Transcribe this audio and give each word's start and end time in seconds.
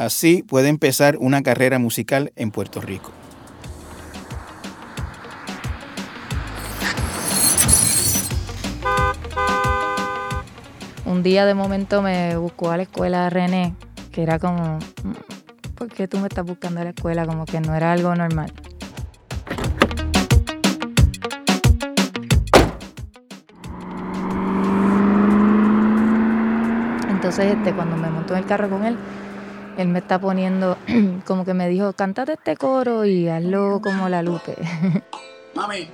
Así 0.00 0.42
puede 0.42 0.70
empezar 0.70 1.18
una 1.18 1.42
carrera 1.42 1.78
musical 1.78 2.32
en 2.34 2.50
Puerto 2.52 2.80
Rico. 2.80 3.12
Un 11.04 11.22
día 11.22 11.44
de 11.44 11.52
momento 11.52 12.00
me 12.00 12.34
buscó 12.38 12.70
a 12.70 12.78
la 12.78 12.84
escuela 12.84 13.28
René, 13.28 13.74
que 14.10 14.22
era 14.22 14.38
como, 14.38 14.78
mm, 14.78 15.74
¿por 15.74 15.88
qué 15.88 16.08
tú 16.08 16.18
me 16.18 16.28
estás 16.28 16.46
buscando 16.46 16.80
a 16.80 16.84
la 16.84 16.90
escuela? 16.90 17.26
Como 17.26 17.44
que 17.44 17.60
no 17.60 17.74
era 17.74 17.92
algo 17.92 18.14
normal. 18.14 18.50
Entonces, 27.10 27.54
este, 27.54 27.74
cuando 27.74 27.98
me 27.98 28.08
montó 28.08 28.32
en 28.32 28.38
el 28.38 28.46
carro 28.46 28.70
con 28.70 28.86
él, 28.86 28.96
él 29.80 29.88
me 29.88 29.98
está 30.00 30.18
poniendo, 30.18 30.76
como 31.26 31.44
que 31.44 31.54
me 31.54 31.68
dijo, 31.68 31.92
cántate 31.92 32.34
este 32.34 32.56
coro 32.56 33.04
y 33.04 33.28
hazlo 33.28 33.80
como 33.82 34.08
la 34.08 34.22
Lupe. 34.22 34.56
Mami. 35.54 35.88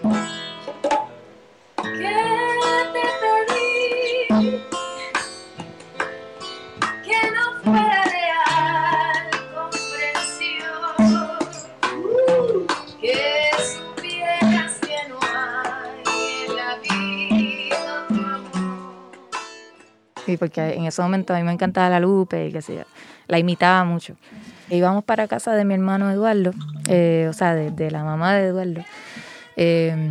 Sí, 20.27 20.37
porque 20.37 20.75
en 20.75 20.87
ese 20.87 21.01
momento 21.01 21.33
a 21.33 21.37
mí 21.37 21.45
me 21.45 21.53
encantaba 21.53 21.89
la 21.89 22.01
Lupe 22.01 22.49
y 22.49 22.53
que 22.53 22.61
sé 22.61 22.85
la 23.29 23.39
imitaba 23.39 23.85
mucho. 23.85 24.17
Íbamos 24.69 25.05
para 25.05 25.29
casa 25.29 25.53
de 25.53 25.65
mi 25.65 25.75
hermano 25.75 26.11
Eduardo, 26.11 26.51
eh, 26.89 27.29
o 27.31 27.33
sea, 27.33 27.55
de, 27.55 27.91
la 27.93 28.03
mamá 28.03 28.35
de 28.35 28.49
Eduardo. 28.49 28.83
Eh, 29.57 30.11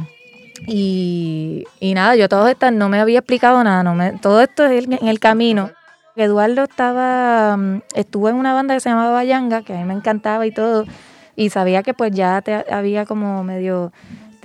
y, 0.68 1.66
nada, 1.94 2.16
yo 2.16 2.30
todo 2.30 2.48
esto 2.48 2.72
no 2.72 2.88
me 2.88 3.00
había 3.00 3.20
explicado 3.20 3.62
nada, 3.64 3.84
no 3.84 3.94
me, 3.94 4.14
todo 4.14 4.42
esto 4.42 4.66
es 4.66 4.86
en 4.86 5.08
el 5.08 5.20
camino. 5.20 5.72
Eduardo 6.16 6.64
estaba, 6.64 7.58
mm, 7.58 7.82
estuvo 7.94 8.30
en 8.30 8.36
una 8.36 8.54
banda 8.54 8.74
que 8.74 8.80
se 8.80 8.90
llamaba 8.90 9.12
Bayanga, 9.12 9.64
que 9.64 9.74
a 9.74 9.78
mí 9.78 9.84
me 9.84 9.94
encantaba 9.94 10.48
y 10.48 10.52
todo, 10.52 10.86
y 11.36 11.50
sabía 11.50 11.84
que 11.84 11.94
pues 11.94 12.14
ya 12.14 12.42
te, 12.42 12.64
había 12.72 13.06
como 13.06 13.44
medio 13.44 13.92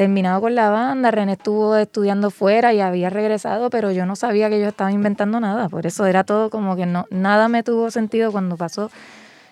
terminado 0.01 0.41
con 0.41 0.55
la 0.55 0.71
banda, 0.71 1.11
René 1.11 1.33
estuvo 1.33 1.77
estudiando 1.77 2.31
fuera 2.31 2.73
y 2.73 2.81
había 2.81 3.11
regresado, 3.11 3.69
pero 3.69 3.93
yo 3.93 4.07
no 4.07 4.17
sabía 4.17 4.49
que 4.49 4.59
yo 4.59 4.69
estaba 4.69 4.91
inventando 4.91 5.41
nada, 5.41 5.69
por 5.69 5.85
eso 5.85 6.07
era 6.07 6.25
todo 6.25 6.49
como 6.49 6.75
que 6.75 6.87
no, 6.87 7.05
nada 7.11 7.49
me 7.49 7.63
tuvo 7.63 7.91
sentido 7.91 8.33
cuando 8.33 8.57
pasó. 8.57 8.91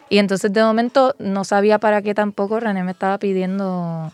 Y 0.09 0.17
entonces 0.17 0.51
de 0.51 0.63
momento 0.63 1.15
no 1.19 1.45
sabía 1.45 1.79
para 1.79 2.01
qué 2.01 2.15
tampoco 2.15 2.61
René 2.61 2.83
me 2.83 2.93
estaba 2.93 3.19
pidiendo, 3.19 4.11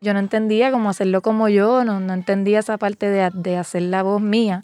yo 0.00 0.14
no 0.14 0.20
entendía 0.20 0.72
cómo 0.72 0.88
hacerlo 0.88 1.20
como 1.20 1.50
yo, 1.50 1.84
no, 1.84 2.00
no 2.00 2.14
entendía 2.14 2.60
esa 2.60 2.78
parte 2.78 3.10
de, 3.10 3.30
de 3.34 3.58
hacer 3.58 3.82
la 3.82 4.02
voz 4.02 4.22
mía. 4.22 4.62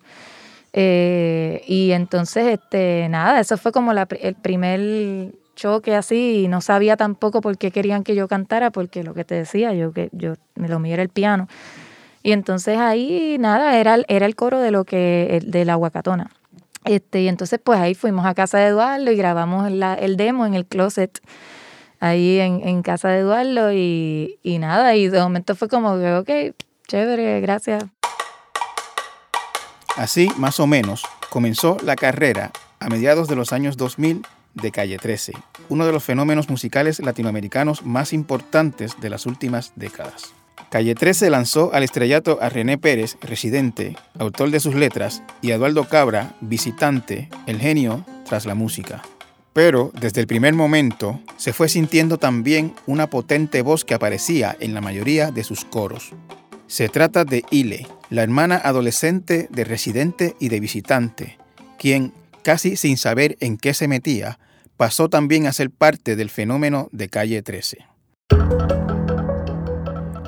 Eh, 0.73 1.63
y 1.67 1.93
entonces, 1.93 2.47
este, 2.47 3.11
nada, 3.11 3.41
eso 3.41 3.59
fue 3.59 3.73
como 3.73 3.93
la, 3.93 4.09
el 4.23 4.37
primer 4.37 5.33
choque 5.61 5.95
así 5.95 6.45
y 6.45 6.49
no 6.49 6.63
sabía 6.63 6.97
tampoco 6.97 7.43
por 7.43 7.59
qué 7.59 7.71
querían 7.71 8.03
que 8.03 8.15
yo 8.15 8.29
cantara, 8.29 8.71
porque 8.71 9.05
lo 9.05 9.13
que 9.13 9.25
te 9.25 9.35
decía, 9.35 9.75
yo 9.75 9.93
que 9.93 10.09
yo 10.13 10.35
me 10.55 10.69
lo 10.69 10.79
mío 10.79 10.95
era 10.95 11.03
el 11.03 11.11
piano. 11.11 11.49
Y 12.23 12.33
entonces 12.33 12.79
ahí 12.79 13.37
nada, 13.39 13.79
era, 13.79 13.99
era 14.09 14.25
el 14.25 14.37
coro 14.37 14.59
de 14.59 14.71
lo 14.71 14.85
que 14.85 15.43
de 15.45 15.65
la 15.67 15.75
Aguacatona. 15.75 16.31
Este, 16.87 17.21
y 17.21 17.29
entonces 17.29 17.61
pues 17.63 17.79
ahí 17.79 17.95
fuimos 17.95 18.25
a 18.25 18.35
casa 18.35 18.57
de 18.59 18.69
Eduardo 18.69 19.13
y 19.13 19.17
grabamos 19.17 19.69
el 19.69 20.17
demo 20.17 20.47
en 20.47 20.55
el 20.55 20.65
closet 20.65 21.21
ahí 22.01 22.41
en, 22.41 22.67
en 22.67 22.81
casa 22.81 23.09
de 23.11 23.19
Eduardo 23.19 23.71
y, 23.75 24.39
y, 24.43 24.59
nada, 24.59 24.97
y 24.97 25.09
de 25.09 25.21
momento 25.21 25.55
fue 25.55 25.69
como 25.69 25.99
que, 25.99 26.15
ok, 26.15 26.57
chévere, 26.89 27.43
gracias. 27.43 27.85
Así, 29.97 30.31
más 30.39 30.59
o 30.59 30.67
menos, 30.67 31.05
comenzó 31.29 31.77
la 31.85 31.97
carrera 31.97 32.51
a 32.79 32.89
mediados 32.89 33.29
de 33.29 33.37
los 33.37 33.53
años 33.53 33.77
2000 33.77 34.23
de 34.55 34.71
Calle 34.71 34.99
13, 34.99 35.33
uno 35.69 35.87
de 35.87 35.93
los 35.93 36.05
fenómenos 36.05 36.49
musicales 36.49 37.01
latinoamericanos 37.01 37.85
más 37.85 38.13
importantes 38.13 39.01
de 39.01 39.11
las 39.11 39.27
últimas 39.27 39.73
décadas. 39.77 40.35
Calle 40.71 40.95
13 40.95 41.31
lanzó 41.31 41.75
al 41.75 41.83
estrellato 41.83 42.39
a 42.41 42.49
René 42.49 42.79
Pérez, 42.79 43.17
residente, 43.23 43.97
autor 44.19 44.51
de 44.51 44.61
sus 44.61 44.75
letras, 44.75 45.23
y 45.43 45.51
a 45.51 45.57
Eduardo 45.57 45.89
Cabra, 45.89 46.37
visitante, 46.41 47.29
el 47.47 47.59
genio 47.59 48.05
tras 48.25 48.47
la 48.47 48.55
música. 48.55 49.03
Pero 49.53 49.91
desde 50.01 50.21
el 50.21 50.29
primer 50.29 50.55
momento 50.55 51.21
se 51.37 51.53
fue 51.53 51.69
sintiendo 51.69 52.19
también 52.19 52.73
una 52.87 53.09
potente 53.09 53.63
voz 53.63 53.85
que 53.85 53.95
aparecía 53.95 54.57
en 54.61 54.75
la 54.75 54.81
mayoría 54.81 55.33
de 55.33 55.43
sus 55.43 55.65
coros. 55.65 56.13
Se 56.69 56.89
trata 56.89 57.25
de 57.25 57.45
Ile, 57.51 57.89
la 58.11 58.23
hermana 58.23 58.61
adolescente 58.63 59.49
de 59.51 59.65
residente 59.65 60.37
y 60.39 60.51
de 60.51 60.61
visitante, 60.61 61.39
quien 61.81 62.13
casi 62.43 62.77
sin 62.77 62.97
saber 62.97 63.37
en 63.41 63.57
qué 63.57 63.75
se 63.75 63.89
metía, 63.89 64.39
pasó 64.77 65.09
también 65.09 65.47
a 65.47 65.53
ser 65.53 65.71
parte 65.71 66.17
del 66.17 66.31
fenómeno 66.31 66.89
de 66.93 67.09
Calle 67.09 67.43
13. 67.43 67.79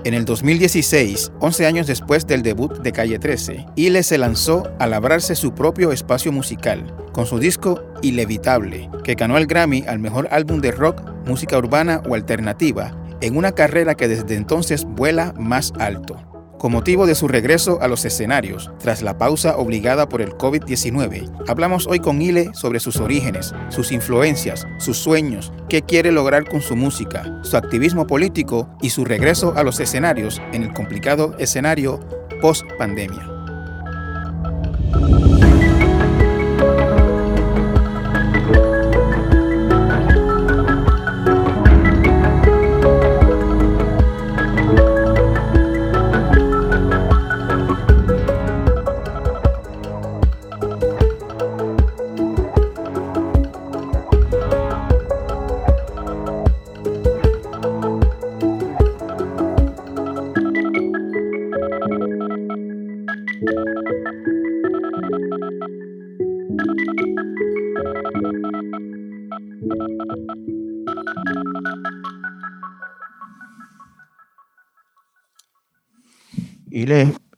En 0.05 0.15
el 0.15 0.25
2016, 0.25 1.31
11 1.39 1.67
años 1.67 1.87
después 1.87 2.27
del 2.27 2.43
debut 2.43 2.77
de 2.79 2.91
Calle 2.91 3.21
13, 3.21 3.67
Ile 3.77 4.03
se 4.03 4.19
lanzó 4.19 4.65
a 4.81 4.89
labrarse 4.89 5.37
su 5.37 5.55
propio 5.55 5.93
espacio 5.93 6.33
musical 6.33 6.93
con 7.13 7.25
su 7.25 7.39
disco 7.39 7.83
Ilevitable, 8.03 8.91
que 9.05 9.15
ganó 9.15 9.39
el 9.39 9.47
Grammy 9.47 9.85
al 9.87 10.01
mejor 10.01 10.29
álbum 10.33 10.61
de 10.61 10.73
rock, 10.73 11.03
música 11.25 11.57
urbana 11.57 12.03
o 12.09 12.15
alternativa, 12.15 12.97
en 13.21 13.37
una 13.37 13.53
carrera 13.53 13.95
que 13.95 14.09
desde 14.09 14.35
entonces 14.35 14.85
vuela 14.85 15.33
más 15.39 15.73
alto 15.79 16.32
con 16.63 16.71
motivo 16.71 17.09
de 17.09 17.17
su 17.17 17.27
regreso 17.27 17.81
a 17.83 17.89
los 17.89 18.05
escenarios 18.05 18.71
tras 18.79 19.03
la 19.03 19.19
pausa 19.19 19.57
obligada 19.57 20.09
por 20.09 20.23
el 20.23 20.31
COVID-19. 20.31 21.49
Hablamos 21.49 21.89
hoy 21.89 21.99
con 21.99 22.23
Ile 22.23 22.55
sobre 22.55 22.79
sus 22.79 22.99
orígenes, 22.99 23.53
sus 23.69 23.91
influencias, 23.91 24.65
sus 24.79 24.97
sueños, 24.97 25.53
qué 25.69 25.83
quiere 25.83 26.13
lograr 26.13 26.49
con 26.49 26.63
su 26.63 26.77
música, 26.77 27.41
su 27.43 27.57
activismo 27.57 28.07
político 28.07 28.69
y 28.81 28.91
su 28.91 29.05
regreso 29.05 29.55
a 29.57 29.65
los 29.65 29.81
escenarios 29.81 30.41
en 30.53 30.63
el 30.63 30.73
complicado 30.73 31.35
escenario 31.41 31.99
post-pandemia. 32.41 33.29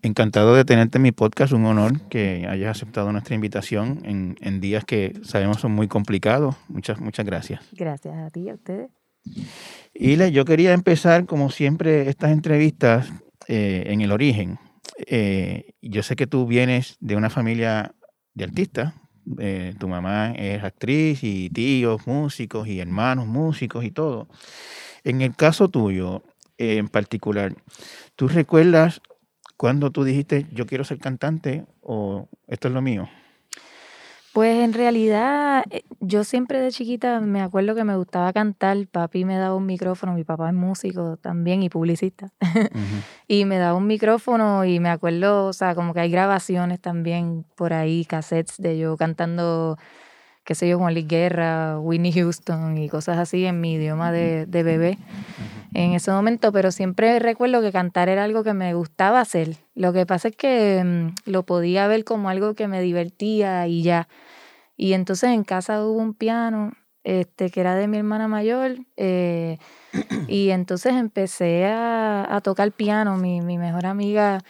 Encantado 0.04 0.54
de 0.54 0.66
tenerte 0.66 0.98
en 0.98 1.02
mi 1.02 1.12
podcast, 1.12 1.54
un 1.54 1.64
honor 1.64 1.98
que 2.10 2.46
hayas 2.46 2.76
aceptado 2.76 3.10
nuestra 3.10 3.34
invitación 3.34 4.00
en, 4.04 4.60
días 4.60 4.84
que 4.84 5.14
sabemos 5.22 5.60
son 5.60 5.72
muy 5.72 5.88
complicados. 5.88 6.56
Muchas, 6.68 7.00
muchas 7.00 7.24
gracias. 7.24 7.62
Gracias 7.72 8.14
a 8.14 8.28
ti 8.28 8.40
y 8.40 8.50
a 8.50 8.54
ustedes. 8.54 8.90
Y 9.94 10.30
yo 10.30 10.44
quería 10.44 10.74
empezar, 10.74 11.24
como 11.24 11.48
siempre, 11.50 12.10
estas 12.10 12.32
entrevistas 12.32 13.10
eh, 13.48 13.84
en 13.86 14.02
el 14.02 14.12
origen. 14.12 14.58
Eh, 15.06 15.72
yo 15.80 16.02
sé 16.02 16.16
que 16.16 16.26
tú 16.26 16.46
vienes 16.46 16.98
de 17.00 17.16
una 17.16 17.30
familia 17.30 17.94
de 18.34 18.44
artistas. 18.44 18.92
Eh, 19.38 19.74
tu 19.78 19.88
mamá 19.88 20.32
es 20.32 20.62
actriz 20.62 21.24
y 21.24 21.48
tíos 21.48 22.06
músicos 22.06 22.68
y 22.68 22.78
hermanos 22.78 23.26
músicos 23.26 23.86
y 23.86 23.90
todo. 23.90 24.28
En 25.02 25.22
el 25.22 25.34
caso 25.34 25.70
tuyo, 25.70 26.22
en 26.58 26.88
particular, 26.88 27.54
¿tú 28.16 28.28
recuerdas 28.28 29.00
¿Cuándo 29.56 29.90
tú 29.90 30.04
dijiste, 30.04 30.46
yo 30.52 30.66
quiero 30.66 30.84
ser 30.84 30.98
cantante 30.98 31.64
o 31.80 32.28
esto 32.48 32.68
es 32.68 32.74
lo 32.74 32.82
mío? 32.82 33.08
Pues 34.34 34.64
en 34.64 34.72
realidad 34.72 35.64
eh, 35.70 35.84
yo 36.00 36.24
siempre 36.24 36.58
de 36.58 36.72
chiquita 36.72 37.20
me 37.20 37.40
acuerdo 37.40 37.76
que 37.76 37.84
me 37.84 37.94
gustaba 37.94 38.32
cantar, 38.32 38.76
papi 38.88 39.24
me 39.24 39.36
daba 39.36 39.54
un 39.54 39.64
micrófono, 39.64 40.12
mi 40.12 40.24
papá 40.24 40.48
es 40.48 40.54
músico 40.56 41.16
también 41.18 41.62
y 41.62 41.68
publicista, 41.68 42.32
y 43.28 43.44
me 43.44 43.58
daba 43.58 43.78
un 43.78 43.86
micrófono 43.86 44.64
y 44.64 44.80
me 44.80 44.88
acuerdo, 44.88 45.46
o 45.46 45.52
sea, 45.52 45.76
como 45.76 45.94
que 45.94 46.00
hay 46.00 46.10
grabaciones 46.10 46.80
también 46.80 47.46
por 47.54 47.72
ahí, 47.72 48.04
cassettes 48.04 48.56
de 48.58 48.76
yo 48.76 48.96
cantando 48.96 49.78
qué 50.44 50.54
sé 50.54 50.68
yo, 50.68 50.78
Juan 50.78 50.94
Luis 50.94 51.08
Guerra, 51.08 51.78
Whitney 51.80 52.12
Houston 52.12 52.78
y 52.78 52.88
cosas 52.88 53.18
así 53.18 53.44
en 53.46 53.60
mi 53.60 53.74
idioma 53.74 54.12
de, 54.12 54.46
de 54.46 54.62
bebé 54.62 54.98
en 55.74 55.92
ese 55.92 56.12
momento, 56.12 56.52
pero 56.52 56.70
siempre 56.70 57.18
recuerdo 57.18 57.60
que 57.60 57.72
cantar 57.72 58.08
era 58.08 58.24
algo 58.24 58.44
que 58.44 58.54
me 58.54 58.72
gustaba 58.74 59.20
hacer. 59.20 59.56
Lo 59.74 59.92
que 59.92 60.06
pasa 60.06 60.28
es 60.28 60.36
que 60.36 60.82
mm, 60.84 61.30
lo 61.30 61.42
podía 61.42 61.86
ver 61.88 62.04
como 62.04 62.28
algo 62.28 62.54
que 62.54 62.68
me 62.68 62.80
divertía 62.80 63.66
y 63.66 63.82
ya. 63.82 64.08
Y 64.76 64.92
entonces 64.92 65.30
en 65.30 65.44
casa 65.44 65.84
hubo 65.84 65.98
un 65.98 66.14
piano 66.14 66.72
este, 67.02 67.50
que 67.50 67.60
era 67.60 67.74
de 67.74 67.88
mi 67.88 67.98
hermana 67.98 68.28
mayor, 68.28 68.76
eh, 68.96 69.58
y 70.28 70.50
entonces 70.50 70.94
empecé 70.94 71.66
a, 71.66 72.40
tocar 72.42 72.70
piano. 72.72 73.16
Mi, 73.16 73.40
mi, 73.40 73.58
mejor 73.58 73.86
amiga 73.86 74.42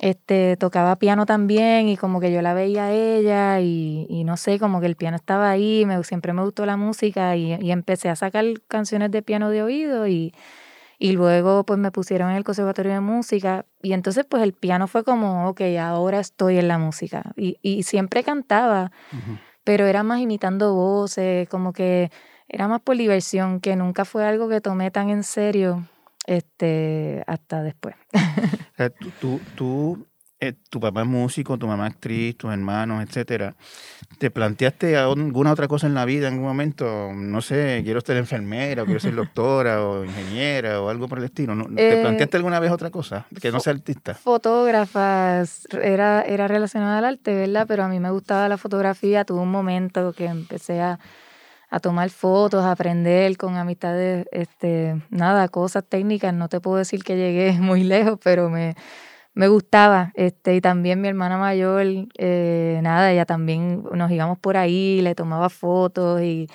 este, 0.00 0.56
tocaba 0.56 0.96
piano 0.96 1.26
también, 1.26 1.88
y 1.88 1.96
como 1.96 2.20
que 2.20 2.32
yo 2.32 2.40
la 2.42 2.54
veía 2.54 2.84
a 2.84 2.92
ella, 2.92 3.60
y, 3.60 4.06
y 4.08 4.24
no 4.24 4.36
sé, 4.36 4.58
como 4.58 4.80
que 4.80 4.86
el 4.86 4.96
piano 4.96 5.16
estaba 5.16 5.50
ahí, 5.50 5.84
me, 5.86 6.02
siempre 6.04 6.32
me 6.32 6.42
gustó 6.42 6.66
la 6.66 6.76
música, 6.76 7.36
y, 7.36 7.54
y 7.54 7.72
empecé 7.72 8.08
a 8.08 8.16
sacar 8.16 8.44
canciones 8.68 9.10
de 9.10 9.22
piano 9.22 9.50
de 9.50 9.62
oído, 9.62 10.06
y, 10.06 10.32
y 10.98 11.12
luego 11.12 11.64
pues 11.64 11.78
me 11.78 11.90
pusieron 11.90 12.30
en 12.30 12.36
el 12.36 12.44
conservatorio 12.44 12.92
de 12.92 13.00
música, 13.00 13.64
y 13.82 13.92
entonces 13.92 14.24
pues 14.28 14.42
el 14.42 14.52
piano 14.52 14.86
fue 14.86 15.04
como, 15.04 15.48
ok, 15.48 15.62
ahora 15.80 16.20
estoy 16.20 16.58
en 16.58 16.68
la 16.68 16.78
música, 16.78 17.32
y, 17.36 17.58
y 17.62 17.82
siempre 17.82 18.22
cantaba 18.22 18.92
pero 19.64 19.84
era 19.84 20.02
más 20.02 20.20
imitando 20.20 20.72
voces, 20.72 21.46
como 21.50 21.74
que 21.74 22.10
era 22.48 22.68
más 22.68 22.80
por 22.80 22.96
diversión, 22.96 23.60
que 23.60 23.76
nunca 23.76 24.06
fue 24.06 24.24
algo 24.24 24.48
que 24.48 24.62
tomé 24.62 24.90
tan 24.90 25.10
en 25.10 25.22
serio 25.22 25.86
este, 26.28 27.24
hasta 27.26 27.62
después. 27.62 27.96
tú, 29.20 29.40
tú, 29.56 30.06
eh, 30.38 30.52
tu 30.68 30.78
papá 30.78 31.00
es 31.00 31.06
músico, 31.06 31.56
tu 31.56 31.66
mamá 31.66 31.86
actriz, 31.86 32.36
tus 32.36 32.52
hermanos, 32.52 33.02
etcétera. 33.02 33.56
¿Te 34.18 34.30
planteaste 34.30 34.98
alguna 34.98 35.52
otra 35.52 35.68
cosa 35.68 35.86
en 35.86 35.94
la 35.94 36.04
vida 36.04 36.28
en 36.28 36.34
algún 36.34 36.48
momento? 36.48 37.10
No 37.14 37.40
sé, 37.40 37.80
quiero 37.82 38.02
ser 38.02 38.18
enfermera, 38.18 38.82
o 38.82 38.84
quiero 38.84 39.00
ser 39.00 39.14
doctora, 39.14 39.82
o 39.82 40.04
ingeniera, 40.04 40.82
o 40.82 40.90
algo 40.90 41.08
por 41.08 41.18
el 41.18 41.24
estilo. 41.24 41.56
¿Te 41.74 41.98
eh, 41.98 42.02
planteaste 42.02 42.36
alguna 42.36 42.60
vez 42.60 42.72
otra 42.72 42.90
cosa 42.90 43.26
que 43.40 43.50
no 43.50 43.58
sea 43.58 43.72
artista? 43.72 44.12
Fotógrafas, 44.14 45.66
era, 45.82 46.22
era 46.22 46.46
relacionada 46.46 46.98
al 46.98 47.06
arte, 47.06 47.34
¿verdad? 47.34 47.64
Pero 47.66 47.84
a 47.84 47.88
mí 47.88 48.00
me 48.00 48.10
gustaba 48.10 48.50
la 48.50 48.58
fotografía. 48.58 49.24
Tuve 49.24 49.40
un 49.40 49.50
momento 49.50 50.12
que 50.12 50.26
empecé 50.26 50.82
a, 50.82 50.98
a 51.70 51.80
tomar 51.80 52.10
fotos, 52.10 52.64
a 52.64 52.72
aprender 52.72 53.36
con 53.36 53.56
amistades, 53.56 54.26
este, 54.32 55.02
nada, 55.10 55.48
cosas 55.48 55.84
técnicas. 55.88 56.34
No 56.34 56.48
te 56.48 56.60
puedo 56.60 56.78
decir 56.78 57.04
que 57.04 57.16
llegué 57.16 57.52
muy 57.60 57.84
lejos, 57.84 58.18
pero 58.22 58.50
me 58.50 58.74
me 59.38 59.46
gustaba. 59.46 60.10
Este, 60.14 60.56
y 60.56 60.60
también 60.60 61.00
mi 61.00 61.06
hermana 61.06 61.38
mayor, 61.38 61.86
eh, 62.18 62.80
nada, 62.82 63.12
ella 63.12 63.24
también 63.24 63.84
nos 63.92 64.10
íbamos 64.10 64.36
por 64.40 64.56
ahí, 64.56 65.00
le 65.00 65.14
tomaba 65.14 65.48
fotos 65.48 66.20
y 66.22 66.48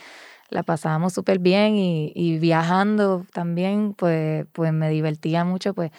la 0.49 0.63
pasábamos 0.63 1.13
súper 1.13 1.39
bien 1.39 1.77
y, 1.77 2.11
y, 2.13 2.39
viajando 2.39 3.25
también, 3.33 3.93
pues, 3.93 4.45
pues 4.53 4.73
me 4.73 4.89
divertía 4.89 5.45
mucho, 5.45 5.73
pues 5.73 5.91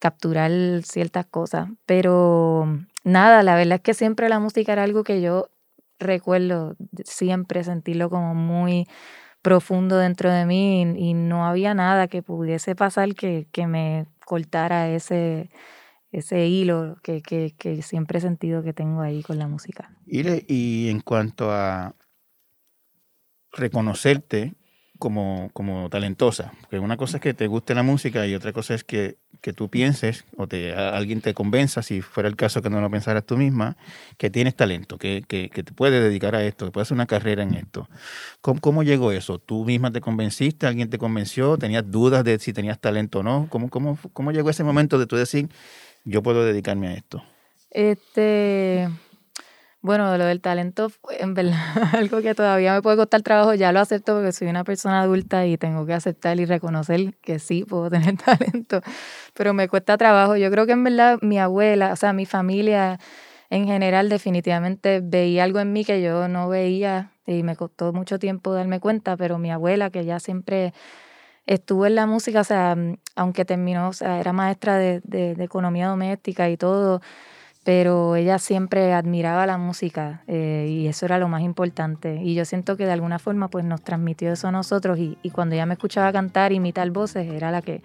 capturar 0.00 0.50
ciertas 0.84 1.26
cosas. 1.26 1.68
Pero 1.86 2.66
nada, 3.04 3.42
la 3.44 3.56
verdad 3.56 3.76
es 3.76 3.82
que 3.82 3.94
siempre 3.94 4.28
la 4.28 4.40
música 4.40 4.72
era 4.72 4.82
algo 4.84 5.04
que 5.04 5.22
yo 5.22 5.48
recuerdo 5.98 6.76
siempre 7.04 7.64
sentirlo 7.64 8.10
como 8.10 8.34
muy 8.34 8.86
profundo 9.42 9.98
dentro 9.98 10.32
de 10.32 10.46
mí 10.46 10.82
y, 10.96 11.14
no 11.14 11.46
había 11.46 11.74
nada 11.74 12.08
que 12.08 12.22
pudiese 12.22 12.74
pasar 12.74 13.14
que, 13.14 13.46
que 13.52 13.66
me 13.66 14.06
cortara 14.24 14.88
ese, 14.88 15.50
ese 16.12 16.46
hilo 16.46 16.96
que, 17.02 17.20
que, 17.20 17.54
que, 17.58 17.82
siempre 17.82 18.18
he 18.18 18.22
sentido 18.22 18.62
que 18.62 18.72
tengo 18.72 19.02
ahí 19.02 19.22
con 19.22 19.38
la 19.38 19.46
música. 19.46 19.94
Y 20.06 20.88
en 20.88 21.00
cuanto 21.00 21.50
a 21.50 21.94
reconocerte 23.52 24.54
como, 24.98 25.50
como 25.52 25.88
talentosa, 25.90 26.52
porque 26.62 26.78
una 26.78 26.96
cosa 26.96 27.16
es 27.16 27.22
que 27.22 27.34
te 27.34 27.46
guste 27.46 27.74
la 27.74 27.82
música 27.82 28.26
y 28.26 28.34
otra 28.34 28.52
cosa 28.52 28.74
es 28.74 28.84
que, 28.84 29.16
que 29.40 29.52
tú 29.52 29.68
pienses 29.68 30.24
o 30.36 30.46
te, 30.46 30.72
alguien 30.74 31.20
te 31.20 31.34
convenza, 31.34 31.82
si 31.82 32.00
fuera 32.00 32.28
el 32.28 32.36
caso 32.36 32.62
que 32.62 32.70
no 32.70 32.80
lo 32.80 32.90
pensaras 32.90 33.24
tú 33.24 33.36
misma, 33.36 33.76
que 34.16 34.30
tienes 34.30 34.54
talento, 34.54 34.96
que, 34.96 35.24
que, 35.26 35.50
que 35.50 35.62
te 35.62 35.72
puedes 35.72 36.02
dedicar 36.02 36.34
a 36.34 36.44
esto, 36.44 36.64
que 36.64 36.70
puedes 36.70 36.86
hacer 36.86 36.94
una 36.94 37.06
carrera 37.06 37.42
en 37.42 37.54
esto. 37.54 37.88
¿Cómo, 38.40 38.60
¿Cómo, 38.60 38.82
llegó 38.82 39.12
eso? 39.12 39.38
¿Tú 39.38 39.64
misma 39.64 39.90
te 39.90 40.00
convenciste? 40.00 40.66
¿Alguien 40.66 40.88
te 40.88 40.98
convenció? 40.98 41.58
¿Tenías 41.58 41.90
dudas 41.90 42.24
de 42.24 42.38
si 42.38 42.52
tenías 42.52 42.80
talento 42.80 43.18
o 43.18 43.22
no? 43.22 43.48
¿Cómo, 43.50 43.70
cómo, 43.70 43.98
cómo 44.12 44.32
llegó 44.32 44.50
ese 44.50 44.64
momento 44.64 44.98
de 44.98 45.06
tú 45.06 45.16
decir, 45.16 45.48
yo 46.04 46.22
puedo 46.22 46.44
dedicarme 46.44 46.88
a 46.88 46.94
esto? 46.94 47.22
Este, 47.70 48.88
bueno, 49.84 50.16
lo 50.16 50.24
del 50.24 50.40
talento, 50.40 50.90
en 51.20 51.34
verdad, 51.34 51.60
algo 51.92 52.22
que 52.22 52.34
todavía 52.34 52.72
me 52.72 52.80
puede 52.80 52.96
costar 52.96 53.20
trabajo, 53.20 53.52
ya 53.52 53.70
lo 53.70 53.80
acepto 53.80 54.14
porque 54.14 54.32
soy 54.32 54.48
una 54.48 54.64
persona 54.64 55.02
adulta 55.02 55.44
y 55.44 55.58
tengo 55.58 55.84
que 55.84 55.92
aceptar 55.92 56.40
y 56.40 56.46
reconocer 56.46 57.12
que 57.20 57.38
sí 57.38 57.64
puedo 57.64 57.90
tener 57.90 58.16
talento, 58.16 58.80
pero 59.34 59.52
me 59.52 59.68
cuesta 59.68 59.98
trabajo. 59.98 60.36
Yo 60.36 60.50
creo 60.50 60.64
que 60.64 60.72
en 60.72 60.84
verdad 60.84 61.18
mi 61.20 61.38
abuela, 61.38 61.92
o 61.92 61.96
sea, 61.96 62.14
mi 62.14 62.24
familia 62.24 62.98
en 63.50 63.66
general 63.66 64.08
definitivamente 64.08 65.02
veía 65.04 65.44
algo 65.44 65.60
en 65.60 65.74
mí 65.74 65.84
que 65.84 66.00
yo 66.00 66.28
no 66.28 66.48
veía 66.48 67.10
y 67.26 67.42
me 67.42 67.54
costó 67.54 67.92
mucho 67.92 68.18
tiempo 68.18 68.54
darme 68.54 68.80
cuenta, 68.80 69.18
pero 69.18 69.38
mi 69.38 69.50
abuela 69.50 69.90
que 69.90 70.06
ya 70.06 70.18
siempre 70.18 70.72
estuvo 71.44 71.84
en 71.84 71.94
la 71.94 72.06
música, 72.06 72.40
o 72.40 72.44
sea, 72.44 72.74
aunque 73.16 73.44
terminó, 73.44 73.88
o 73.90 73.92
sea, 73.92 74.18
era 74.18 74.32
maestra 74.32 74.78
de, 74.78 75.02
de, 75.04 75.44
economía 75.44 75.88
doméstica 75.88 76.48
y 76.48 76.56
todo, 76.56 77.02
pero 77.64 78.14
ella 78.14 78.38
siempre 78.38 78.92
admiraba 78.92 79.46
la 79.46 79.56
música 79.56 80.22
eh, 80.26 80.68
y 80.68 80.86
eso 80.86 81.06
era 81.06 81.18
lo 81.18 81.28
más 81.28 81.42
importante. 81.42 82.20
Y 82.22 82.34
yo 82.34 82.44
siento 82.44 82.76
que 82.76 82.84
de 82.84 82.92
alguna 82.92 83.18
forma 83.18 83.48
pues 83.48 83.64
nos 83.64 83.80
transmitió 83.82 84.30
eso 84.30 84.48
a 84.48 84.52
nosotros 84.52 84.98
y, 84.98 85.16
cuando 85.30 85.54
ella 85.54 85.64
me 85.64 85.74
escuchaba 85.74 86.12
cantar, 86.12 86.52
imitar 86.52 86.90
voces, 86.90 87.26
era 87.32 87.50
la 87.50 87.62
que, 87.62 87.80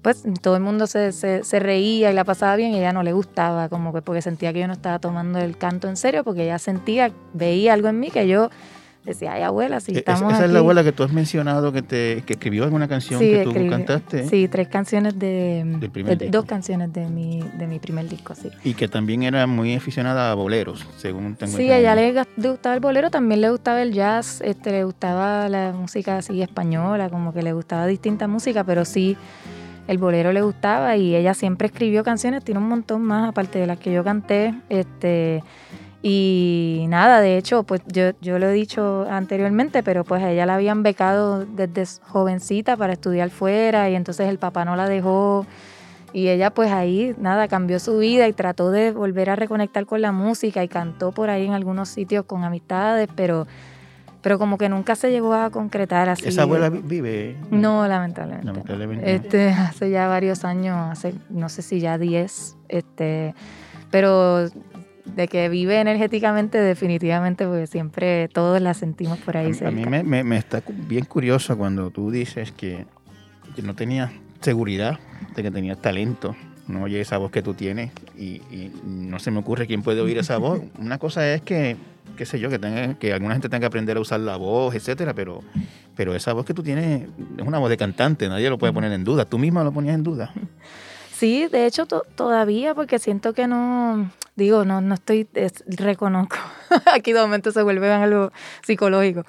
pues 0.00 0.22
todo 0.40 0.54
el 0.54 0.62
mundo 0.62 0.86
se, 0.86 1.10
se, 1.10 1.42
se, 1.42 1.58
reía 1.58 2.12
y 2.12 2.14
la 2.14 2.24
pasaba 2.24 2.54
bien 2.54 2.70
y 2.70 2.78
ella 2.78 2.92
no 2.92 3.02
le 3.02 3.12
gustaba, 3.12 3.68
como 3.68 3.92
que 3.92 4.00
porque 4.00 4.22
sentía 4.22 4.52
que 4.52 4.60
yo 4.60 4.68
no 4.68 4.72
estaba 4.72 5.00
tomando 5.00 5.40
el 5.40 5.58
canto 5.58 5.88
en 5.88 5.96
serio, 5.96 6.22
porque 6.22 6.44
ella 6.44 6.60
sentía, 6.60 7.10
veía 7.34 7.74
algo 7.74 7.88
en 7.88 7.98
mí 7.98 8.10
que 8.10 8.28
yo 8.28 8.48
decía, 9.04 9.32
ay 9.32 9.42
abuela, 9.42 9.80
si 9.80 9.92
e-, 9.92 9.98
estamos 9.98 10.32
Esa 10.32 10.44
es 10.44 10.50
la 10.50 10.58
abuela 10.58 10.84
que 10.84 10.92
tú 10.92 11.02
has 11.02 11.12
mencionado 11.12 11.72
que 11.72 11.82
te 11.82 12.22
que 12.26 12.34
escribió 12.34 12.64
alguna 12.64 12.88
canción 12.88 13.20
que 13.20 13.44
tú 13.44 13.52
cantaste. 13.68 14.28
Sí, 14.28 14.48
tres 14.48 14.68
canciones 14.68 15.18
de, 15.18 15.64
dos 16.30 16.44
canciones 16.44 16.92
de 16.92 17.08
mi, 17.08 17.42
de 17.58 17.66
mi 17.66 17.78
primer 17.78 18.08
disco, 18.08 18.34
sí. 18.34 18.50
Y 18.64 18.74
que 18.74 18.88
también 18.88 19.22
era 19.22 19.46
muy 19.46 19.74
aficionada 19.74 20.30
a 20.30 20.34
boleros, 20.34 20.86
según 20.96 21.36
tengo 21.36 21.56
Sí, 21.56 21.70
a 21.70 21.78
ella 21.78 21.94
le 21.94 22.24
gustaba 22.36 22.74
el 22.74 22.80
bolero, 22.80 23.10
también 23.10 23.40
le 23.40 23.50
gustaba 23.50 23.82
el 23.82 23.92
jazz, 23.92 24.40
este, 24.42 24.72
le 24.72 24.84
gustaba 24.84 25.48
la 25.48 25.72
música 25.72 26.18
así 26.18 26.42
española, 26.42 27.08
como 27.08 27.32
que 27.32 27.42
le 27.42 27.52
gustaba 27.52 27.86
distinta 27.86 28.26
música, 28.28 28.64
pero 28.64 28.84
sí 28.84 29.16
el 29.90 29.98
bolero 29.98 30.32
le 30.32 30.42
gustaba 30.42 30.96
y 30.96 31.16
ella 31.16 31.34
siempre 31.34 31.66
escribió 31.66 32.04
canciones, 32.04 32.44
tiene 32.44 32.60
un 32.60 32.68
montón 32.68 33.02
más 33.02 33.28
aparte 33.28 33.58
de 33.58 33.66
las 33.66 33.78
que 33.78 33.92
yo 33.92 34.04
canté, 34.04 34.54
este 34.68 35.42
y 36.02 36.86
nada, 36.88 37.20
de 37.20 37.36
hecho, 37.36 37.62
pues 37.62 37.82
yo, 37.86 38.12
yo 38.22 38.38
lo 38.38 38.48
he 38.48 38.52
dicho 38.52 39.06
anteriormente, 39.10 39.82
pero 39.82 40.04
pues 40.04 40.22
a 40.22 40.30
ella 40.30 40.46
la 40.46 40.54
habían 40.54 40.82
becado 40.82 41.44
desde 41.44 41.84
jovencita 42.02 42.76
para 42.76 42.94
estudiar 42.94 43.30
fuera 43.30 43.90
y 43.90 43.94
entonces 43.94 44.28
el 44.28 44.38
papá 44.38 44.64
no 44.64 44.76
la 44.76 44.88
dejó 44.88 45.46
y 46.12 46.28
ella 46.28 46.50
pues 46.50 46.72
ahí, 46.72 47.14
nada, 47.18 47.48
cambió 47.48 47.78
su 47.78 47.98
vida 47.98 48.26
y 48.28 48.32
trató 48.32 48.70
de 48.70 48.92
volver 48.92 49.30
a 49.30 49.36
reconectar 49.36 49.86
con 49.86 50.00
la 50.00 50.10
música 50.10 50.64
y 50.64 50.68
cantó 50.68 51.12
por 51.12 51.30
ahí 51.30 51.46
en 51.46 51.52
algunos 51.52 51.88
sitios 51.88 52.24
con 52.24 52.44
amistades, 52.44 53.08
pero, 53.14 53.46
pero 54.22 54.38
como 54.38 54.58
que 54.58 54.68
nunca 54.68 54.96
se 54.96 55.10
llegó 55.10 55.34
a 55.34 55.50
concretar 55.50 56.08
así. 56.08 56.28
¿Esa 56.28 56.42
abuela 56.42 56.70
vive? 56.70 57.36
No, 57.50 57.86
lamentablemente. 57.86 58.46
lamentablemente. 58.46 59.14
Este, 59.14 59.50
hace 59.50 59.90
ya 59.90 60.08
varios 60.08 60.44
años, 60.44 60.76
hace 60.90 61.14
no 61.28 61.48
sé 61.48 61.62
si 61.62 61.78
ya 61.78 61.98
10, 61.98 62.56
este, 62.68 63.34
pero 63.90 64.48
de 65.16 65.28
que 65.28 65.48
vive 65.48 65.80
energéticamente, 65.80 66.58
definitivamente, 66.58 67.46
porque 67.46 67.66
siempre 67.66 68.28
todos 68.28 68.60
la 68.60 68.74
sentimos 68.74 69.18
por 69.18 69.36
ahí. 69.36 69.52
A, 69.64 69.68
a 69.68 69.70
mí 69.70 69.84
me, 69.86 70.24
me, 70.24 70.36
está 70.36 70.62
bien 70.66 71.04
curioso 71.04 71.56
cuando 71.56 71.90
tú 71.90 72.10
dices 72.10 72.52
que, 72.52 72.86
que 73.54 73.62
no 73.62 73.74
tenías 73.74 74.10
seguridad 74.40 74.98
de 75.34 75.42
que 75.42 75.50
tenías 75.50 75.80
talento. 75.80 76.36
No 76.66 76.84
oye 76.84 77.00
esa 77.00 77.18
voz 77.18 77.30
que 77.30 77.42
tú 77.42 77.54
tienes 77.54 77.90
y, 78.16 78.40
no 78.84 79.18
se 79.18 79.30
me 79.30 79.40
ocurre 79.40 79.66
quién 79.66 79.82
puede 79.82 80.00
oír 80.00 80.18
esa 80.18 80.38
voz. 80.38 80.60
Una 80.78 80.98
cosa 80.98 81.32
es 81.32 81.42
que, 81.42 81.76
qué 82.16 82.24
sé 82.24 82.38
yo, 82.38 82.48
que, 82.48 82.58
tenga, 82.58 82.94
que 82.94 83.12
alguna 83.12 83.34
gente 83.34 83.48
tenga 83.48 83.60
que 83.60 83.66
aprender 83.66 83.96
a 83.96 84.00
usar 84.00 84.20
la 84.20 84.36
voz, 84.36 84.74
etcétera, 84.74 85.14
pero, 85.14 85.42
pero 85.96 86.14
esa 86.14 86.32
voz 86.32 86.46
que 86.46 86.54
tú 86.54 86.62
tienes 86.62 87.08
es 87.36 87.46
una 87.46 87.58
voz 87.58 87.70
de 87.70 87.76
cantante, 87.76 88.28
nadie 88.28 88.48
lo 88.48 88.58
puede 88.58 88.72
poner 88.72 88.92
en 88.92 89.04
duda. 89.04 89.24
Tú 89.24 89.38
misma 89.38 89.64
lo 89.64 89.72
ponías 89.72 89.94
en 89.94 90.02
duda. 90.02 90.32
Sí, 91.20 91.48
de 91.48 91.66
hecho 91.66 91.84
todavía, 91.84 92.74
porque 92.74 92.98
siento 92.98 93.34
que 93.34 93.46
no, 93.46 94.10
digo, 94.36 94.64
no, 94.64 94.80
no 94.80 94.94
estoy, 94.94 95.28
reconozco, 95.66 96.36
aquí 96.94 97.12
de 97.12 97.20
momento 97.20 97.52
se 97.52 97.62
vuelve 97.62 97.92
algo 97.92 98.32
psicológico, 98.62 99.26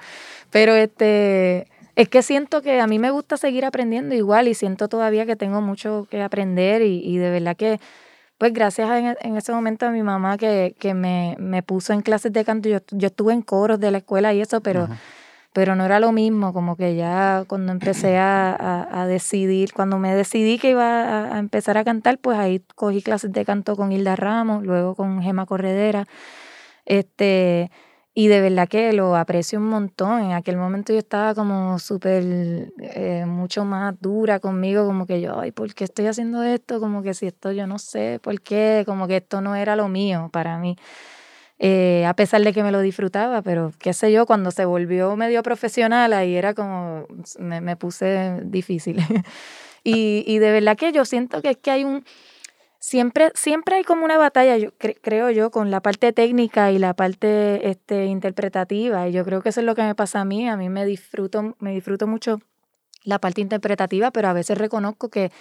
pero 0.52 0.74
este, 0.74 1.68
es 1.98 2.08
que 2.08 2.24
siento 2.24 2.62
que 2.62 2.80
a 2.80 2.88
mí 2.88 2.98
me 2.98 3.12
gusta 3.12 3.36
seguir 3.36 3.66
aprendiendo 3.66 4.16
igual 4.16 4.48
y 4.48 4.54
siento 4.54 4.88
todavía 4.88 5.26
que 5.26 5.36
tengo 5.36 5.60
mucho 5.60 6.08
que 6.10 6.22
aprender 6.22 6.82
y, 6.82 7.02
y 7.04 7.18
de 7.18 7.30
verdad 7.30 7.58
que 7.58 7.82
pues 8.38 8.54
gracias 8.54 9.18
en, 9.20 9.36
ese 9.36 9.52
momento 9.52 9.86
a 9.86 9.92
mi 9.92 10.02
mamá 10.02 10.38
que, 10.38 10.74
que 10.80 10.94
me, 10.94 11.36
me, 11.40 11.62
puso 11.62 11.92
en 11.92 12.00
clases 12.00 12.32
de 12.32 12.46
canto, 12.46 12.70
yo, 12.70 12.78
yo 12.92 13.08
estuve 13.08 13.34
en 13.34 13.42
coros 13.42 13.82
de 13.82 13.92
la 13.92 13.98
escuela 13.98 14.34
y 14.34 14.40
eso, 14.40 14.62
pero 14.62 14.88
pero 15.53 15.75
no 15.75 15.86
era 15.86 16.00
lo 16.00 16.12
mismo, 16.12 16.53
como 16.53 16.75
que 16.75 16.96
ya 16.96 17.43
cuando 17.48 17.72
empecé 17.72 18.17
a, 18.17 18.88
a, 18.91 19.08
decidir, 19.08 19.74
cuando 19.74 19.98
me 20.00 20.15
decidí 20.15 20.58
que 20.58 20.72
iba 20.72 21.36
a, 21.36 21.39
empezar 21.39 21.77
a 21.77 21.84
cantar, 21.84 22.17
pues 22.20 22.38
ahí 22.38 22.63
cogí 22.75 23.01
clases 23.01 23.31
de 23.31 23.43
canto 23.46 23.75
con 23.75 23.91
Hilda 23.91 24.15
Ramos, 24.15 24.63
luego 24.63 24.96
con 24.96 25.22
Gema 25.22 25.46
Corredera, 25.46 26.08
este, 26.86 27.70
y 28.13 28.27
de 28.27 28.41
verdad 28.41 28.67
que 28.67 28.91
lo 28.93 29.15
aprecio 29.15 29.60
un 29.60 29.70
montón. 29.70 30.22
En 30.22 30.31
aquel 30.34 30.58
momento 30.58 30.91
yo 30.93 31.00
estaba 31.00 31.34
como 31.34 31.79
súper, 31.79 32.72
eh, 32.79 33.25
mucho 33.25 33.63
más 33.65 33.96
dura 34.01 34.39
conmigo, 34.39 34.86
como 34.86 35.05
que 35.05 35.22
yo, 35.22 35.39
ay, 35.39 35.51
¿por 35.51 35.74
qué 35.74 35.86
estoy 35.86 36.08
haciendo 36.08 36.43
esto? 36.43 36.79
Como 36.79 37.03
que 37.03 37.13
si 37.13 37.27
esto 37.27 37.51
yo 37.51 37.67
no 37.67 37.79
sé 37.79 38.20
por 38.22 38.41
qué, 38.41 38.84
como 38.86 39.08
que 39.08 39.17
esto 39.17 39.41
no 39.41 39.55
era 39.55 39.75
lo 39.75 39.88
mío 39.88 40.29
para 40.31 40.58
mí. 40.58 40.77
Eh, 41.63 42.08
a 42.08 42.15
pesar 42.15 42.41
de 42.41 42.53
que 42.53 42.63
me 42.63 42.72
lo 42.72 42.82
disfrutaba, 42.82 43.44
pero 43.44 43.72
qué 43.77 43.94
sé 43.94 44.12
yo, 44.12 44.25
cuando 44.25 44.50
se 44.50 44.65
volvió 44.65 45.15
medio 45.15 45.44
profesional, 45.44 46.12
ahí 46.12 46.36
era 46.36 46.56
como, 46.56 47.06
me, 47.38 47.62
me 47.62 47.75
puse 47.75 48.39
difícil. 48.46 48.98
y, 49.84 50.24
y, 50.25 50.39
de 50.39 50.51
verdad 50.51 50.75
que 50.75 50.91
yo 50.91 51.06
siento 51.06 51.39
que 51.44 51.51
es 51.51 51.58
que 51.58 51.70
hay 51.70 51.84
un, 51.84 52.03
siempre, 52.80 53.32
siempre 53.36 53.75
hay 53.75 53.84
como 53.84 54.03
una 54.06 54.18
batalla, 54.18 54.58
yo 54.58 54.72
creo 54.75 55.30
yo, 55.30 55.51
con 55.51 55.70
la 55.70 55.82
parte 55.82 56.12
técnica 56.13 56.72
y 56.72 56.80
la 56.80 56.96
parte 56.96 57.70
este, 57.70 58.06
interpretativa, 58.06 59.08
y 59.08 59.12
yo 59.12 59.24
creo 59.24 59.44
que 59.44 59.50
eso 59.50 59.60
es 59.60 59.65
lo 59.68 59.75
que 59.75 59.84
me 59.84 59.94
pasa 59.94 60.22
a 60.22 60.25
mí, 60.25 60.50
a 60.50 60.58
mí 60.58 60.68
me 60.68 60.84
disfruto, 60.84 61.56
me 61.60 61.74
disfruto 61.74 62.08
mucho 62.08 62.39
la 63.03 63.20
parte 63.20 63.39
interpretativa, 63.39 64.10
pero 64.10 64.30
a 64.30 64.34
veces 64.34 64.58
reconozco 64.58 65.10
que 65.10 65.32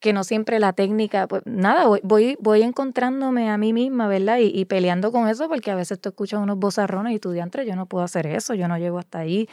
que 0.00 0.12
no 0.12 0.24
siempre 0.24 0.60
la 0.60 0.72
técnica, 0.72 1.26
pues 1.26 1.42
nada, 1.44 1.86
voy, 1.86 2.36
voy, 2.40 2.62
encontrándome 2.62 3.50
a 3.50 3.58
mí 3.58 3.72
misma, 3.72 4.06
¿verdad? 4.06 4.38
Y, 4.40 4.64
peleando 4.66 5.10
con 5.10 5.28
eso, 5.28 5.48
porque 5.48 5.70
a 5.70 5.74
veces 5.74 6.00
tú 6.00 6.10
escuchas 6.10 6.40
unos 6.40 6.58
bozarrones 6.58 7.14
y 7.14 7.18
tú 7.18 7.32
diantres, 7.32 7.66
yo 7.66 7.74
no 7.74 7.86
puedo 7.86 8.04
hacer 8.04 8.26
eso, 8.26 8.54
yo 8.54 8.68
no 8.68 8.78
llego 8.78 8.98
hasta 8.98 9.18
ahí. 9.18 9.48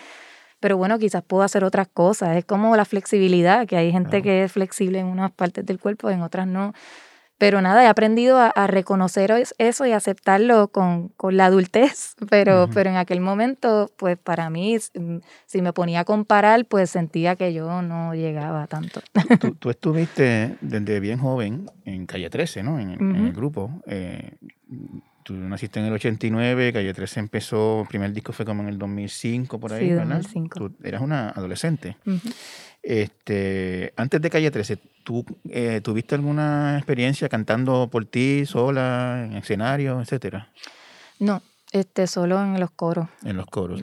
Pero 0.59 0.77
bueno, 0.77 0.99
quizás 0.99 1.23
puedo 1.23 1.43
hacer 1.43 1.63
otras 1.63 1.87
cosas. 1.87 2.37
Es 2.37 2.45
como 2.45 2.75
la 2.75 2.85
flexibilidad, 2.85 3.67
que 3.67 3.77
hay 3.77 3.91
gente 3.91 4.21
que 4.21 4.43
es 4.43 4.51
flexible 4.51 4.99
en 4.99 5.07
unas 5.07 5.31
partes 5.31 5.65
del 5.65 5.79
cuerpo, 5.79 6.09
en 6.09 6.21
otras 6.21 6.47
no. 6.47 6.73
Pero 7.37 7.61
nada, 7.61 7.83
he 7.83 7.87
aprendido 7.87 8.37
a, 8.39 8.67
reconocer 8.67 9.33
eso 9.57 9.85
y 9.85 9.91
aceptarlo 9.91 10.69
con, 10.69 11.09
con 11.09 11.35
la 11.35 11.47
adultez, 11.47 12.15
pero, 12.29 12.69
pero 12.73 12.89
en 12.89 12.95
aquel 12.95 13.19
momento, 13.19 13.91
pues 13.97 14.17
para 14.17 14.49
mí, 14.49 14.77
mm, 14.77 15.17
si 15.45 15.61
me 15.61 15.73
ponía 15.73 16.01
a 16.01 16.05
comparar, 16.05 16.65
pues 16.65 16.89
sentía 16.89 17.35
que 17.35 17.53
yo 17.53 17.81
no 17.81 18.13
llegaba 18.15 18.67
tanto. 18.67 19.01
Tú, 19.59 19.69
estuviste 19.69 20.57
desde 20.61 20.99
bien 20.99 21.19
joven 21.19 21.69
en 21.83 22.05
Calle 22.05 22.29
13, 22.29 22.63
¿no? 22.63 22.79
En, 22.79 22.91
el 22.91 23.33
grupo. 23.33 23.81
Eh, 23.85 24.31
tú 25.23 25.33
naciste 25.33 25.79
en 25.79 25.87
el 25.87 25.93
89, 25.93 26.71
Calle 26.71 26.93
13 26.93 27.19
empezó, 27.19 27.81
el 27.81 27.87
primer 27.87 28.13
disco 28.13 28.31
fue 28.31 28.45
como 28.45 28.61
en 28.61 28.69
el 28.69 28.77
2005, 28.77 29.59
por 29.59 29.73
ahí, 29.73 29.89
sí, 29.89 29.93
¿verdad? 29.93 30.17
2005. 30.17 30.59
Tú 30.59 30.75
eras 30.83 31.01
una 31.01 31.29
adolescente. 31.29 31.97
Este, 32.85 33.93
antes 33.97 34.21
de 34.21 34.29
Calle 34.29 34.51
13, 34.51 34.77
¿tú 35.03 35.25
eh, 35.49 35.81
tuviste 35.83 36.13
alguna 36.13 36.77
experiencia 36.77 37.27
cantando 37.27 37.89
por 37.91 38.05
ti, 38.05 38.45
sola, 38.45 39.25
en 39.25 39.37
escenario, 39.37 39.99
etcétera? 40.01 40.51
No, 41.17 41.41
este, 41.71 42.05
solo 42.05 42.39
en 42.43 42.59
los 42.59 42.69
coros. 42.69 43.07
En 43.23 43.37
los 43.37 43.47
coros. 43.47 43.81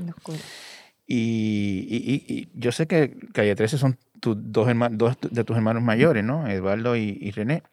Y, 1.04 2.48
yo 2.54 2.70
sé 2.70 2.86
que 2.86 3.16
Calle 3.32 3.56
13 3.56 3.76
son 3.76 3.98
tus 4.20 4.36
dos, 4.38 4.68
hermanos, 4.68 4.96
dos 4.98 5.16
de 5.20 5.42
tus 5.42 5.56
hermanos 5.56 5.82
mayores, 5.82 6.22
¿no? 6.22 6.46
Eduardo 6.46 6.94
y, 6.94 7.28
René. 7.32 7.64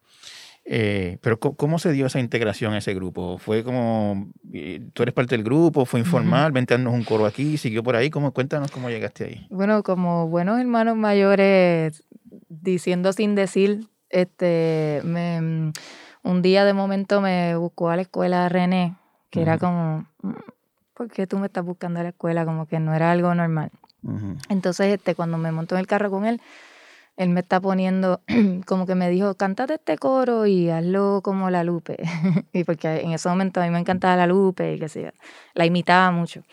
Eh, 0.71 1.17
pero 1.21 1.39
¿cómo 1.39 1.79
se 1.79 1.91
dio 1.91 2.05
esa 2.05 2.19
integración 2.19 2.73
a 2.73 2.77
ese 2.77 2.93
grupo? 2.93 3.39
¿Fue 3.39 3.63
como, 3.63 4.27
eh, 4.53 4.79
tú 4.93 5.01
eres 5.01 5.15
parte 5.15 5.35
del 5.35 5.43
grupo, 5.43 5.83
fue 5.83 5.99
informal, 5.99 6.51
vente 6.51 6.75
un 6.75 7.03
coro 7.03 7.25
aquí, 7.25 7.57
siguió 7.57 7.81
por 7.81 7.95
ahí? 7.95 8.11
¿Cómo, 8.11 8.33
cuéntanos 8.33 8.69
cómo 8.69 8.87
llegaste 8.87 9.25
ahí. 9.25 9.47
Bueno, 9.49 9.81
como 9.81 10.27
buenos 10.27 10.59
hermanos 10.59 10.95
mayores, 10.95 12.03
diciendo 12.49 13.13
sin 13.13 13.33
decir, 13.33 13.87
este, 14.11 15.01
me, 15.03 15.73
un 16.21 16.41
día 16.43 16.65
de 16.65 16.73
momento 16.73 17.19
me 17.19 17.55
buscó 17.55 17.89
a 17.89 17.95
la 17.95 18.03
escuela 18.03 18.47
René, 18.47 18.95
que 19.31 19.41
era 19.41 19.57
como, 19.57 20.05
mm, 20.21 20.33
¿por 20.93 21.09
qué 21.09 21.25
tú 21.25 21.39
me 21.39 21.47
estás 21.47 21.65
buscando 21.65 21.99
a 21.99 22.03
la 22.03 22.09
escuela? 22.09 22.45
Como 22.45 22.67
que 22.67 22.79
no 22.79 22.93
era 22.93 23.11
algo 23.11 23.33
normal. 23.33 23.71
Entonces, 24.49 24.93
este, 24.93 25.15
cuando 25.15 25.39
me 25.39 25.51
monto 25.51 25.73
en 25.73 25.79
el 25.79 25.87
carro 25.87 26.11
con 26.11 26.27
él, 26.27 26.39
él 27.19 27.29
me 27.29 27.41
está 27.41 27.59
poniendo, 27.59 28.21
como 28.65 28.85
que 28.85 28.95
me 28.95 29.09
dijo, 29.09 29.35
cántate 29.35 29.73
este 29.73 29.97
coro 29.97 30.45
y 30.45 30.69
hazlo 30.69 31.19
como 31.21 31.49
la 31.49 31.65
Lupe. 31.65 31.97
y 32.53 32.63
porque 32.63 33.01
en 33.01 33.11
ese 33.11 33.27
momento 33.27 33.59
a 33.59 33.65
mí 33.65 33.71
me 33.71 33.79
encantaba 33.79 34.15
la 34.15 34.25
Lupe 34.25 34.73
y 34.73 34.79
que 34.79 34.87
sea, 34.87 35.13
la 35.53 35.65
imitaba 35.65 36.11
mucho. 36.11 36.43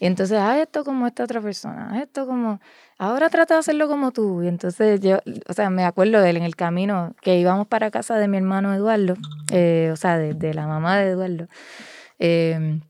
Y 0.00 0.06
entonces, 0.06 0.38
haz 0.38 0.56
esto 0.56 0.84
como 0.84 1.06
esta 1.06 1.24
otra 1.24 1.42
persona, 1.42 1.90
haz 1.90 2.04
esto 2.04 2.26
como, 2.26 2.60
ahora 2.96 3.28
trata 3.28 3.54
de 3.54 3.60
hacerlo 3.60 3.88
como 3.88 4.10
tú. 4.10 4.42
Y 4.42 4.48
entonces 4.48 5.00
yo, 5.00 5.18
o 5.46 5.52
sea, 5.52 5.68
me 5.68 5.84
acuerdo 5.84 6.22
de 6.22 6.30
él 6.30 6.38
en 6.38 6.44
el 6.44 6.56
camino 6.56 7.14
que 7.20 7.38
íbamos 7.38 7.66
para 7.66 7.90
casa 7.90 8.16
de 8.16 8.26
mi 8.26 8.38
hermano 8.38 8.72
Eduardo, 8.72 9.16
eh, 9.52 9.90
o 9.92 9.96
sea, 9.96 10.16
de, 10.16 10.54
la 10.54 10.66
mamá 10.66 10.96
de 10.96 11.10
Eduardo. 11.10 11.46
Eh, 12.18 12.80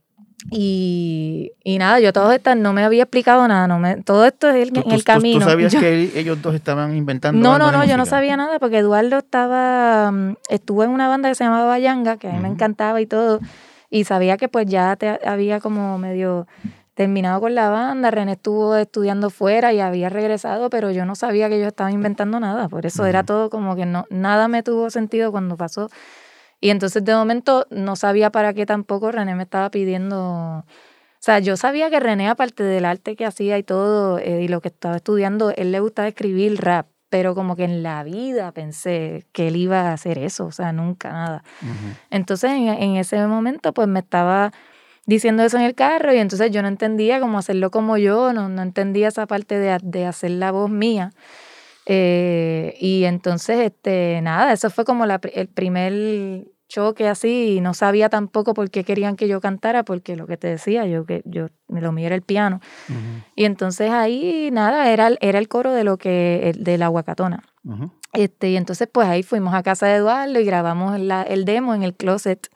y, 0.50 1.52
y, 1.62 1.78
nada, 1.78 2.00
yo 2.00 2.12
todo 2.12 2.32
esto 2.32 2.54
no 2.54 2.72
me 2.72 2.82
había 2.82 3.02
explicado 3.02 3.46
nada, 3.46 3.66
no 3.66 3.78
me, 3.78 3.96
todo 3.96 4.24
esto 4.24 4.48
es 4.48 4.68
en 4.68 4.92
el 4.92 5.04
camino. 5.04 5.40
¿Tú 5.40 5.50
sabías 5.50 5.74
que 5.80 6.18
ellos 6.18 6.40
dos 6.40 6.54
estaban 6.54 6.96
inventando? 6.96 7.40
No, 7.40 7.58
no, 7.58 7.70
no, 7.72 7.84
yo 7.84 7.96
no 7.96 8.06
sabía 8.06 8.36
nada 8.36 8.58
porque 8.58 8.78
Eduardo 8.78 9.18
estaba, 9.18 10.10
mm, 10.10 10.36
estuvo 10.48 10.84
en 10.84 10.90
una 10.90 11.08
banda 11.08 11.28
que 11.28 11.34
se 11.34 11.44
llamaba 11.44 11.66
Bayanga, 11.66 12.16
que 12.16 12.28
a 12.28 12.32
mí 12.32 12.40
me 12.40 12.48
encantaba 12.48 13.00
y 13.00 13.06
todo, 13.06 13.40
y 13.90 14.04
sabía 14.04 14.36
que 14.36 14.48
pues 14.48 14.66
ya 14.66 14.96
te 14.96 15.18
había 15.26 15.60
como 15.60 15.98
medio 15.98 16.46
terminado 16.94 17.40
con 17.40 17.54
la 17.54 17.70
banda, 17.70 18.10
René 18.10 18.32
estuvo 18.32 18.76
estudiando 18.76 19.30
fuera 19.30 19.72
y 19.72 19.80
había 19.80 20.10
regresado, 20.10 20.68
pero 20.68 20.90
yo 20.90 21.04
no 21.06 21.14
sabía 21.14 21.48
que 21.48 21.56
ellos 21.56 21.68
estaban 21.68 21.94
inventando 21.94 22.38
nada, 22.40 22.68
por 22.68 22.84
eso 22.84 23.06
era 23.06 23.22
todo 23.24 23.48
como 23.48 23.74
que 23.74 23.86
no, 23.86 24.04
nada 24.10 24.48
me 24.48 24.62
tuvo 24.62 24.90
sentido 24.90 25.30
cuando 25.30 25.56
pasó 25.56 25.88
y 26.60 26.70
entonces 26.70 27.04
de 27.04 27.14
momento 27.14 27.66
no 27.70 27.96
sabía 27.96 28.30
para 28.30 28.52
qué 28.52 28.66
tampoco 28.66 29.10
René 29.12 29.34
me 29.34 29.44
estaba 29.44 29.70
pidiendo... 29.70 30.18
O 30.18 31.22
sea, 31.22 31.38
yo 31.38 31.56
sabía 31.58 31.90
que 31.90 32.00
René, 32.00 32.28
aparte 32.28 32.62
del 32.62 32.86
arte 32.86 33.14
que 33.14 33.26
hacía 33.26 33.58
y 33.58 33.62
todo, 33.62 34.18
eh, 34.18 34.42
y 34.42 34.48
lo 34.48 34.62
que 34.62 34.68
estaba 34.68 34.96
estudiando, 34.96 35.50
él 35.50 35.70
le 35.70 35.80
gustaba 35.80 36.08
escribir 36.08 36.58
rap, 36.58 36.86
pero 37.10 37.34
como 37.34 37.56
que 37.56 37.64
en 37.64 37.82
la 37.82 38.02
vida 38.04 38.52
pensé 38.52 39.26
que 39.32 39.48
él 39.48 39.56
iba 39.56 39.82
a 39.82 39.92
hacer 39.92 40.18
eso, 40.18 40.46
o 40.46 40.52
sea, 40.52 40.72
nunca 40.72 41.12
nada. 41.12 41.44
Entonces 42.10 42.52
en, 42.52 42.96
ese 42.96 43.26
momento 43.26 43.74
pues 43.74 43.86
me 43.86 44.00
estaba 44.00 44.52
diciendo 45.04 45.42
eso 45.42 45.58
en 45.58 45.64
el 45.64 45.74
carro 45.74 46.14
y 46.14 46.18
entonces 46.18 46.50
yo 46.52 46.62
no 46.62 46.68
entendía 46.68 47.20
cómo 47.20 47.38
hacerlo 47.38 47.70
como 47.70 47.98
yo, 47.98 48.32
no, 48.32 48.48
no 48.48 48.62
entendía 48.62 49.08
esa 49.08 49.26
parte 49.26 49.58
de, 49.58 49.78
de 49.82 50.06
hacer 50.06 50.30
la 50.30 50.52
voz 50.52 50.70
mía. 50.70 51.12
Eh, 51.92 52.76
y 52.78 53.02
entonces, 53.02 53.58
este, 53.58 54.20
nada, 54.22 54.52
eso 54.52 54.70
fue 54.70 54.84
como 54.84 55.06
la, 55.06 55.20
el 55.34 55.48
primer 55.48 56.46
choque 56.68 57.08
así 57.08 57.56
y 57.56 57.60
no 57.60 57.74
sabía 57.74 58.08
tampoco 58.08 58.54
por 58.54 58.70
qué 58.70 58.84
querían 58.84 59.16
que 59.16 59.26
yo 59.26 59.40
cantara 59.40 59.82
porque 59.82 60.14
lo 60.14 60.28
que 60.28 60.36
te 60.36 60.46
decía 60.46 60.86
yo 60.86 61.04
que 61.04 61.20
yo 61.24 61.48
me 61.66 61.80
lo 61.80 61.90
mío 61.90 62.06
era 62.06 62.14
el 62.14 62.22
piano. 62.22 62.60
Y 63.34 63.44
entonces 63.44 63.90
ahí 63.90 64.50
nada 64.52 64.92
era 64.92 65.10
era 65.20 65.40
el 65.40 65.48
coro 65.48 65.72
de 65.72 65.82
lo 65.82 65.98
que 65.98 66.54
de 66.56 66.78
la 66.78 66.86
guacatona. 66.86 67.42
Este 68.12 68.50
y 68.50 68.56
entonces 68.56 68.88
pues 68.90 69.08
ahí 69.08 69.24
fuimos 69.24 69.52
a 69.52 69.64
casa 69.64 69.86
de 69.86 69.96
Eduardo 69.96 70.38
y 70.38 70.44
grabamos 70.44 70.96
el 70.96 71.44
demo 71.44 71.74
en 71.74 71.82
el 71.82 71.94
closet 71.94 72.46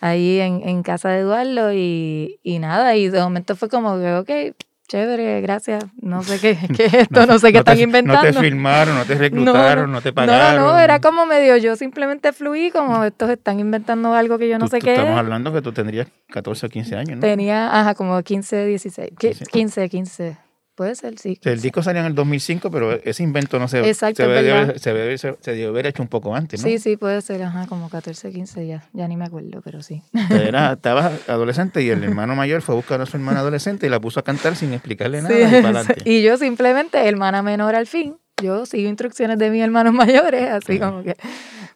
ahí 0.00 0.38
en, 0.38 0.62
en 0.68 0.84
casa 0.84 1.08
de 1.08 1.18
Eduardo 1.22 1.72
y, 1.72 2.38
y 2.44 2.60
nada 2.60 2.94
y 2.94 3.08
de 3.08 3.20
momento 3.20 3.56
fue 3.56 3.68
como 3.68 3.98
que 3.98 4.14
ok 4.14 4.56
chévere, 4.92 5.40
gracias. 5.40 5.84
No 6.00 6.22
sé 6.22 6.38
qué, 6.38 6.58
qué 6.76 6.84
es 6.84 6.94
esto, 6.94 7.26
no, 7.26 7.38
sé 7.38 7.50
qué 7.50 7.58
están 7.58 7.78
inventando. 7.78 8.22
No 8.22 8.32
te 8.32 8.40
filmaron, 8.40 8.94
no 8.94 9.04
te 9.04 9.14
reclutaron, 9.18 9.90
no, 9.90 10.02
te 10.02 10.12
pagaron. 10.12 10.62
No, 10.62 10.72
no, 10.72 10.78
era 10.78 11.00
como 11.00 11.24
medio, 11.24 11.56
yo 11.56 11.76
simplemente 11.76 12.32
fluí, 12.32 12.70
como 12.70 13.02
estos 13.04 13.30
están 13.30 13.58
inventando 13.58 14.12
algo 14.12 14.38
que 14.38 14.48
yo 14.48 14.58
no 14.58 14.68
sé 14.68 14.80
qué 14.80 14.92
Estamos 14.92 15.18
hablando 15.18 15.52
que 15.52 15.62
tú 15.62 15.72
tendrías 15.72 16.08
14 16.30 16.66
o 16.66 16.68
15 16.68 16.96
años, 16.96 17.16
¿no? 17.16 17.20
Tenía, 17.20 17.80
ajá, 17.80 17.94
como 17.94 18.22
15, 18.22 18.66
16, 18.66 19.10
15, 19.50 19.88
15. 19.88 20.36
Puede 20.74 20.94
ser, 20.94 21.18
sí. 21.18 21.38
El 21.42 21.60
disco 21.60 21.82
salió 21.82 22.00
en 22.00 22.06
el 22.06 22.14
2005, 22.14 22.70
pero 22.70 22.92
ese 22.92 23.22
invento 23.22 23.58
no 23.58 23.68
se, 23.68 23.86
Exacto, 23.86 24.22
se, 24.22 24.28
debe, 24.28 24.78
se, 24.78 24.92
debe, 24.94 25.18
se, 25.18 25.36
debe 25.44 25.66
haber 25.66 25.86
hecho 25.86 26.02
un 26.02 26.08
poco 26.08 26.34
antes, 26.34 26.62
¿no? 26.62 26.68
Sí, 26.68 26.78
sí, 26.78 26.96
puede 26.96 27.20
ser, 27.20 27.42
ajá, 27.42 27.66
como 27.66 27.90
14, 27.90 28.32
15 28.32 28.66
ya, 28.66 28.82
ya 28.94 29.06
ni 29.06 29.16
me 29.16 29.26
acuerdo, 29.26 29.60
pero 29.62 29.82
sí. 29.82 30.02
Era, 30.30 30.72
estabas 30.74 31.28
adolescente 31.28 31.82
y 31.82 31.90
el 31.90 32.02
hermano 32.02 32.34
mayor 32.34 32.62
fue 32.62 32.74
a 32.74 32.76
buscar 32.76 33.00
a 33.02 33.06
su 33.06 33.18
hermana 33.18 33.40
adolescente 33.40 33.86
y 33.86 33.90
la 33.90 34.00
puso 34.00 34.20
a 34.20 34.22
cantar 34.22 34.56
sin 34.56 34.72
explicarle 34.72 35.20
nada. 35.20 35.84
Y, 36.04 36.10
y 36.18 36.22
yo 36.22 36.38
simplemente, 36.38 37.06
hermana 37.06 37.42
menor 37.42 37.74
al 37.74 37.86
fin, 37.86 38.16
yo 38.42 38.66
sigo 38.66 38.88
instrucciones 38.88 39.38
de 39.38 39.50
mis 39.50 39.62
hermanos 39.62 39.92
mayores, 39.94 40.50
así 40.50 40.78
como 40.78 41.02
que... 41.02 41.16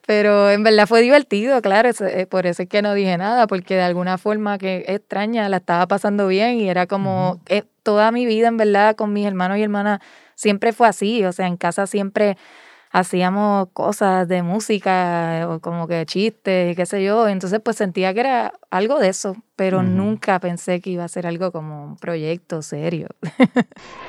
Pero 0.06 0.50
en 0.50 0.62
verdad 0.62 0.86
fue 0.86 1.02
divertido, 1.02 1.60
claro, 1.60 1.90
eh, 2.00 2.26
por 2.26 2.46
eso 2.46 2.62
es 2.62 2.68
que 2.68 2.80
no 2.80 2.94
dije 2.94 3.18
nada, 3.18 3.48
porque 3.48 3.74
de 3.74 3.82
alguna 3.82 4.18
forma 4.18 4.56
que 4.56 4.84
extraña 4.86 5.48
la 5.48 5.56
estaba 5.58 5.86
pasando 5.88 6.28
bien 6.28 6.60
y 6.60 6.68
era 6.68 6.86
como 6.86 7.40
toda 7.82 8.12
mi 8.12 8.24
vida, 8.24 8.48
en 8.48 8.56
verdad, 8.56 8.94
con 8.94 9.12
mis 9.12 9.26
hermanos 9.26 9.58
y 9.58 9.62
hermanas 9.62 10.00
siempre 10.36 10.72
fue 10.72 10.86
así, 10.86 11.24
o 11.24 11.32
sea, 11.32 11.48
en 11.48 11.56
casa 11.56 11.88
siempre 11.88 12.36
hacíamos 12.96 13.68
cosas 13.72 14.26
de 14.26 14.42
música 14.42 15.46
o 15.50 15.60
como 15.60 15.86
que 15.86 16.06
chistes, 16.06 16.74
qué 16.74 16.86
sé 16.86 17.04
yo. 17.04 17.28
Entonces 17.28 17.60
pues 17.62 17.76
sentía 17.76 18.14
que 18.14 18.20
era 18.20 18.52
algo 18.70 18.98
de 18.98 19.08
eso, 19.08 19.36
pero 19.54 19.82
nunca 19.82 20.40
pensé 20.40 20.80
que 20.80 20.90
iba 20.90 21.04
a 21.04 21.08
ser 21.08 21.26
algo 21.26 21.52
como 21.52 21.84
un 21.84 21.96
proyecto 21.96 22.62
serio. 22.62 23.08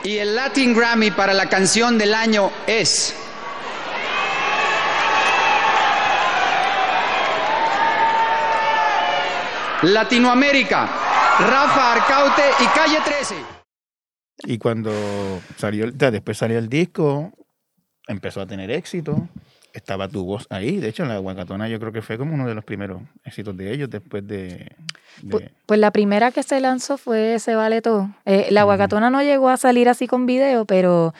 y 0.03 0.17
el 0.17 0.35
Latin 0.35 0.73
Grammy 0.73 1.11
para 1.11 1.33
la 1.33 1.49
canción 1.49 1.97
del 1.97 2.13
año 2.13 2.49
es... 2.65 3.13
Latinoamérica, 9.83 10.89
Rafa 11.39 11.93
Arcaute 11.93 12.41
y 12.63 12.65
Calle 12.67 12.97
13. 13.05 13.35
Y 14.45 14.57
cuando 14.57 14.91
salió, 15.55 15.91
después 15.91 16.35
salió 16.35 16.57
el 16.57 16.67
disco, 16.67 17.31
empezó 18.07 18.41
a 18.41 18.47
tener 18.47 18.71
éxito, 18.71 19.29
estaba 19.73 20.07
tu 20.07 20.25
voz 20.25 20.47
ahí. 20.49 20.77
De 20.77 20.89
hecho, 20.89 21.05
la 21.05 21.19
Guacatona 21.19 21.69
yo 21.69 21.79
creo 21.79 21.91
que 21.91 22.01
fue 22.01 22.17
como 22.17 22.33
uno 22.33 22.47
de 22.47 22.55
los 22.55 22.65
primeros 22.65 23.03
éxitos 23.23 23.55
de 23.55 23.71
ellos 23.71 23.87
después 23.89 24.25
de... 24.25 24.75
Pues, 25.29 25.51
pues, 25.67 25.79
la 25.79 25.91
primera 25.91 26.31
que 26.31 26.41
se 26.41 26.59
lanzó 26.59 26.97
fue 26.97 27.37
Se 27.37 27.53
Vale 27.55 27.83
Todo. 27.83 28.09
Eh, 28.25 28.47
la 28.49 28.63
Guacatona 28.63 29.11
no 29.11 29.21
llegó 29.21 29.49
a 29.49 29.57
salir 29.57 29.89
así 29.89 30.07
con 30.07 30.25
video, 30.25 30.65
pero, 30.65 31.13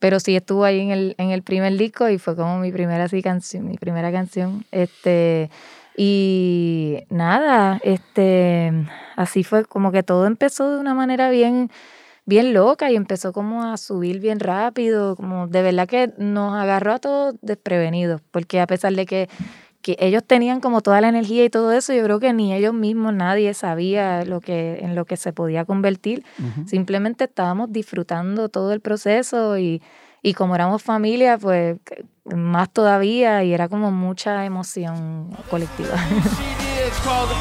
pero 0.00 0.18
sí 0.18 0.34
estuvo 0.34 0.64
ahí 0.64 0.80
en 0.80 0.90
el, 0.90 1.14
en 1.18 1.30
el 1.30 1.44
primer 1.44 1.76
disco 1.76 2.08
y 2.08 2.18
fue 2.18 2.34
como 2.34 2.58
mi 2.58 2.72
primera 2.72 3.04
así 3.04 3.22
canción, 3.22 3.68
mi 3.68 3.76
primera 3.76 4.10
canción. 4.10 4.64
Este... 4.72 5.48
Y 5.96 7.04
nada, 7.08 7.80
este, 7.84 8.72
así 9.16 9.44
fue 9.44 9.64
como 9.64 9.92
que 9.92 10.02
todo 10.02 10.26
empezó 10.26 10.70
de 10.70 10.80
una 10.80 10.94
manera 10.94 11.30
bien, 11.30 11.70
bien 12.26 12.52
loca 12.52 12.90
y 12.90 12.96
empezó 12.96 13.32
como 13.32 13.62
a 13.62 13.76
subir 13.76 14.18
bien 14.18 14.40
rápido, 14.40 15.14
como 15.14 15.46
de 15.46 15.62
verdad 15.62 15.88
que 15.88 16.12
nos 16.18 16.54
agarró 16.54 16.94
a 16.94 16.98
todos 16.98 17.36
desprevenidos, 17.42 18.20
porque 18.32 18.60
a 18.60 18.66
pesar 18.66 18.92
de 18.94 19.06
que, 19.06 19.28
que 19.82 19.96
ellos 20.00 20.24
tenían 20.24 20.60
como 20.60 20.80
toda 20.80 21.00
la 21.00 21.08
energía 21.08 21.44
y 21.44 21.50
todo 21.50 21.70
eso, 21.70 21.92
yo 21.92 22.02
creo 22.02 22.18
que 22.18 22.32
ni 22.32 22.52
ellos 22.52 22.74
mismos, 22.74 23.14
nadie 23.14 23.54
sabía 23.54 24.24
lo 24.24 24.40
que, 24.40 24.78
en 24.80 24.96
lo 24.96 25.04
que 25.04 25.16
se 25.16 25.32
podía 25.32 25.64
convertir. 25.64 26.24
Simplemente 26.66 27.24
estábamos 27.24 27.70
disfrutando 27.70 28.48
todo 28.48 28.72
el 28.72 28.80
proceso 28.80 29.58
y, 29.58 29.80
y 30.24 30.32
como 30.32 30.54
éramos 30.54 30.82
familia, 30.82 31.36
pues 31.36 31.76
más 32.24 32.70
todavía 32.72 33.44
y 33.44 33.52
era 33.52 33.68
como 33.68 33.90
mucha 33.90 34.46
emoción 34.46 35.28
colectiva. 35.50 35.90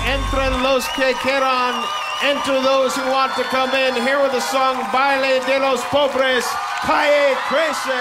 Entre 0.06 0.50
los 0.62 0.86
que 0.90 1.14
quieran, 1.24 1.74
entre 2.22 2.62
those 2.62 2.96
who 2.98 3.10
want 3.10 3.34
to 3.36 3.44
come 3.44 3.74
in, 3.74 3.96
here 3.96 4.22
with 4.22 4.32
the 4.32 4.42
song 4.42 4.76
Baile 4.92 5.40
de 5.46 5.60
los 5.60 5.82
Pobres, 5.92 6.46
Calle 6.86 7.36
13. 7.50 7.94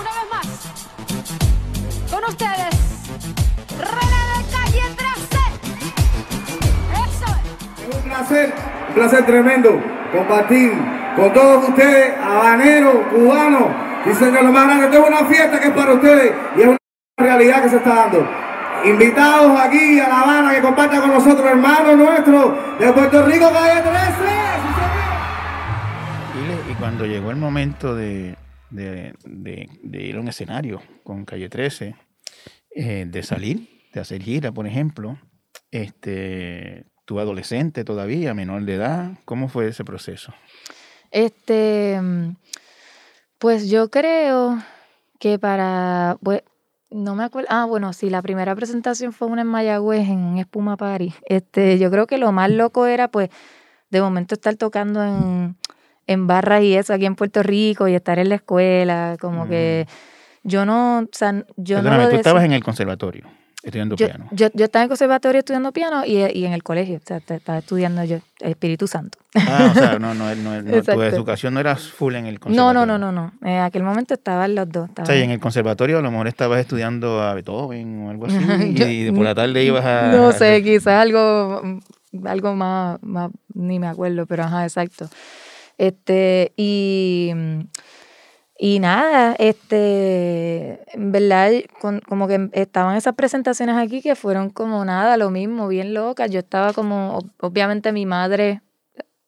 Una 0.00 0.10
vez 0.10 0.26
más, 0.32 0.46
con 2.10 2.24
ustedes, 2.24 2.67
un 8.08 8.14
placer, 8.14 8.54
un 8.88 8.94
placer 8.94 9.26
tremendo 9.26 9.80
compartir 10.12 10.72
con 11.14 11.32
todos 11.32 11.68
ustedes, 11.68 12.16
habaneros, 12.18 12.96
cubanos 13.12 13.68
Dicen 14.06 14.32
que 14.32 14.42
lo 14.42 14.52
más 14.52 14.66
grande, 14.66 14.88
tengo 14.88 15.06
una 15.06 15.26
fiesta 15.26 15.60
que 15.60 15.68
es 15.68 15.74
para 15.74 15.92
ustedes 15.92 16.32
y 16.56 16.60
es 16.60 16.66
una 16.68 16.78
realidad 17.18 17.62
que 17.64 17.68
se 17.68 17.76
está 17.76 17.94
dando. 17.94 18.26
Invitados 18.84 19.60
aquí 19.60 19.98
a 19.98 20.08
La 20.08 20.20
Habana 20.20 20.54
que 20.54 20.62
compartan 20.62 21.00
con 21.00 21.10
nosotros, 21.10 21.44
hermanos 21.44 21.96
nuestros 21.96 22.78
de 22.78 22.92
Puerto 22.92 23.26
Rico, 23.26 23.50
Calle 23.52 23.82
13. 23.82 23.92
Y, 26.70 26.74
cuando 26.74 27.06
llegó 27.06 27.32
el 27.32 27.36
momento 27.36 27.94
de, 27.94 28.36
ir 28.72 30.16
a 30.16 30.20
un 30.20 30.28
escenario 30.28 30.80
con 31.02 31.24
Calle 31.24 31.48
13, 31.48 31.96
eh, 32.76 33.04
de 33.06 33.22
salir, 33.24 33.68
de 33.92 34.00
hacer 34.00 34.22
gira, 34.22 34.52
por 34.52 34.66
ejemplo, 34.66 35.18
este, 35.70 36.86
tu 37.08 37.18
adolescente 37.18 37.84
todavía, 37.84 38.34
menor 38.34 38.66
de 38.66 38.74
edad, 38.74 39.12
¿cómo 39.24 39.48
fue 39.48 39.68
ese 39.68 39.82
proceso? 39.82 40.34
Este 41.10 41.98
pues 43.38 43.70
yo 43.70 43.88
creo 43.90 44.58
que 45.18 45.38
para, 45.38 46.18
pues, 46.22 46.42
no 46.90 47.14
me 47.14 47.24
acuerdo, 47.24 47.48
ah, 47.50 47.64
bueno, 47.64 47.92
sí, 47.92 48.10
la 48.10 48.20
primera 48.20 48.54
presentación 48.54 49.12
fue 49.12 49.28
una 49.28 49.42
en 49.42 49.48
Mayagüez, 49.48 50.08
en 50.08 50.18
un 50.18 50.38
Espuma 50.38 50.76
Party. 50.76 51.14
Este, 51.26 51.78
yo 51.78 51.90
creo 51.90 52.06
que 52.06 52.18
lo 52.18 52.32
más 52.32 52.50
loco 52.50 52.86
era, 52.86 53.08
pues, 53.08 53.30
de 53.90 54.00
momento 54.00 54.34
estar 54.34 54.56
tocando 54.56 55.02
en, 55.02 55.56
en 56.06 56.26
barras 56.26 56.62
y 56.62 56.74
eso 56.74 56.92
aquí 56.92 57.06
en 57.06 57.14
Puerto 57.14 57.42
Rico 57.42 57.88
y 57.88 57.94
estar 57.94 58.18
en 58.18 58.28
la 58.28 58.34
escuela, 58.36 59.16
como 59.20 59.48
que 59.48 59.86
yo 60.42 60.66
no, 60.66 61.00
o 61.00 61.08
sea, 61.12 61.44
yo 61.56 61.80
no 61.80 62.08
tú 62.08 62.16
estabas 62.16 62.44
en 62.44 62.52
el 62.52 62.62
conservatorio 62.62 63.24
estudiando 63.68 63.96
piano. 63.96 64.26
Yo, 64.30 64.48
yo, 64.54 64.64
estaba 64.64 64.82
en 64.82 64.86
el 64.86 64.88
conservatorio 64.88 65.38
estudiando 65.38 65.72
piano 65.72 66.04
y, 66.04 66.18
y 66.18 66.44
en 66.44 66.52
el 66.52 66.62
colegio, 66.62 66.96
o 66.96 67.06
sea, 67.06 67.18
estaba 67.18 67.58
estudiando 67.58 68.04
yo 68.04 68.18
Espíritu 68.40 68.86
Santo. 68.86 69.18
Ah, 69.34 69.68
o 69.70 69.74
sea, 69.74 69.98
no, 69.98 70.14
no, 70.14 70.34
no, 70.36 70.62
no 70.62 70.82
tu 70.82 71.02
educación 71.02 71.54
no 71.54 71.60
era 71.60 71.76
full 71.76 72.14
en 72.14 72.26
el 72.26 72.38
conservatorio. 72.40 72.84
No, 72.84 72.86
no, 72.86 72.98
no, 72.98 73.12
no, 73.12 73.32
no. 73.40 73.48
En 73.48 73.60
aquel 73.60 73.82
momento 73.82 74.14
estaban 74.14 74.54
los 74.54 74.68
dos. 74.68 74.88
O 75.00 75.06
sea, 75.06 75.16
y 75.16 75.22
en 75.22 75.30
el 75.30 75.40
conservatorio 75.40 75.98
a 75.98 76.02
lo 76.02 76.10
mejor 76.10 76.28
estabas 76.28 76.60
estudiando 76.60 77.22
a 77.22 77.34
Beethoven 77.34 78.06
o 78.06 78.10
algo 78.10 78.26
así 78.26 78.36
y, 79.08 79.10
por 79.12 79.24
la 79.24 79.34
tarde 79.34 79.64
ibas 79.64 79.84
a... 79.84 80.12
No 80.12 80.32
sé, 80.32 80.62
quizás 80.62 81.02
algo, 81.02 81.62
algo 82.24 82.54
más, 82.54 83.02
más, 83.02 83.30
ni 83.54 83.78
me 83.78 83.88
acuerdo, 83.88 84.26
pero 84.26 84.44
ajá, 84.44 84.64
exacto. 84.64 85.08
Este, 85.76 86.52
y... 86.56 87.32
Y 88.60 88.80
nada, 88.80 89.36
este, 89.38 90.80
en 90.92 91.12
verdad, 91.12 91.52
como 92.08 92.26
que 92.26 92.50
estaban 92.54 92.96
esas 92.96 93.14
presentaciones 93.14 93.76
aquí 93.76 94.02
que 94.02 94.16
fueron 94.16 94.50
como 94.50 94.84
nada, 94.84 95.16
lo 95.16 95.30
mismo, 95.30 95.68
bien 95.68 95.94
locas. 95.94 96.28
Yo 96.28 96.40
estaba 96.40 96.72
como, 96.72 97.20
obviamente 97.38 97.92
mi 97.92 98.04
madre, 98.04 98.62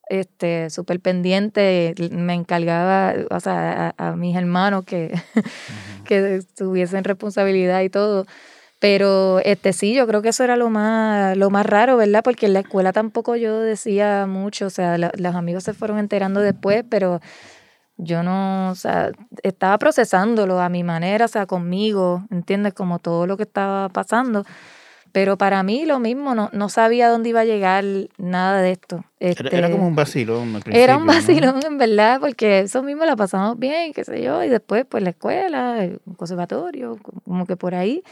este, 0.09 0.69
súper 0.69 0.99
pendiente, 0.99 1.95
me 2.11 2.35
encargaba, 2.35 3.15
o 3.31 3.39
sea, 3.39 3.95
a, 3.97 4.17
mis 4.17 4.37
hermanos 4.37 4.85
que, 4.85 5.15
que 6.05 6.41
tuviesen 6.57 7.05
responsabilidad 7.05 7.83
y 7.83 7.89
todo. 7.89 8.27
Pero 8.81 9.41
este 9.45 9.73
sí, 9.73 9.95
yo 9.95 10.07
creo 10.09 10.23
que 10.23 10.31
eso 10.31 10.43
era 10.43 10.57
lo 10.57 10.71
más, 10.71 11.37
lo 11.37 11.51
más 11.51 11.67
raro, 11.67 11.99
¿verdad? 11.99 12.23
Porque 12.25 12.47
en 12.47 12.55
la 12.55 12.61
escuela 12.61 12.93
tampoco 12.93 13.37
yo 13.37 13.61
decía 13.61 14.27
mucho, 14.27 14.67
o 14.67 14.71
sea, 14.71 14.99
los 14.99 15.35
amigos 15.37 15.65
se 15.65 15.75
fueron 15.75 15.99
enterando 15.99 16.41
después, 16.41 16.83
pero 16.89 17.21
yo 18.03 18.23
no, 18.23 18.71
o 18.71 18.75
sea, 18.75 19.13
estaba 19.43 19.79
procesándolo 19.79 20.61
a 20.61 20.69
mi 20.69 20.83
manera, 20.83 21.27
o 21.27 21.29
sea, 21.29 21.47
conmigo, 21.47 22.25
¿entiendes? 22.31 22.75
Como 22.75 22.99
todo 22.99 23.27
lo 23.27 23.37
que 23.37 23.43
estaba 23.45 23.89
pasando. 23.89 24.45
Pero 25.13 25.37
para 25.37 25.63
mí 25.63 25.87
lo 25.87 25.99
mismo, 25.99 26.35
no, 26.35 26.51
no 26.53 26.69
sabía 26.69 27.09
dónde 27.09 27.31
iba 27.31 27.41
a 27.41 27.45
llegar 27.45 27.85
nada 28.17 28.63
de 28.63 28.73
esto. 28.73 29.05
era, 29.19 29.33
este, 29.33 29.71
como 29.71 29.89
un 29.89 29.97
vacilón. 29.97 30.63
era 30.67 30.97
un 30.97 31.07
vacilón, 31.07 31.61
en 31.67 31.79
verdad, 31.79 32.21
porque 32.21 32.61
eso 32.61 32.83
mismo 32.83 33.05
la 33.05 33.17
pasamos 33.17 33.59
bien, 33.59 33.93
qué 33.93 34.05
sé 34.05 34.23
yo, 34.23 34.43
y 34.45 34.49
después 34.49 34.85
pues 34.89 35.03
la 35.03 35.11
escuela, 35.11 35.85
el 35.85 36.01
conservatorio, 36.17 36.99
como 37.25 37.45
que 37.45 37.57
por 37.57 37.75
ahí. 37.75 38.05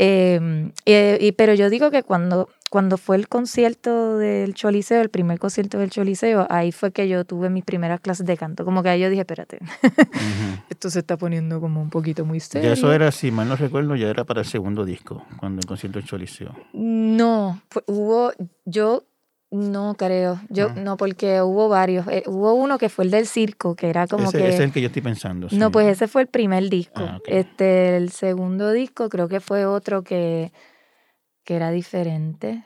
Em, 0.00 0.70
y, 0.84 1.32
pero 1.32 1.54
yo 1.54 1.68
digo 1.70 1.90
que 1.90 2.04
cuando, 2.04 2.48
cuando 2.70 2.98
fue 2.98 3.16
el 3.16 3.26
concierto 3.26 4.16
del 4.16 4.54
Choliseo, 4.54 5.00
el 5.02 5.08
primer 5.08 5.40
concierto 5.40 5.76
del 5.78 5.90
Choliseo, 5.90 6.46
ahí 6.50 6.70
fue 6.70 6.92
que 6.92 7.08
yo 7.08 7.24
tuve 7.24 7.50
mis 7.50 7.64
primeras 7.64 7.98
clases 7.98 8.24
de 8.24 8.36
canto. 8.36 8.64
Como 8.64 8.84
que 8.84 8.90
ahí 8.90 9.00
yo 9.00 9.10
dije, 9.10 9.22
espérate, 9.22 9.58
esto 10.70 10.88
se 10.88 11.00
está 11.00 11.16
poniendo 11.16 11.60
como 11.60 11.82
un 11.82 11.90
poquito 11.90 12.24
muy 12.24 12.38
serio. 12.38 12.68
Ya 12.68 12.74
eso 12.74 12.92
era, 12.92 13.10
si 13.10 13.32
mal 13.32 13.48
no 13.48 13.56
recuerdo, 13.56 13.96
ya 13.96 14.08
era 14.08 14.22
para 14.22 14.42
el 14.42 14.46
segundo 14.46 14.84
disco, 14.84 15.26
cuando 15.40 15.58
el 15.58 15.66
concierto 15.66 15.98
del 15.98 16.06
Choliseo. 16.06 16.54
No, 16.72 17.60
hubo, 17.86 18.30
yo 18.66 19.02
no 19.50 19.94
creo, 19.94 20.40
yo 20.50 20.74
no, 20.74 20.96
porque 20.98 21.40
hubo 21.40 21.68
varios. 21.68 22.06
Eh, 22.08 22.22
hubo 22.26 22.52
uno 22.52 22.76
que 22.76 22.88
fue 22.88 23.06
el 23.06 23.10
del 23.10 23.26
circo, 23.26 23.74
que 23.74 23.88
era 23.88 24.06
como 24.06 24.30
que. 24.30 24.38
Ese 24.38 24.48
es 24.48 24.60
el 24.60 24.72
que 24.72 24.82
yo 24.82 24.88
estoy 24.88 25.02
pensando. 25.02 25.48
No, 25.52 25.70
pues 25.70 25.86
ese 25.86 26.06
fue 26.06 26.22
el 26.22 26.28
primer 26.28 26.68
disco. 26.68 27.00
Ah, 27.00 27.18
este, 27.26 27.96
el 27.96 28.10
segundo 28.10 28.72
disco 28.72 29.08
creo 29.08 29.28
que 29.28 29.40
fue 29.40 29.64
otro 29.64 30.02
que, 30.02 30.52
que 31.44 31.56
era 31.56 31.70
diferente. 31.70 32.64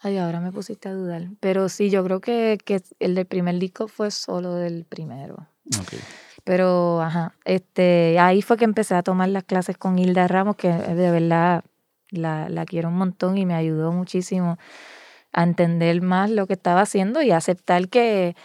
Ay, 0.00 0.18
ahora 0.18 0.40
me 0.40 0.50
pusiste 0.50 0.88
a 0.88 0.92
dudar. 0.92 1.28
Pero 1.40 1.68
sí, 1.68 1.88
yo 1.88 2.02
creo 2.04 2.20
que, 2.20 2.58
que 2.64 2.82
el 2.98 3.14
del 3.14 3.26
primer 3.26 3.58
disco 3.58 3.86
fue 3.86 4.10
solo 4.10 4.54
del 4.54 4.84
primero. 4.84 5.48
Pero, 6.42 7.00
ajá, 7.00 7.34
este, 7.44 8.18
ahí 8.18 8.42
fue 8.42 8.56
que 8.56 8.64
empecé 8.64 8.96
a 8.96 9.02
tomar 9.02 9.28
las 9.30 9.44
clases 9.44 9.78
con 9.78 9.98
Hilda 9.98 10.28
Ramos, 10.28 10.56
que 10.56 10.70
de 10.70 11.10
verdad 11.10 11.64
la, 12.10 12.48
la 12.50 12.66
quiero 12.66 12.88
un 12.88 12.96
montón 12.96 13.38
y 13.38 13.46
me 13.46 13.54
ayudó 13.54 13.92
muchísimo 13.92 14.58
a 15.34 15.42
entender 15.42 16.00
más 16.00 16.30
lo 16.30 16.46
que 16.46 16.54
estaba 16.54 16.80
haciendo 16.80 17.20
y 17.20 17.32
aceptar 17.32 17.88
que, 17.88 18.36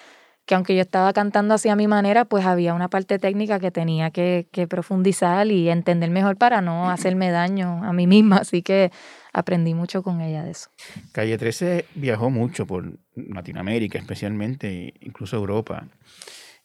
que 0.45 0.55
aunque 0.55 0.75
yo 0.75 0.81
estaba 0.81 1.13
cantando 1.13 1.53
así 1.53 1.69
a 1.69 1.75
mi 1.75 1.87
manera, 1.87 2.25
pues 2.25 2.45
había 2.45 2.73
una 2.73 2.89
parte 2.89 3.19
técnica 3.19 3.59
que 3.59 3.69
tenía 3.69 4.09
que, 4.09 4.47
que, 4.51 4.67
profundizar 4.67 5.47
y 5.47 5.69
entender 5.69 6.09
mejor 6.09 6.35
para 6.35 6.61
no 6.61 6.89
hacerme 6.91 7.29
daño 7.29 7.83
a 7.83 7.93
mí 7.93 8.07
misma. 8.07 8.37
Así 8.37 8.63
que 8.63 8.91
aprendí 9.31 9.75
mucho 9.75 10.01
con 10.01 10.19
ella 10.19 10.43
de 10.43 10.51
eso. 10.51 10.71
Calle 11.11 11.37
13 11.37 11.85
viajó 11.93 12.31
mucho 12.31 12.65
por 12.65 12.97
Latinoamérica, 13.15 13.99
especialmente, 13.99 14.95
incluso 15.01 15.37
Europa. 15.37 15.87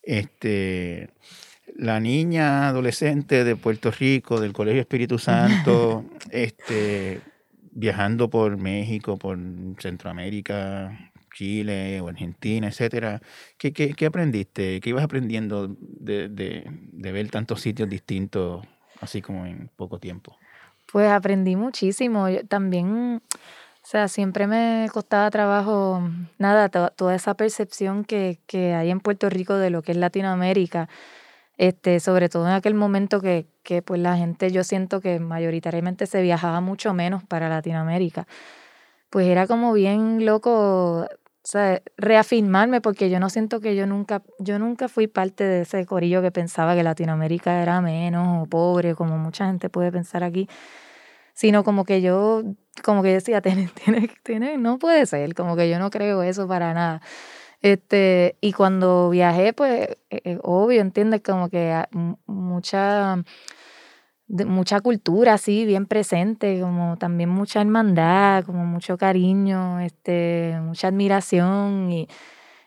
Este, 0.02 1.10
la 1.76 2.00
niña 2.00 2.68
adolescente 2.68 3.44
de 3.44 3.56
Puerto 3.56 3.90
Rico, 3.90 4.40
del 4.40 4.54
Colegio 4.54 4.80
Espíritu 4.80 5.18
Santo, 5.18 6.06
este, 6.30 7.20
viajando 7.74 8.30
por 8.30 8.56
México, 8.56 9.16
por 9.18 9.38
Centroamérica, 9.78 11.10
Chile 11.34 12.00
o 12.00 12.08
Argentina, 12.08 12.68
etcétera, 12.68 13.20
¿qué, 13.58 13.72
qué, 13.72 14.06
aprendiste? 14.06 14.80
¿Qué 14.80 14.90
ibas 14.90 15.04
aprendiendo 15.04 15.68
de, 15.78 16.28
de, 16.28 16.64
de, 16.70 17.12
ver 17.12 17.28
tantos 17.30 17.60
sitios 17.60 17.88
distintos 17.88 18.64
así 19.00 19.20
como 19.20 19.44
en 19.44 19.68
poco 19.76 19.98
tiempo? 19.98 20.36
Pues 20.92 21.10
aprendí 21.10 21.56
muchísimo. 21.56 22.26
también, 22.48 23.20
o 23.20 23.86
sea, 23.86 24.06
siempre 24.06 24.46
me 24.46 24.86
costaba 24.92 25.28
trabajo, 25.30 26.08
nada, 26.38 26.68
toda 26.68 27.14
esa 27.16 27.34
percepción 27.34 28.04
que, 28.04 28.38
que 28.46 28.74
hay 28.74 28.90
en 28.90 29.00
Puerto 29.00 29.28
Rico 29.28 29.54
de 29.56 29.70
lo 29.70 29.82
que 29.82 29.92
es 29.92 29.98
Latinoamérica 29.98 30.88
este, 31.56 32.00
sobre 32.00 32.28
todo 32.28 32.46
en 32.46 32.52
aquel 32.52 32.74
momento 32.74 33.20
que, 33.20 33.46
que 33.64 33.82
pues 33.82 34.00
la 34.00 34.16
gente, 34.16 34.52
yo 34.52 34.62
siento 34.62 35.00
que 35.00 35.18
mayoritariamente 35.18 36.06
se 36.06 36.22
viajaba 36.22 36.60
mucho 36.60 36.94
menos 36.94 37.24
para 37.24 37.48
Latinoamérica. 37.48 38.28
Pues 39.10 39.26
era 39.26 39.46
como 39.46 39.72
bien 39.72 40.24
loco, 40.26 41.08
o 41.44 41.58
reafirmarme 41.96 42.80
porque 42.80 43.10
yo 43.10 43.20
no 43.20 43.28
siento 43.28 43.60
que 43.60 43.76
yo 43.76 43.86
nunca, 43.86 44.22
yo 44.38 44.58
nunca 44.58 44.88
fui 44.88 45.06
parte 45.08 45.44
de 45.44 45.62
ese 45.62 45.84
corillo 45.86 46.22
que 46.22 46.30
pensaba 46.30 46.74
que 46.74 46.82
Latinoamérica 46.82 47.60
era 47.62 47.80
menos 47.80 48.42
o 48.42 48.46
pobre, 48.46 48.94
como 48.94 49.18
mucha 49.18 49.46
gente 49.46 49.68
puede 49.68 49.92
pensar 49.92 50.24
aquí, 50.24 50.48
sino 51.34 51.62
como 51.64 51.84
que 51.84 52.00
yo, 52.00 52.42
como 52.82 53.02
que 53.02 53.10
decía, 53.10 53.40
tiene, 53.42 53.68
tiene, 53.84 54.10
tiene, 54.22 54.58
no 54.58 54.78
puede 54.78 55.06
ser, 55.06 55.34
como 55.34 55.56
que 55.56 55.68
yo 55.68 55.78
no 55.78 55.90
creo 55.90 56.22
eso 56.22 56.48
para 56.48 56.72
nada. 56.74 57.02
Este, 57.64 58.36
y 58.42 58.52
cuando 58.52 59.08
viajé, 59.08 59.54
pues, 59.54 59.88
eh, 60.10 60.20
eh, 60.22 60.38
obvio, 60.42 60.82
¿entiendes? 60.82 61.22
Como 61.22 61.48
que 61.48 61.82
mucha, 62.26 63.24
mucha 64.28 64.80
cultura 64.82 65.32
así, 65.32 65.64
bien 65.64 65.86
presente, 65.86 66.60
como 66.60 66.98
también 66.98 67.30
mucha 67.30 67.62
hermandad, 67.62 68.44
como 68.44 68.66
mucho 68.66 68.98
cariño, 68.98 69.80
este, 69.80 70.58
mucha 70.60 70.88
admiración. 70.88 71.90
Y, 71.90 72.06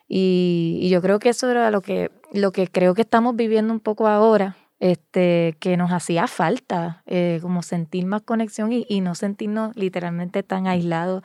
y, 0.08 0.90
yo 0.90 1.00
creo 1.04 1.20
que 1.20 1.30
eso 1.30 1.52
era 1.52 1.70
lo 1.70 1.82
que, 1.82 2.10
lo 2.34 2.52
que 2.52 2.68
creo 2.68 2.96
que 2.96 3.02
estamos 3.04 3.36
viviendo 3.36 3.72
un 3.74 3.82
poco 3.82 4.08
ahora, 4.08 4.58
este, 4.80 5.58
que 5.60 5.78
nos 5.78 5.92
hacía 5.92 6.26
falta, 6.26 7.04
eh, 7.06 7.38
como 7.44 7.62
sentir 7.62 8.08
más 8.08 8.24
conexión 8.24 8.74
y, 8.74 8.84
y, 8.90 9.02
no 9.02 9.14
sentirnos 9.14 9.76
literalmente 9.76 10.42
tan 10.42 10.66
aislados 10.66 11.22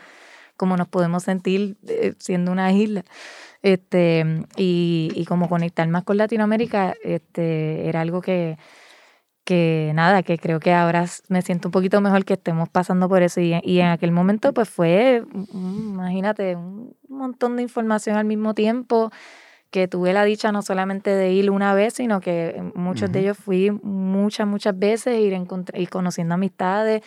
como 0.59 0.77
nos 0.77 0.89
podemos 0.89 1.23
sentir 1.25 1.79
siendo 2.19 2.53
una 2.53 2.71
isla. 2.73 3.05
Este, 3.63 4.45
y, 4.57 5.13
y 5.15 5.25
como 5.25 5.49
conectar 5.49 5.87
más 5.89 6.03
con 6.05 6.17
Latinoamérica, 6.17 6.95
este, 7.05 7.89
era 7.89 8.01
algo 8.01 8.21
que, 8.21 8.59
que 9.45 9.93
nada, 9.95 10.23
que 10.23 10.39
creo 10.39 10.61
que 10.61 10.73
ahora 10.73 11.07
me 11.29 11.43
siento 11.43 11.69
un 11.69 11.73
poquito 11.73 12.01
mejor 12.01 12.25
que 12.25 12.35
estemos 12.35 12.69
pasando 12.69 13.09
por 13.09 13.23
eso. 13.23 13.41
Y, 13.41 13.61
y 13.63 13.81
en 13.81 13.87
aquel 13.87 14.13
momento, 14.13 14.53
pues 14.53 14.69
fue, 14.69 15.25
imagínate, 15.53 16.57
un 16.57 16.97
montón 17.09 17.57
de 17.57 17.63
información 17.63 18.17
al 18.17 18.25
mismo 18.25 18.55
tiempo 18.55 19.11
que 19.71 19.89
tuve 19.89 20.13
la 20.13 20.25
dicha 20.25 20.53
no 20.53 20.61
solamente 20.61 21.11
de 21.11 21.33
ir 21.33 21.51
una 21.51 21.73
vez, 21.73 21.95
sino 21.95 22.21
que 22.21 22.63
muchos 22.75 23.11
de 23.11 23.21
ellos 23.21 23.39
fui 23.39 23.71
muchas, 23.71 24.47
muchas 24.47 24.79
veces, 24.79 25.19
ir, 25.19 25.33
ir 25.33 25.89
conociendo 25.89 26.35
amistades, 26.35 27.03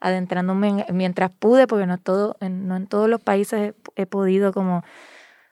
adentrándome 0.00 0.86
mientras 0.92 1.30
pude, 1.30 1.66
porque 1.66 1.86
no, 1.86 1.98
todo, 1.98 2.36
no 2.40 2.76
en 2.76 2.86
todos 2.86 3.10
los 3.10 3.20
países 3.20 3.74
he 3.96 4.06
podido 4.06 4.54
como 4.54 4.82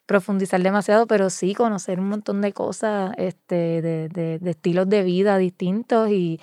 profundizar 0.06 0.62
demasiado, 0.62 1.06
pero 1.06 1.30
sí 1.30 1.54
conocer 1.54 1.98
un 1.98 2.08
montón 2.08 2.40
de 2.40 2.52
cosas, 2.52 3.12
este, 3.16 3.82
de, 3.82 4.08
de, 4.08 4.38
de 4.38 4.50
estilos 4.50 4.88
de 4.88 5.02
vida 5.02 5.38
distintos 5.38 6.10
y... 6.10 6.40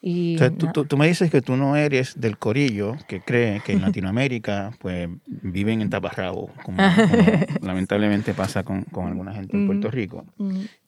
y 0.00 0.36
tú, 0.72 0.84
tú, 0.84 0.96
me 0.96 1.06
dices 1.06 1.30
que 1.30 1.42
tú 1.42 1.56
no 1.56 1.76
eres 1.76 2.18
del 2.18 2.38
corillo 2.38 2.96
que 3.06 3.20
cree 3.20 3.60
que 3.60 3.72
en 3.72 3.82
Latinoamérica 3.82 4.72
pues 4.80 5.08
viven 5.26 5.82
en 5.82 5.90
taparrabo, 5.90 6.50
como, 6.64 6.78
lamentablemente 7.62 8.32
pasa 8.32 8.62
con, 8.62 8.84
con, 8.84 9.08
alguna 9.08 9.34
gente 9.34 9.56
en 9.56 9.66
Puerto 9.66 9.90
Rico. 9.90 10.24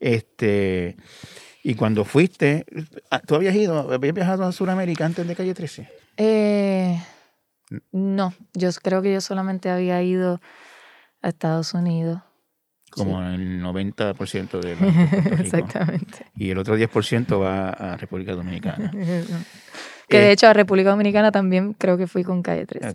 Este, 0.00 0.96
y 1.62 1.74
cuando 1.74 2.04
fuiste, 2.04 2.64
ah, 3.10 3.20
¿tú 3.20 3.34
habías 3.34 3.54
ido, 3.54 3.92
habías 3.92 4.14
viajado 4.14 4.44
a 4.44 4.52
Sudamérica 4.52 5.04
antes 5.04 5.26
de 5.26 5.34
Calle 5.34 5.54
13? 5.54 5.88
Eh, 6.16 6.98
no, 7.92 8.32
yo 8.54 8.70
creo 8.82 9.02
que 9.02 9.12
yo 9.12 9.20
solamente 9.20 9.68
había 9.68 10.02
ido 10.02 10.40
a 11.22 11.28
Estados 11.28 11.74
Unidos. 11.74 12.20
Como 12.90 13.22
el 13.22 13.62
90% 13.62 14.60
de 14.60 14.74
Rico. 14.76 15.42
Exactamente. 15.42 16.26
Y 16.36 16.50
el 16.50 16.58
otro 16.58 16.76
10% 16.76 17.40
va 17.40 17.70
a 17.70 17.96
República 17.96 18.32
Dominicana. 18.32 18.90
que 20.08 20.18
de 20.18 20.28
eh, 20.28 20.32
hecho 20.32 20.46
a 20.48 20.54
República 20.54 20.90
Dominicana 20.90 21.30
también 21.30 21.74
creo 21.74 21.98
que 21.98 22.06
fui 22.06 22.24
con 22.24 22.42
calle 22.42 22.64
13. 22.64 22.94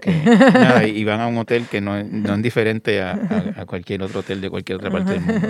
y 0.88 1.04
van 1.04 1.22
a 1.22 1.28
un 1.28 1.38
hotel 1.38 1.68
que 1.68 1.80
no, 1.80 2.04
no 2.04 2.34
es 2.34 2.42
diferente 2.42 3.02
a, 3.02 3.54
a, 3.56 3.66
cualquier 3.66 4.02
otro 4.02 4.22
hotel 4.22 4.42
de 4.42 4.50
cualquier 4.50 4.78
otra 4.78 4.90
parte 4.90 5.12
del 5.14 5.22
mundo. 5.22 5.48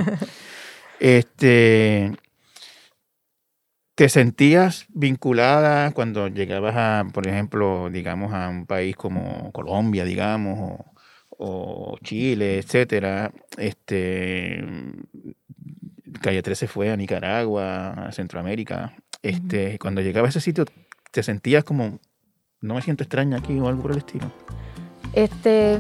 Este, 1.00 2.12
¿Te 3.96 4.10
sentías 4.10 4.88
vinculada 4.90 5.92
cuando 5.92 6.28
llegabas 6.28 6.76
a, 6.76 7.06
por 7.14 7.28
ejemplo, 7.28 7.90
digamos, 7.92 8.34
a 8.34 8.50
un 8.50 8.66
país 8.66 8.96
como 8.96 9.52
Colombia, 9.52 10.04
digamos, 10.04 10.72
o, 10.72 10.93
o 11.38 11.98
Chile, 12.04 12.60
etcétera, 12.60 13.32
este, 13.58 14.64
Calle 16.22 16.42
13 16.42 16.68
fue 16.68 16.92
a 16.92 16.98
Nicaragua, 16.98 17.90
a 17.90 18.12
Centroamérica. 18.12 18.96
Este, 19.22 19.80
Cuando 19.80 20.02
llegaba 20.02 20.28
a 20.28 20.30
ese 20.30 20.42
sitio, 20.42 20.66
¿te 21.12 21.24
sentías 21.24 21.64
como, 21.64 22.00
no 22.62 22.76
me 22.76 22.82
siento 22.82 23.04
extraña 23.04 23.38
aquí 23.38 23.60
o 23.60 23.68
algo 23.68 23.82
por 23.82 23.92
el 23.92 23.98
estilo? 23.98 24.32
Este, 25.14 25.80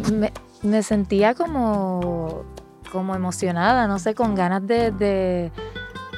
me, 0.61 0.83
sentía 0.83 1.33
como, 1.33 2.45
como 2.91 3.15
emocionada, 3.15 3.87
no 3.87 3.99
sé, 3.99 4.13
con 4.13 4.35
ganas 4.35 4.65
de, 4.67 4.91
de, 4.91 5.51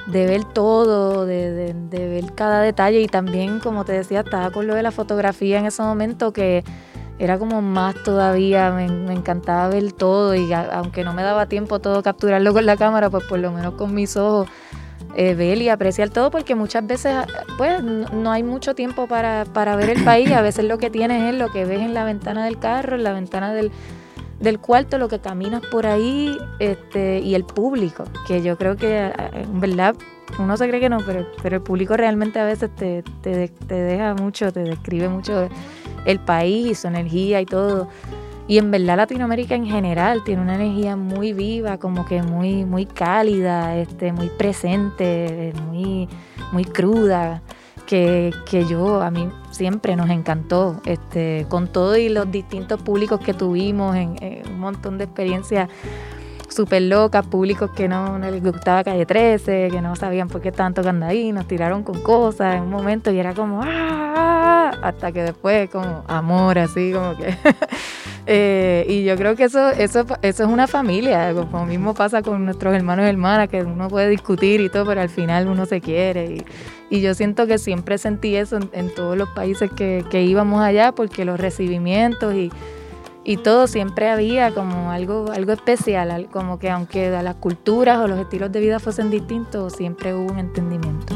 ver 0.07 0.43
todo, 0.43 1.25
de, 1.25 1.73
de, 1.73 2.07
ver 2.07 2.33
cada 2.35 2.61
detalle 2.61 3.01
y 3.01 3.07
también, 3.07 3.59
como 3.59 3.85
te 3.85 3.93
decía, 3.93 4.21
estaba 4.21 4.51
con 4.51 4.67
lo 4.67 4.75
de 4.75 4.83
la 4.83 4.91
fotografía 4.91 5.59
en 5.59 5.65
ese 5.65 5.81
momento 5.81 6.33
que 6.33 6.63
era 7.17 7.39
como 7.39 7.61
más 7.61 7.95
todavía, 8.03 8.71
me, 8.71 8.85
encantaba 9.13 9.69
ver 9.69 9.93
todo 9.93 10.35
y 10.35 10.51
aunque 10.51 11.03
no 11.03 11.13
me 11.13 11.23
daba 11.23 11.45
tiempo 11.45 11.79
todo 11.79 12.03
capturarlo 12.03 12.53
con 12.53 12.65
la 12.65 12.75
cámara, 12.75 13.09
pues 13.09 13.23
por 13.25 13.39
lo 13.39 13.51
menos 13.51 13.75
con 13.75 13.93
mis 13.93 14.17
ojos 14.17 14.47
eh, 15.15 15.33
ver 15.33 15.61
y 15.61 15.69
apreciar 15.69 16.09
todo 16.09 16.29
porque 16.29 16.55
muchas 16.55 16.85
veces 16.85 17.15
pues 17.57 17.81
no, 17.81 18.31
hay 18.31 18.43
mucho 18.43 18.75
tiempo 18.75 19.07
para, 19.07 19.45
para, 19.45 19.77
ver 19.77 19.91
el 19.91 20.03
país, 20.03 20.29
a 20.31 20.41
veces 20.41 20.65
lo 20.65 20.77
que 20.77 20.89
tienes 20.89 21.33
es 21.33 21.39
lo 21.39 21.51
que 21.51 21.63
ves 21.63 21.79
en 21.81 21.93
la 21.93 22.03
ventana 22.03 22.43
del 22.43 22.59
carro, 22.59 22.97
en 22.97 23.03
la 23.03 23.13
ventana 23.13 23.53
del, 23.53 23.71
del 24.41 24.59
cuarto, 24.59 24.97
lo 24.97 25.07
que 25.07 25.19
caminas 25.19 25.61
por 25.71 25.87
ahí 25.87 26.37
este, 26.59 27.19
y 27.19 27.35
el 27.35 27.45
público, 27.45 28.03
que 28.27 28.41
yo 28.41 28.57
creo 28.57 28.75
que 28.75 29.13
en 29.31 29.61
verdad 29.61 29.95
uno 30.37 30.57
se 30.57 30.67
cree 30.67 30.81
que 30.81 30.89
no, 30.89 30.97
pero, 31.05 31.25
pero 31.41 31.57
el 31.57 31.61
público 31.61 31.95
realmente 31.95 32.39
a 32.39 32.43
veces 32.43 32.69
te, 32.75 33.03
te, 33.21 33.47
te 33.47 33.75
deja 33.75 34.15
mucho, 34.15 34.51
te 34.51 34.61
describe 34.61 35.07
mucho 35.07 35.47
el 36.05 36.19
país, 36.19 36.79
su 36.79 36.87
energía 36.87 37.41
y 37.41 37.45
todo. 37.45 37.89
Y 38.47 38.59
en 38.59 38.69
verdad 38.69 38.97
Latinoamérica 38.97 39.55
en 39.55 39.65
general 39.65 40.23
tiene 40.23 40.41
una 40.41 40.55
energía 40.55 40.95
muy 40.95 41.33
viva, 41.33 41.77
como 41.79 42.05
que 42.05 42.21
muy, 42.21 42.63
muy 42.63 42.85
cálida, 42.85 43.75
este, 43.75 44.13
muy 44.13 44.29
presente, 44.29 45.51
muy, 45.67 46.07
muy 46.51 46.63
cruda, 46.63 47.41
que, 47.87 48.31
yo, 48.69 49.01
a 49.01 49.11
mí 49.11 49.29
siempre 49.51 49.95
nos 49.95 50.09
encantó, 50.09 50.81
este, 50.85 51.45
con 51.49 51.67
todo 51.67 51.97
y 51.97 52.09
los 52.09 52.29
distintos 52.31 52.81
públicos 52.81 53.19
que 53.19 53.33
tuvimos, 53.33 53.95
en, 53.95 54.17
un 54.47 54.59
montón 54.59 54.97
de 54.97 55.05
experiencias 55.05 55.69
súper 56.49 56.83
locas, 56.83 57.25
públicos 57.25 57.71
que 57.71 57.87
no, 57.87 58.17
les 58.19 58.43
gustaba 58.43 58.83
Calle 58.83 59.05
13, 59.05 59.69
que 59.71 59.81
no 59.81 59.95
sabían 59.95 60.27
por 60.27 60.41
qué 60.41 60.49
estaban 60.49 60.73
tocando 60.73 61.05
ahí, 61.05 61.31
nos 61.31 61.47
tiraron 61.47 61.83
con 61.83 62.01
cosas 62.01 62.55
en 62.55 62.63
un 62.63 62.69
momento 62.69 63.11
y 63.11 63.19
era 63.19 63.33
como, 63.33 63.61
¡ah! 63.63 64.71
hasta 64.81 65.11
que 65.11 65.23
después 65.23 65.69
como 65.69 66.03
amor, 66.07 66.59
así 66.59 66.91
como 66.91 67.15
que... 67.15 67.35
Eh, 68.27 68.87
y 68.89 69.03
yo 69.03 69.15
creo 69.17 69.35
que 69.35 69.43
eso, 69.43 69.69
eso, 69.69 70.03
eso 70.23 70.43
es 70.43 70.49
una 70.49 70.65
familia, 70.65 71.31
como 71.35 71.63
mismo 71.67 71.93
pasa 71.93 72.23
con 72.23 72.43
nuestros 72.43 72.73
hermanos 72.73 73.05
y 73.05 73.09
hermanas, 73.09 73.49
que 73.49 73.61
uno 73.61 73.87
puede 73.87 74.09
discutir 74.09 74.61
y 74.61 74.69
todo, 74.69 74.83
pero 74.83 75.01
al 75.01 75.09
final 75.09 75.47
uno 75.47 75.67
se 75.67 75.79
quiere. 75.79 76.25
Y, 76.25 76.45
y 76.89 77.01
yo 77.01 77.13
siento 77.13 77.45
que 77.45 77.59
siempre 77.59 77.99
sentí 77.99 78.35
eso 78.35 78.57
en, 78.71 78.89
todos 78.95 79.15
los 79.15 79.29
países 79.29 79.69
que, 79.71 80.03
que 80.09 80.23
íbamos 80.23 80.61
allá, 80.61 80.91
porque 80.91 81.23
los 81.23 81.39
recibimientos 81.39 82.33
y 82.33 82.51
y 83.25 83.37
todo 83.37 83.65
siempre 83.65 84.09
había 84.09 84.51
como 84.51 84.91
algo, 84.91 85.31
algo 85.31 85.51
especial, 85.51 86.29
como 86.31 86.59
que 86.59 86.69
aunque 86.69 87.09
las 87.09 87.35
culturas 87.35 87.97
o 87.97 88.07
los 88.07 88.19
estilos 88.19 88.51
de 88.51 88.59
vida 88.59 88.79
fuesen 88.79 89.09
distintos, 89.09 89.73
siempre 89.73 90.13
hubo 90.13 90.31
un 90.31 90.37
entendimiento. 90.37 91.15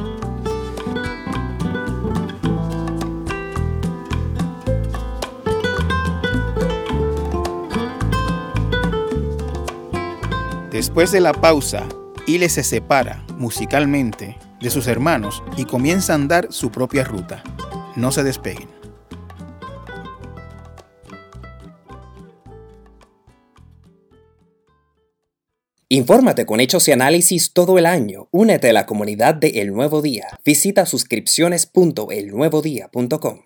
Después 10.72 11.12
de 11.12 11.20
la 11.20 11.34
pausa, 11.34 11.88
Ile 12.26 12.50
se 12.50 12.64
separa 12.64 13.24
musicalmente 13.38 14.38
de 14.60 14.70
sus 14.70 14.88
hermanos 14.88 15.44
y 15.58 15.66
comienza 15.66 16.14
a 16.14 16.16
andar 16.16 16.48
su 16.52 16.72
propia 16.72 17.04
ruta. 17.04 17.44
No 17.96 18.12
se 18.12 18.24
despeguen. 18.24 18.79
Infórmate 25.92 26.46
con 26.46 26.60
hechos 26.60 26.88
y 26.88 26.92
análisis 26.92 27.52
todo 27.52 27.80
el 27.80 27.88
año. 27.88 28.28
Únete 28.32 28.70
a 28.70 28.74
la 28.74 28.86
comunidad 28.86 29.34
de 29.34 29.60
El 29.62 29.74
Nuevo 29.74 30.04
Día. 30.04 30.28
Visita 30.46 30.86
suscripciones.elnuevodía.com. 30.86 33.40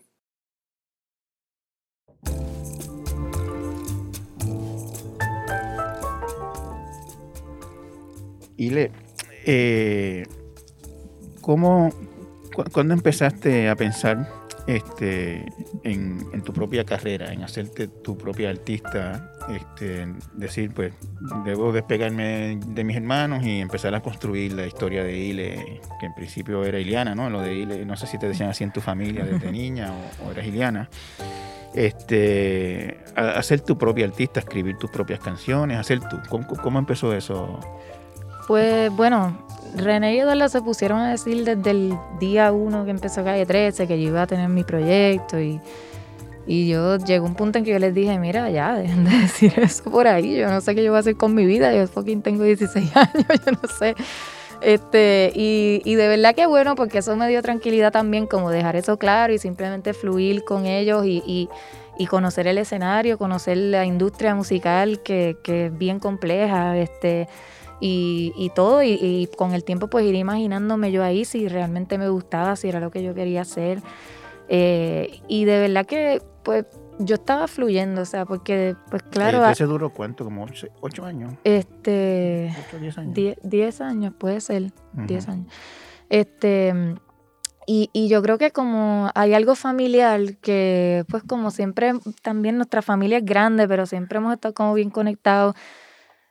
Ile, 8.58 8.92
eh, 9.46 10.26
¿cómo, 11.42 11.92
cu- 12.56 12.64
¿cuándo 12.72 12.94
empezaste 12.94 13.70
a 13.70 13.76
pensar 13.76 14.30
este, 14.68 15.46
en, 15.84 16.26
en 16.34 16.42
tu 16.42 16.54
propia 16.54 16.86
carrera, 16.86 17.32
en 17.32 17.44
hacerte 17.44 17.88
tu 17.88 18.18
propia 18.18 18.50
artista? 18.50 19.32
Este, 19.50 20.08
decir, 20.34 20.72
pues, 20.74 20.94
debo 21.46 21.72
despegarme 21.72 22.60
de 22.66 22.84
mis 22.84 22.96
hermanos 22.96 23.44
y 23.44 23.60
empezar 23.60 23.94
a 23.94 24.02
construir 24.02 24.54
la 24.54 24.66
historia 24.66 25.04
de 25.04 25.18
Ile, 25.18 25.82
que 26.00 26.06
en 26.06 26.14
principio 26.14 26.64
era 26.64 26.80
Iliana, 26.80 27.14
¿no? 27.14 27.30
Lo 27.30 27.42
de 27.42 27.54
Ile, 27.54 27.86
no 27.86 27.98
sé 27.98 28.08
si 28.08 28.18
te 28.18 28.28
decían 28.28 28.50
así 28.50 28.64
en 28.64 28.72
tu 28.72 28.82
familia 28.82 29.26
desde 29.26 29.52
niña 29.52 29.92
o, 29.92 30.28
o 30.28 30.32
eras 30.32 30.46
Iliana. 30.46 30.90
Este, 31.74 33.00
hacer 33.16 33.62
tu 33.62 33.78
propia 33.78 34.06
artista, 34.06 34.40
escribir 34.40 34.78
tus 34.78 34.92
propias 34.92 35.20
canciones, 35.20 35.78
hacer 35.78 36.00
tú. 36.08 36.20
¿Cómo, 36.30 36.48
cómo 36.48 36.80
empezó 36.80 37.14
eso? 37.14 37.60
Pues 38.48 38.92
bueno, 38.92 39.48
René 39.76 40.16
y 40.16 40.20
Eduardo 40.20 40.48
se 40.50 40.62
pusieron 40.62 41.00
a 41.00 41.12
decir 41.12 41.44
desde 41.44 41.72
el 41.72 41.94
día 42.20 42.52
uno 42.52 42.86
que 42.86 42.92
empezó 42.92 43.24
Calle 43.24 43.46
13 43.46 43.88
que 43.88 44.02
yo 44.02 44.10
iba 44.10 44.22
a 44.22 44.28
tener 44.28 44.48
mi 44.50 44.64
proyecto 44.64 45.40
y, 45.40 45.60
y 46.46 46.68
yo 46.70 46.98
llegó 46.98 47.26
un 47.26 47.36
punto 47.36 47.58
en 47.58 47.66
que 47.66 47.72
yo 47.72 47.80
les 47.80 47.94
dije, 47.94 48.18
mira, 48.20 48.50
ya, 48.50 48.74
dejen 48.76 49.04
de 49.06 49.12
decir 49.22 49.54
eso 49.58 49.84
por 49.90 50.08
ahí, 50.08 50.36
yo 50.38 50.50
no 50.50 50.62
sé 50.62 50.76
qué 50.76 50.84
yo 50.84 50.92
voy 50.92 50.98
a 50.98 51.00
hacer 51.00 51.16
con 51.18 51.34
mi 51.34 51.46
vida, 51.46 51.74
yo 51.74 51.88
fucking 51.88 52.22
tengo 52.22 52.44
16 52.44 52.92
años, 52.96 53.26
yo 53.46 53.52
no 53.52 53.68
sé. 53.80 53.96
Este, 54.62 55.32
y, 55.36 55.82
y 55.84 55.96
de 55.96 56.08
verdad 56.08 56.34
que 56.36 56.46
bueno, 56.46 56.76
porque 56.76 57.00
eso 57.00 57.16
me 57.18 57.28
dio 57.28 57.42
tranquilidad 57.42 57.92
también, 57.92 58.28
como 58.28 58.50
dejar 58.50 58.78
eso 58.78 58.98
claro 58.98 59.34
y 59.34 59.38
simplemente 59.38 59.94
fluir 59.94 60.44
con 60.46 60.66
ellos 60.66 61.06
y, 61.06 61.22
y- 61.26 61.50
y 61.96 62.08
conocer 62.08 62.48
el 62.48 62.58
escenario, 62.58 63.20
conocer 63.20 63.56
la 63.56 63.86
industria 63.86 64.34
musical 64.34 65.02
que, 65.04 65.38
que 65.44 65.68
es 65.68 65.78
bien 65.78 66.00
compleja, 66.00 66.76
este, 66.76 67.28
y, 67.86 68.32
y 68.38 68.50
todo, 68.52 68.82
y, 68.82 68.94
y 68.94 69.28
con 69.36 69.54
el 69.54 69.66
tiempo 69.66 69.90
pues 69.90 70.06
ir 70.06 70.16
imaginándome 70.16 70.94
yo 70.94 71.04
ahí 71.04 71.26
si 71.26 71.50
realmente 71.50 71.98
me 71.98 72.08
gustaba, 72.08 72.56
si 72.56 72.70
era 72.70 72.80
lo 72.80 72.92
que 72.92 73.04
yo 73.04 73.14
quería 73.14 73.42
hacer. 73.42 73.82
Eh, 74.48 75.20
y 75.28 75.44
de 75.44 75.60
verdad 75.60 75.86
que 75.86 76.22
pues 76.44 76.66
yo 77.00 77.16
estaba 77.16 77.46
fluyendo, 77.50 78.04
o 78.04 78.06
sea, 78.06 78.26
porque 78.26 78.78
pues 78.90 79.04
claro, 79.04 79.46
¿Ese 79.50 79.66
duró 79.66 79.90
cuánto? 79.90 80.24
¿Como 80.24 80.46
ocho, 80.46 80.68
ocho 80.80 81.04
años? 81.04 81.34
este, 81.44 82.56
¿Ocho, 82.68 82.80
diez 82.80 82.98
años? 82.98 83.16
10 83.16 83.38
10 83.44 83.82
años, 83.82 84.14
puede 84.18 84.40
ser, 84.40 84.72
Ujú. 84.94 85.06
10 85.06 85.28
años. 85.28 85.48
Este, 86.08 86.74
y, 87.68 87.90
y 87.92 88.08
yo 88.08 88.22
creo 88.22 88.38
que 88.38 88.52
como 88.52 89.10
hay 89.14 89.34
algo 89.34 89.56
familiar 89.56 90.38
que, 90.38 91.04
pues 91.10 91.24
como 91.24 91.52
siempre, 91.52 91.92
también 92.22 92.56
nuestra 92.56 92.82
familia 92.82 93.18
es 93.18 93.26
grande, 93.26 93.68
pero 93.68 93.86
siempre 93.86 94.20
hemos 94.20 94.34
estado 94.34 94.54
como 94.54 94.74
bien 94.74 94.90
conectados. 94.90 95.56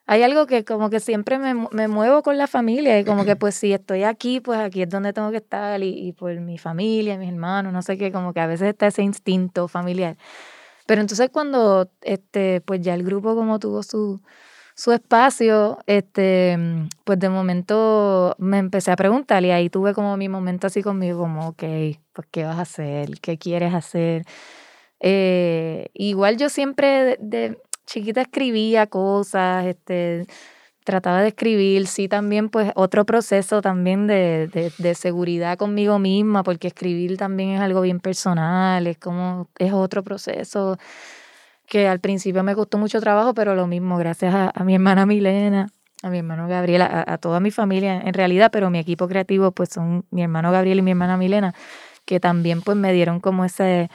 Hay 0.07 0.23
algo 0.23 0.47
que 0.47 0.65
como 0.65 0.91
que 0.91 1.01
siempre 1.01 1.39
me, 1.39 1.55
me 1.71 1.89
muevo 1.89 2.23
con 2.23 2.37
la 2.37 2.47
familia 2.47 2.99
y 2.99 3.05
como 3.05 3.25
que 3.25 3.37
pues 3.37 3.55
si 3.55 3.73
estoy 3.73 4.05
aquí, 4.05 4.41
pues 4.41 4.59
aquí 4.59 4.83
es 4.83 4.89
donde 4.89 5.13
tengo 5.13 5.31
que 5.31 5.39
estar 5.39 5.83
y, 5.83 6.09
y 6.09 6.13
por 6.13 6.35
mi 6.41 6.59
familia, 6.59 7.19
mis 7.19 7.31
hermanos, 7.31 7.73
no 7.73 7.83
sé 7.83 7.97
qué, 7.99 8.13
como 8.13 8.33
que 8.33 8.41
a 8.41 8.47
veces 8.47 8.69
está 8.71 8.89
ese 8.89 9.03
instinto 9.03 9.69
familiar. 9.69 10.17
Pero 10.87 11.01
entonces 11.01 11.31
cuando 11.33 11.91
este, 12.03 12.61
pues 12.63 12.81
ya 12.81 12.95
el 12.95 13.05
grupo 13.05 13.35
como 13.35 13.59
tuvo 13.59 13.83
su, 13.83 14.21
su 14.75 14.93
espacio, 14.93 15.79
este, 15.87 16.57
mm, 16.59 16.89
pues 17.05 17.19
de 17.19 17.29
momento 17.29 18.35
me 18.39 18.59
empecé 18.59 18.91
a 18.91 18.97
preguntar 18.97 19.45
y 19.45 19.51
ahí 19.51 19.71
tuve 19.71 19.95
como 19.95 20.17
mi 20.17 20.29
momento 20.29 20.67
así 20.67 20.83
conmigo, 20.83 21.21
como, 21.21 21.49
ok, 21.49 21.63
pues 22.13 22.29
¿qué 22.31 22.45
vas 22.45 22.59
a 22.59 22.63
hacer? 22.63 23.21
¿Qué 23.21 23.39
quieres 23.39 23.75
hacer? 23.75 24.25
Eh, 25.01 25.89
igual 25.95 26.37
yo 26.37 26.49
siempre 26.49 27.05
de, 27.05 27.19
de 27.21 27.63
chiquita 27.87 28.23
escribía 28.23 28.87
cosas, 28.87 29.67
este, 29.67 30.27
trataba 30.85 31.23
de 31.23 31.29
escribir, 31.29 31.87
sí 31.87 32.09
también 32.09 32.49
pues 32.49 32.73
otro 32.75 33.05
proceso 33.05 33.63
también 33.63 34.07
de, 34.07 34.49
de, 34.49 34.73
de 34.79 34.95
seguridad 34.95 35.57
conmigo 35.57 35.99
misma, 35.99 36.43
porque 36.43 36.69
escribir 36.69 37.17
también 37.17 37.51
es 37.51 37.61
algo 37.61 37.81
bien 37.83 38.01
personal, 38.01 38.87
es 38.87 38.99
como, 38.99 39.49
es 39.59 39.73
otro 39.73 40.03
proceso 40.03 40.79
que 41.67 41.89
al 41.89 42.01
principio 42.01 42.43
me 42.43 42.55
costó 42.55 42.79
mucho 42.79 43.01
trabajo, 43.01 43.35
pero 43.35 43.55
lo 43.55 43.67
mismo, 43.67 43.97
gracias 43.97 44.35
a, 44.35 44.65
mi 44.65 44.75
hermana 44.75 45.07
Milena, 45.07 45.69
a 46.03 46.11
mi 46.11 46.19
hermano 46.19 46.49
Gabriel, 46.49 46.83
a, 46.83 47.05
a 47.07 47.19
toda 47.19 47.41
mi 47.41 47.51
familia 47.51 48.01
en 48.01 48.13
realidad, 48.15 48.51
pero 48.53 48.69
mi 48.69 48.79
equipo 48.79 49.09
creativo 49.09 49.53
pues 49.53 49.71
son 49.71 50.05
mi 50.11 50.23
hermano 50.23 50.53
Gabriel 50.53 50.81
y 50.81 50.83
mi 50.83 50.91
hermana 50.91 51.17
Milena, 51.17 51.55
que 52.05 52.21
también 52.21 52.61
pues 52.63 52.77
me 52.77 52.93
dieron 52.93 53.21
como 53.21 53.45
ese 53.45 53.89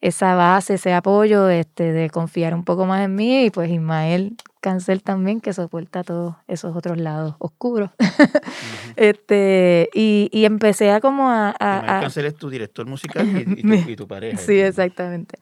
esa 0.00 0.34
base, 0.36 0.74
ese 0.74 0.92
apoyo 0.94 1.48
este, 1.48 1.92
de 1.92 2.08
confiar 2.10 2.54
un 2.54 2.64
poco 2.64 2.86
más 2.86 3.04
en 3.04 3.14
mí 3.16 3.44
y 3.46 3.50
pues 3.50 3.68
Ismael 3.70 4.36
Cancel 4.60 5.02
también 5.02 5.40
que 5.40 5.52
soporta 5.52 6.04
todos 6.04 6.36
esos 6.46 6.76
otros 6.76 6.98
lados 6.98 7.34
oscuros. 7.38 7.90
este, 8.96 9.90
y, 9.94 10.28
y 10.32 10.44
empecé 10.44 10.90
a 10.90 11.00
como 11.00 11.30
a... 11.30 11.54
a- 11.58 11.78
Ismael 11.78 12.00
Cancel 12.02 12.26
es 12.26 12.34
tu 12.36 12.50
director 12.50 12.86
musical 12.86 13.26
y, 13.36 13.60
y 13.60 13.62
tu, 13.62 13.68
y 13.90 13.96
tu 13.96 14.06
pareja. 14.08 14.36
Sí, 14.38 14.60
exactamente. 14.60 15.38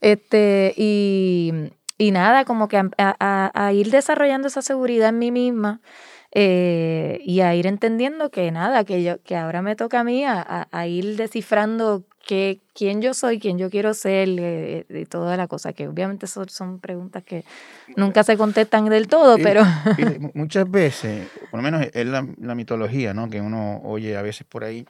Este, 0.00 0.74
y, 0.76 1.52
y 1.98 2.10
nada, 2.10 2.44
como 2.44 2.68
que 2.68 2.78
a, 2.78 2.88
a- 2.98 3.50
a 3.54 3.72
ir 3.72 3.90
desarrollando 3.90 4.48
esa 4.48 4.62
seguridad 4.62 5.10
en 5.10 5.18
mí 5.18 5.30
misma 5.30 5.80
eh, 6.32 7.20
y 7.24 7.40
a 7.40 7.54
ir 7.54 7.66
entendiendo 7.66 8.30
que 8.30 8.50
nada, 8.50 8.84
que 8.84 9.02
yo, 9.02 9.22
que 9.22 9.36
ahora 9.36 9.62
me 9.62 9.76
toca 9.76 10.00
a 10.00 10.04
mí 10.04 10.24
a, 10.24 10.40
a- 10.40 10.68
a 10.70 10.86
ir 10.86 11.16
descifrando 11.16 12.04
que, 12.28 12.60
quién 12.74 13.00
yo 13.00 13.14
soy, 13.14 13.38
quién 13.40 13.56
yo 13.58 13.70
quiero 13.70 13.94
ser 13.94 14.28
eh, 14.38 14.84
y 14.90 15.06
toda 15.06 15.34
la 15.38 15.46
cosa, 15.48 15.72
que 15.72 15.88
obviamente 15.88 16.26
son, 16.26 16.46
son 16.50 16.78
preguntas 16.78 17.24
que 17.24 17.42
nunca 17.96 18.22
se 18.22 18.36
contestan 18.36 18.84
del 18.90 19.08
todo, 19.08 19.38
Y- 19.38 19.42
pero 19.42 19.62
y 19.96 20.02
muchas 20.34 20.70
veces, 20.70 21.30
por 21.50 21.58
lo 21.58 21.62
menos 21.62 21.86
es 21.92 22.06
la, 22.06 22.28
la 22.38 22.54
mitología, 22.54 23.14
¿no? 23.14 23.30
Que 23.30 23.40
uno 23.40 23.80
oye 23.82 24.14
a 24.18 24.20
veces 24.22 24.46
por 24.46 24.62
ahí, 24.62 24.84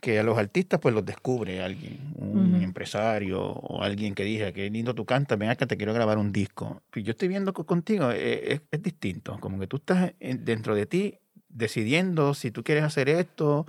que 0.00 0.18
a 0.18 0.24
los 0.24 0.36
artistas 0.36 0.80
pues 0.80 0.92
los 0.94 1.04
descubre 1.06 1.62
alguien, 1.62 2.12
un 2.16 2.54
Ujú. 2.56 2.64
empresario 2.64 3.40
o 3.40 3.82
alguien 3.84 4.16
que 4.16 4.24
diga, 4.24 4.50
qué 4.50 4.68
lindo 4.68 4.96
tú 4.96 5.04
cantas, 5.06 5.38
ven 5.38 5.50
acá, 5.50 5.66
te 5.66 5.76
quiero 5.76 5.94
grabar 5.94 6.18
un 6.18 6.32
disco. 6.32 6.82
Y 6.92 7.04
yo 7.04 7.12
estoy 7.12 7.28
viendo 7.28 7.52
co- 7.54 7.64
contigo, 7.64 8.10
eh, 8.10 8.52
es, 8.52 8.62
es 8.72 8.82
distinto, 8.82 9.38
como 9.40 9.60
que 9.60 9.68
tú 9.68 9.76
estás 9.76 10.12
en- 10.18 10.44
dentro 10.44 10.74
de 10.74 10.86
ti 10.86 11.14
decidiendo 11.48 12.34
si 12.34 12.50
tú 12.50 12.64
quieres 12.64 12.82
hacer 12.82 13.08
esto, 13.08 13.64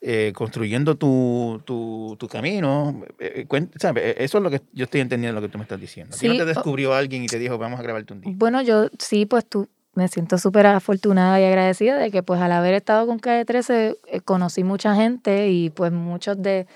eh, 0.00 0.32
construyendo 0.34 0.96
tu, 0.96 1.60
tu, 1.64 2.16
tu 2.18 2.26
camino. 2.28 3.02
eh, 3.18 3.46
eh, 3.50 3.66
¿sabes? 3.78 4.04
Eh, 4.04 4.14
Eso 4.18 4.38
es 4.38 4.44
lo 4.44 4.50
que 4.50 4.60
yo 4.72 4.84
estoy 4.84 5.00
entendiendo 5.02 5.40
lo 5.40 5.46
que 5.46 5.50
tú 5.52 5.58
me 5.58 5.64
estás 5.64 5.80
diciendo. 5.80 6.16
Aquí 6.16 6.26
no 6.26 6.32
Sí, 6.32 6.38
te 6.38 6.44
o- 6.44 6.46
descubrió 6.46 6.94
alguien 6.94 7.22
y 7.24 7.26
te 7.26 7.38
dijo, 7.38 7.58
vamos 7.58 7.78
a 7.80 7.82
grabarte 7.82 8.12
un 8.14 8.20
disco. 8.22 8.36
Bueno, 8.38 8.62
yo 8.62 8.88
sí, 8.98 9.26
pues 9.26 9.44
tú, 9.46 9.68
me 9.94 10.08
siento 10.08 10.38
súper 10.38 10.66
afortunada 10.66 11.40
y 11.40 11.44
agradecida 11.44 11.98
de 11.98 12.10
que 12.10 12.22
pues 12.22 12.40
al 12.40 12.52
haber 12.52 12.74
estado 12.74 13.06
con 13.06 13.18
Calle 13.18 13.44
13 13.44 13.96
eh, 14.06 14.20
conocí 14.20 14.64
mucha 14.64 14.94
gente 14.94 15.48
y 15.50 15.68
pues 15.70 15.90
muchos 15.92 16.40
de, 16.40 16.66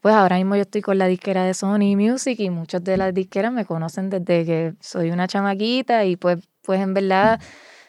pues 0.00 0.14
ahora 0.14 0.36
mismo 0.36 0.54
yo 0.56 0.62
estoy 0.62 0.80
con 0.80 0.96
la 0.96 1.06
disquera 1.06 1.44
de 1.44 1.52
Sony 1.52 1.96
Music 1.96 2.38
y 2.40 2.50
muchos 2.50 2.82
de 2.84 2.96
las 2.96 3.12
disqueras 3.12 3.52
me 3.52 3.64
conocen 3.64 4.08
desde 4.08 4.44
que 4.46 4.74
soy 4.80 5.10
una 5.10 5.26
chamaquita 5.26 6.04
y 6.04 6.16
pues, 6.16 6.38
pues 6.62 6.80
en 6.80 6.94
verdad, 6.94 7.40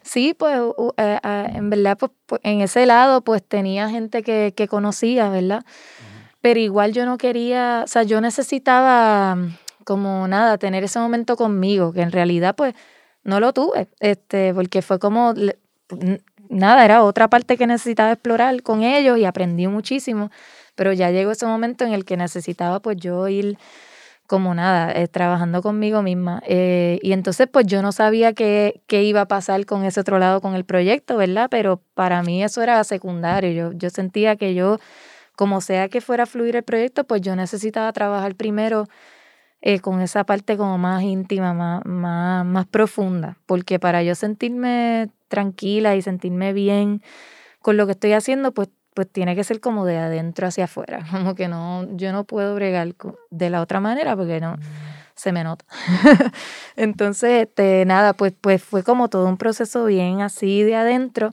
sí, 0.06 0.36
pues 0.38 0.60
u- 0.62 0.94
eh, 0.98 1.20
ah, 1.24 1.48
en 1.54 1.70
verdad 1.70 1.98
pues, 2.00 2.12
pues, 2.28 2.41
en 2.46 2.62
ese 2.62 2.86
lado 2.86 3.22
pues 3.24 3.44
tenía 3.44 3.89
gente 3.89 4.24
que, 4.24 4.54
que 4.56 4.68
conocía, 4.70 5.30
¿verdad? 5.30 5.65
Pero 6.41 6.60
igual 6.60 6.94
yo 6.94 7.06
no 7.06 7.18
quería, 7.18 7.84
o 7.86 7.88
sea, 7.88 8.04
yo 8.04 8.22
necesitaba 8.22 9.38
como 9.86 10.28
nada, 10.28 10.58
tener 10.58 10.84
ese 10.84 11.00
momento 11.00 11.38
conmigo, 11.38 11.94
que 11.94 12.02
en 12.02 12.12
realidad 12.12 12.56
pues 12.56 12.76
no 13.24 13.39
lo 13.39 13.54
tuve, 13.54 13.88
este, 14.00 14.54
porque 14.54 14.82
fue 14.84 15.00
como, 15.00 15.34
nada, 16.50 16.86
era 16.86 17.04
otra 17.04 17.28
parte 17.30 17.58
que 17.58 17.68
necesitaba 17.68 18.12
explorar 18.13 18.62
con 18.63 18.84
ellos 18.84 19.18
y 19.18 19.26
aprendí 19.26 19.68
muchísimo, 19.68 20.32
pero 20.76 20.94
ya 20.94 21.12
llegó 21.12 21.32
ese 21.32 21.46
momento 21.46 21.86
en 21.86 21.94
el 21.94 22.06
que 22.06 22.18
necesitaba 22.18 22.80
pues 22.80 22.98
yo 22.98 23.28
ir 23.28 23.58
como 24.27 24.53
nada, 24.55 24.91
eh, 24.93 25.07
trabajando 25.07 25.61
conmigo 25.61 26.01
misma. 26.01 26.41
eh, 26.47 26.99
y 27.01 27.13
entonces 27.13 27.47
pues 27.51 27.65
yo 27.67 27.81
no 27.81 27.91
sabía 27.91 28.33
qué, 28.33 28.81
qué 28.88 29.03
iba 29.03 29.21
a 29.21 29.27
pasar 29.27 29.65
con 29.65 29.83
ese 29.85 29.99
otro 30.01 30.19
lado 30.19 30.41
con 30.41 30.55
el 30.55 30.65
proyecto, 30.65 31.17
¿verdad? 31.17 31.47
Pero 31.51 31.81
para 31.93 32.23
mí 32.23 32.43
eso 32.43 32.61
era 32.61 32.83
secundario, 32.83 33.51
yo, 33.51 33.71
yo 33.77 33.89
sentía 33.89 34.35
que 34.35 34.53
yo, 34.55 34.77
como 35.35 35.61
sea 35.61 35.89
que 35.89 36.01
fuera 36.01 36.23
a 36.23 36.27
fluir 36.27 36.55
el 36.57 36.63
proyecto, 36.63 37.05
pues 37.05 37.21
yo 37.21 37.35
necesitaba 37.35 37.93
trabajar 37.93 38.35
primero 38.35 38.88
eh, 39.61 39.79
con 39.79 40.01
esa 40.01 40.23
parte 40.25 40.57
como 40.57 40.77
más 40.77 41.03
íntima, 41.03 41.53
más, 41.53 41.85
más, 41.85 42.45
más 42.45 42.67
profunda, 42.67 43.38
porque 43.45 43.79
para 43.79 44.03
yo 44.03 44.15
sentirme 44.15 45.09
tranquila 45.27 45.95
y 45.95 46.01
sentirme 46.01 46.53
bien 46.53 47.01
con 47.61 47.77
lo 47.77 47.85
que 47.88 47.93
estoy 47.93 48.13
haciendo, 48.13 48.53
pues 48.53 48.69
pues 48.95 49.12
tiene 49.12 49.36
que 49.36 49.43
ser 49.43 49.60
como 49.60 49.86
de 49.86 49.97
adentro 49.97 50.47
hacia 50.47 50.63
afuera, 50.63 51.05
como 51.12 51.36
que 51.36 51.47
no, 51.47 51.88
yo 51.95 52.12
no 52.12 52.23
puedo 52.23 52.55
bregar 52.55 52.95
de 53.29 53.49
la 53.51 53.62
otra 53.62 53.79
manera 53.79 54.15
porque 54.15 54.39
no 54.39 54.55
se 55.13 55.31
me 55.31 55.43
nota. 55.43 55.65
Entonces, 56.75 57.43
este, 57.43 57.86
nada, 57.86 58.13
pues, 58.13 58.34
pues 58.39 58.63
fue 58.63 58.84
como 58.84 59.10
todo 59.10 59.27
un 59.27 59.38
proceso 59.38 59.86
bien 59.86 60.21
así 60.21 60.63
de 60.63 60.75
adentro. 60.75 61.31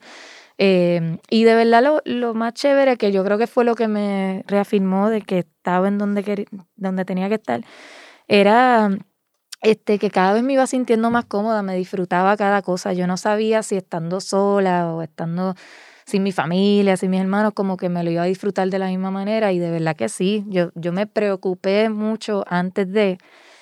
Em, 0.59 1.18
y 1.31 1.44
de 1.44 1.55
verdad 1.57 1.83
lo, 1.83 2.03
lo, 2.05 2.35
más 2.35 2.55
chévere, 2.55 2.96
que 2.96 3.11
yo 3.11 3.25
creo 3.25 3.38
que 3.38 3.46
fue 3.46 3.64
lo 3.64 3.75
que 3.75 3.88
me 3.88 4.44
reafirmó 4.46 5.09
de 5.09 5.22
que 5.22 5.40
estaba 5.40 5.88
en 5.88 5.98
donde, 5.98 6.46
donde 6.77 7.05
tenía 7.05 7.29
que 7.29 7.37
estar, 7.37 7.62
era 8.29 8.90
este, 9.62 9.98
que 9.98 10.11
cada 10.11 10.33
vez 10.35 10.42
me 10.42 10.53
iba 10.53 10.66
sintiendo 10.66 11.11
más 11.11 11.25
cómoda, 11.25 11.62
me 11.62 11.77
disfrutaba 11.77 12.37
cada 12.37 12.62
cosa. 12.62 12.92
Yo 12.92 13.07
no 13.07 13.16
sabía 13.16 13.62
si 13.62 13.77
estando 13.77 14.20
sola 14.20 14.92
o 14.92 15.03
estando 15.03 15.55
sin 16.12 16.22
mi 16.22 16.31
familia, 16.31 16.98
sin 16.98 17.11
mis 17.11 17.20
hermanos, 17.20 17.55
como 17.55 17.79
que 17.79 17.88
me 17.88 18.05
lo 18.05 18.11
iba 18.11 18.22
a 18.22 18.27
disfrutar 18.27 18.68
de 18.68 18.79
la 18.79 18.88
misma 18.88 19.11
manera 19.11 19.51
y 19.51 19.59
de 19.59 19.70
verdad 19.70 19.96
que 19.96 20.11
sí. 20.11 20.44
Yo, 20.46 20.70
yo 20.75 20.92
me 20.92 21.07
preocupé 21.07 21.88
mucho 21.88 22.44
antes 22.48 22.92
de, 22.92 23.16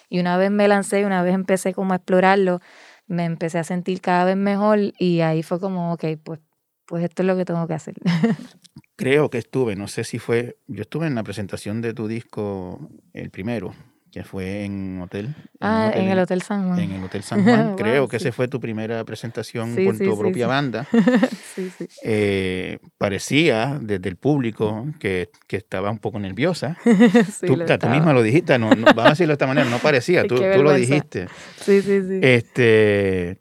y 0.09 0.19
una 0.19 0.37
vez 0.37 0.51
me 0.51 0.67
lancé, 0.67 1.07
una 1.07 1.23
vez 1.23 1.33
empecé 1.33 1.73
como 1.73 1.93
a 1.93 1.97
explorarlo, 1.97 2.59
me 3.07 3.25
empecé 3.25 3.61
a 3.61 3.65
sentir 3.65 4.01
cada 4.01 4.25
vez 4.25 4.37
mejor 4.37 4.81
y 4.99 5.21
ahí 5.21 5.45
fue 5.45 5.61
como, 5.61 5.93
ok, 5.93 6.05
pues, 6.25 6.41
pues 6.87 7.05
esto 7.05 7.23
es 7.23 7.27
lo 7.29 7.37
que 7.37 7.45
tengo 7.45 7.69
que 7.69 7.75
hacer. 7.75 7.95
Creo 8.97 9.31
que 9.31 9.39
estuve, 9.39 9.77
no 9.77 9.87
sé 9.87 10.03
si 10.03 10.19
fue, 10.19 10.59
yo 10.67 10.83
estuve 10.83 11.07
en 11.07 11.15
la 11.15 11.23
presentación 11.23 11.81
de 11.81 11.95
tu 11.95 12.09
disco, 12.09 12.91
el 13.13 13.31
primero, 13.31 13.73
que 14.11 14.25
fue 14.25 14.65
en 14.65 15.01
hotel. 15.01 15.35
ah, 15.61 15.93
en 15.95 16.09
el 16.09 16.19
Hotel 16.19 16.43
San 16.43 16.67
Juan. 16.67 16.79
En 16.79 16.93
el 16.93 17.05
Hotel 17.05 17.23
San 17.23 17.45
Juan. 17.45 17.75
Creo 17.77 18.09
que 18.09 18.17
esa 18.17 18.33
fue 18.33 18.49
tu 18.49 18.61
primera 18.61 19.05
presentación 19.05 19.75
con 19.75 19.99
tu 19.99 20.19
propia 20.19 20.47
banda. 20.47 20.87
sí, 21.55 21.71
sí. 21.77 21.87
Eh, 22.03 22.79
parecía 22.99 23.79
desde 23.81 24.09
el 24.09 24.17
público 24.17 24.87
que, 24.99 25.31
que 25.47 25.57
estaba 25.57 25.91
un 25.91 25.99
poco 25.99 26.19
nerviosa. 26.19 26.77
tú, 27.47 27.57
tú, 27.57 27.89
misma 27.89 28.13
lo 28.13 28.23
dijiste, 28.23 28.59
no, 28.59 28.71
vamos 28.71 29.07
a 29.07 29.11
decirlo 29.11 29.33
de 29.33 29.35
esta 29.35 29.47
manera, 29.47 29.69
no 29.69 29.79
parecía, 29.79 30.23
tú, 30.23 30.37
tú 30.37 30.63
lo 30.63 30.73
dijiste. 30.75 31.29
Sí, 31.61 31.83
sí, 31.83 32.03
sí. 32.03 32.21
Este, 32.23 33.39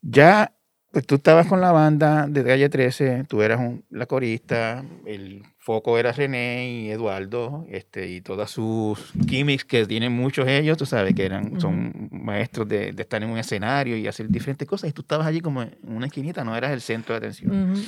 ya 0.00 0.52
pues 0.94 1.06
tú 1.08 1.16
estabas 1.16 1.48
con 1.48 1.60
la 1.60 1.72
banda 1.72 2.28
de 2.28 2.44
Calle 2.44 2.68
13, 2.68 3.24
tú 3.28 3.42
eras 3.42 3.60
la 3.90 4.06
corista, 4.06 4.84
el 5.04 5.42
foco 5.64 5.98
era 5.98 6.12
René 6.12 6.68
y 6.68 6.90
Eduardo, 6.90 7.64
este, 7.70 8.06
y 8.06 8.20
todas 8.20 8.50
sus 8.50 9.12
gimmicks 9.26 9.64
que 9.64 9.86
tienen 9.86 10.12
muchos 10.12 10.46
ellos, 10.46 10.76
tú 10.76 10.84
sabes, 10.84 11.14
que 11.14 11.24
eran, 11.24 11.58
son 11.58 12.10
maestros 12.12 12.68
de, 12.68 12.94
estar 12.98 13.22
en 13.22 13.30
un 13.30 13.38
escenario 13.38 13.96
y 13.96 14.06
hacer 14.06 14.28
diferentes 14.28 14.68
cosas, 14.68 14.90
y 14.90 14.92
tú 14.92 15.00
estabas 15.00 15.26
allí 15.26 15.40
como 15.40 15.62
en 15.62 15.74
una 15.84 16.04
esquinita, 16.04 16.44
no 16.44 16.54
eras 16.54 16.70
el 16.70 16.82
centro 16.82 17.14
de 17.14 17.18
atención. 17.18 17.82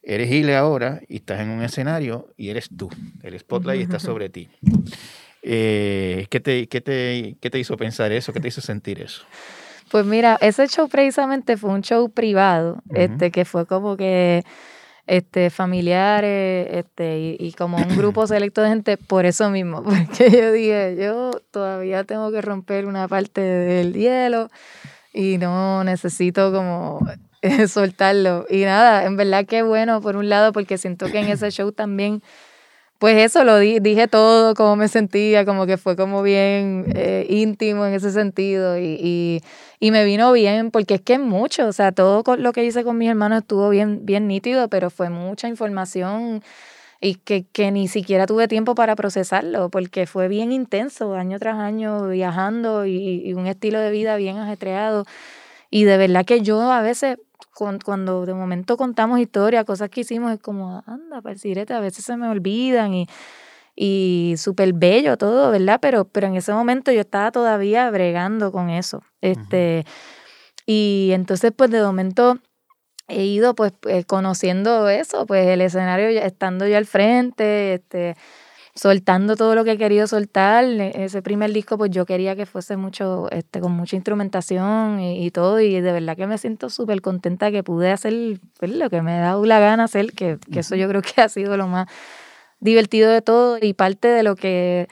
Eres 0.00 0.28
Gile 0.28 0.56
ahora 0.56 1.00
y 1.08 1.16
estás 1.16 1.40
en 1.40 1.50
un 1.50 1.62
escenario 1.62 2.32
y 2.36 2.50
eres 2.50 2.68
tú, 2.76 2.88
el 3.24 3.36
spotlight 3.36 3.82
está 3.82 3.98
sobre 3.98 4.28
ti. 4.28 4.48
Eh, 5.42 6.28
¿qué, 6.30 6.38
te, 6.38 6.68
qué, 6.68 6.80
te, 6.80 7.36
¿Qué 7.40 7.50
te 7.50 7.58
hizo 7.58 7.76
pensar 7.76 8.12
eso? 8.12 8.32
¿Qué 8.32 8.38
te 8.38 8.46
hizo 8.46 8.60
sentir 8.60 9.02
eso? 9.02 9.24
Pues 9.90 10.06
mira, 10.06 10.38
ese 10.40 10.68
show 10.68 10.88
precisamente 10.88 11.56
fue 11.56 11.70
un 11.70 11.82
show 11.82 12.08
privado, 12.10 12.80
este, 12.94 13.32
que 13.32 13.44
fue 13.44 13.66
como 13.66 13.96
que 13.96 14.44
este, 15.06 15.50
familiares, 15.50 16.68
este, 16.70 17.36
y, 17.38 17.52
como 17.52 17.76
un 17.76 17.88
grupo 17.96 18.26
selecto 18.26 18.62
de 18.62 18.68
gente, 18.68 18.96
por 18.96 19.26
eso 19.26 19.50
mismo, 19.50 19.82
porque 19.84 20.30
yo 20.30 20.52
dije, 20.52 20.96
yo 20.98 21.32
todavía 21.50 22.04
tengo 22.04 22.30
que 22.30 22.40
romper 22.40 22.86
una 22.86 23.08
parte 23.08 23.40
del 23.40 23.94
hielo 23.94 24.50
y 25.12 25.38
no 25.38 25.84
necesito 25.84 26.52
como 26.52 27.00
soltarlo. 27.68 28.46
Y 28.48 28.62
nada, 28.62 29.04
en 29.04 29.16
verdad 29.16 29.46
que 29.46 29.62
bueno, 29.62 30.00
por 30.00 30.16
un 30.16 30.28
lado, 30.28 30.52
porque 30.52 30.78
siento 30.78 31.06
que 31.06 31.20
en 31.20 31.28
ese 31.28 31.50
show 31.50 31.72
también 31.72 32.22
pues 33.02 33.16
eso, 33.16 33.42
lo 33.42 33.58
dije 33.58 34.06
todo, 34.06 34.54
cómo 34.54 34.76
me 34.76 34.86
sentía, 34.86 35.44
como 35.44 35.66
que 35.66 35.76
fue 35.76 35.96
como 35.96 36.22
bien 36.22 36.84
eh, 36.94 37.26
íntimo 37.28 37.84
en 37.84 37.94
ese 37.94 38.12
sentido 38.12 38.78
y, 38.78 39.42
y, 39.80 39.90
me 39.90 40.04
vino 40.04 40.30
bien, 40.30 40.70
porque 40.70 40.94
es 40.94 41.00
que 41.00 41.14
es 41.14 41.18
mucho, 41.18 41.66
o 41.66 41.72
sea, 41.72 41.90
todo 41.90 42.22
lo 42.36 42.52
que 42.52 42.64
hice 42.64 42.84
con 42.84 42.96
mis 42.98 43.08
hermanos 43.08 43.40
estuvo 43.40 43.70
bien, 43.70 44.06
bien 44.06 44.28
nítido, 44.28 44.68
pero 44.68 44.88
fue 44.88 45.10
mucha 45.10 45.48
información 45.48 46.44
y 47.00 47.16
que, 47.16 47.44
que 47.52 47.72
ni 47.72 47.88
siquiera 47.88 48.26
tuve 48.26 48.46
tiempo 48.46 48.76
para 48.76 48.94
procesarlo, 48.94 49.68
porque 49.68 50.06
fue 50.06 50.28
bien 50.28 50.52
intenso, 50.52 51.16
año 51.16 51.40
tras 51.40 51.58
año, 51.58 52.06
viajando 52.06 52.86
y, 52.86 53.20
y 53.26 53.34
un 53.34 53.48
estilo 53.48 53.80
de 53.80 53.90
vida 53.90 54.14
bien 54.14 54.38
ajetreado. 54.38 55.06
Y 55.70 55.82
de 55.84 55.96
verdad 55.96 56.24
que 56.24 56.42
yo 56.42 56.70
a 56.70 56.82
veces 56.82 57.18
cuando 57.54 58.26
de 58.26 58.34
momento 58.34 58.76
contamos 58.76 59.20
historias, 59.20 59.64
cosas 59.64 59.88
que 59.90 60.00
hicimos, 60.02 60.32
es 60.32 60.38
como, 60.40 60.82
anda, 60.86 61.20
parcirete, 61.22 61.74
a 61.74 61.80
veces 61.80 62.04
se 62.04 62.16
me 62.16 62.28
olvidan 62.28 62.94
y, 62.94 63.06
y 63.76 64.34
súper 64.38 64.72
bello 64.74 65.16
todo, 65.18 65.50
¿verdad? 65.50 65.78
Pero, 65.82 66.06
pero 66.06 66.26
en 66.28 66.36
ese 66.36 66.52
momento 66.52 66.92
yo 66.92 67.00
estaba 67.00 67.32
todavía 67.32 67.90
bregando 67.90 68.52
con 68.52 68.70
eso. 68.70 69.02
Este, 69.20 69.84
Y 70.66 71.10
entonces, 71.12 71.52
pues 71.56 71.70
de 71.70 71.82
momento 71.82 72.38
he 73.08 73.24
ido 73.24 73.54
pues 73.54 73.72
eh, 73.88 74.04
conociendo 74.04 74.88
eso, 74.88 75.26
pues 75.26 75.46
el 75.48 75.60
escenario, 75.60 76.08
estando 76.08 76.66
yo 76.66 76.76
al 76.78 76.86
frente, 76.86 77.74
este, 77.74 78.16
soltando 78.74 79.36
todo 79.36 79.54
lo 79.54 79.64
que 79.64 79.72
he 79.72 79.78
querido 79.78 80.06
soltar. 80.06 80.64
Ese 80.64 81.22
primer 81.22 81.52
disco, 81.52 81.76
pues 81.78 81.90
yo 81.90 82.06
quería 82.06 82.36
que 82.36 82.46
fuese 82.46 82.76
mucho, 82.76 83.30
este, 83.30 83.60
con 83.60 83.72
mucha 83.72 83.96
instrumentación 83.96 85.00
y, 85.00 85.30
todo, 85.30 85.60
y 85.60 85.80
de 85.80 85.92
verdad 85.92 86.16
que 86.16 86.26
me 86.26 86.38
siento 86.38 86.70
súper 86.70 87.00
contenta 87.02 87.50
que 87.50 87.62
pude 87.62 87.90
hacer 87.90 88.40
pues, 88.58 88.70
lo 88.72 88.88
que 88.90 89.02
me 89.02 89.18
dado 89.18 89.44
la 89.44 89.60
gana 89.60 89.84
hacer, 89.84 90.12
que, 90.12 90.38
que 90.50 90.60
eso 90.60 90.74
yo 90.76 90.88
creo 90.88 91.02
que 91.02 91.20
ha 91.20 91.28
sido 91.28 91.56
lo 91.56 91.68
más 91.68 91.88
divertido 92.60 93.10
de 93.10 93.22
todo 93.22 93.58
y 93.60 93.74
parte 93.74 94.08
de 94.08 94.22
lo 94.22 94.36
que 94.36 94.88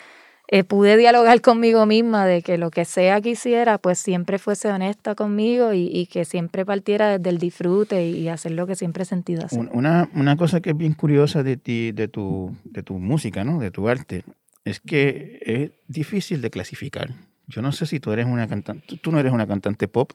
eh, 0.53 0.65
pude 0.65 0.97
dialogar 0.97 1.41
conmigo 1.43 1.87
misma 1.87 2.27
de 2.27 2.43
que 2.43 2.59
lo 2.59 2.71
que 2.71 2.85
sea 2.85 3.21
que 3.21 3.31
hiciera, 3.31 3.79
pues 3.79 3.99
siempre 3.99 4.39
fuese 4.39 4.69
honesta 4.69 5.15
conmigo 5.15 5.73
y, 5.73 6.07
que 6.07 6.25
siempre 6.25 6.67
partiera 6.67 7.19
desde 7.19 7.31
el 7.31 7.39
disfrute 7.39 8.07
y, 8.07 8.29
hacer 8.29 8.53
lo 8.53 8.67
que 8.67 8.75
siempre 8.75 9.05
he 9.05 9.07
sentido 9.07 9.45
hacer. 9.45 9.69
Una, 9.73 10.11
una 10.15 10.37
cosa 10.37 10.61
que 10.61 10.71
es 10.71 10.77
bien 10.77 10.95
curiosa 10.95 11.45
de 11.45 11.57
ti, 11.57 11.93
de 11.93 12.09
tu, 12.09 12.57
de 12.65 12.83
tu 12.83 12.99
música, 12.99 13.45
¿no? 13.45 13.61
De 13.61 13.71
tu 13.71 13.89
arte, 13.89 14.25
es 14.65 14.81
que 14.81 15.39
es 15.45 15.71
difícil 15.87 16.43
de 16.43 16.51
clasificar. 16.51 17.11
Yo 17.47 17.63
no 17.63 17.73
sé 17.73 17.87
si 17.87 18.01
tú 18.01 18.13
eres 18.13 18.27
una 18.27 18.49
cantante, 18.49 18.97
tú 18.99 19.13
no 19.13 19.19
eres 19.19 19.33
una 19.33 19.47
cantante 19.47 19.89
pop, 19.89 20.13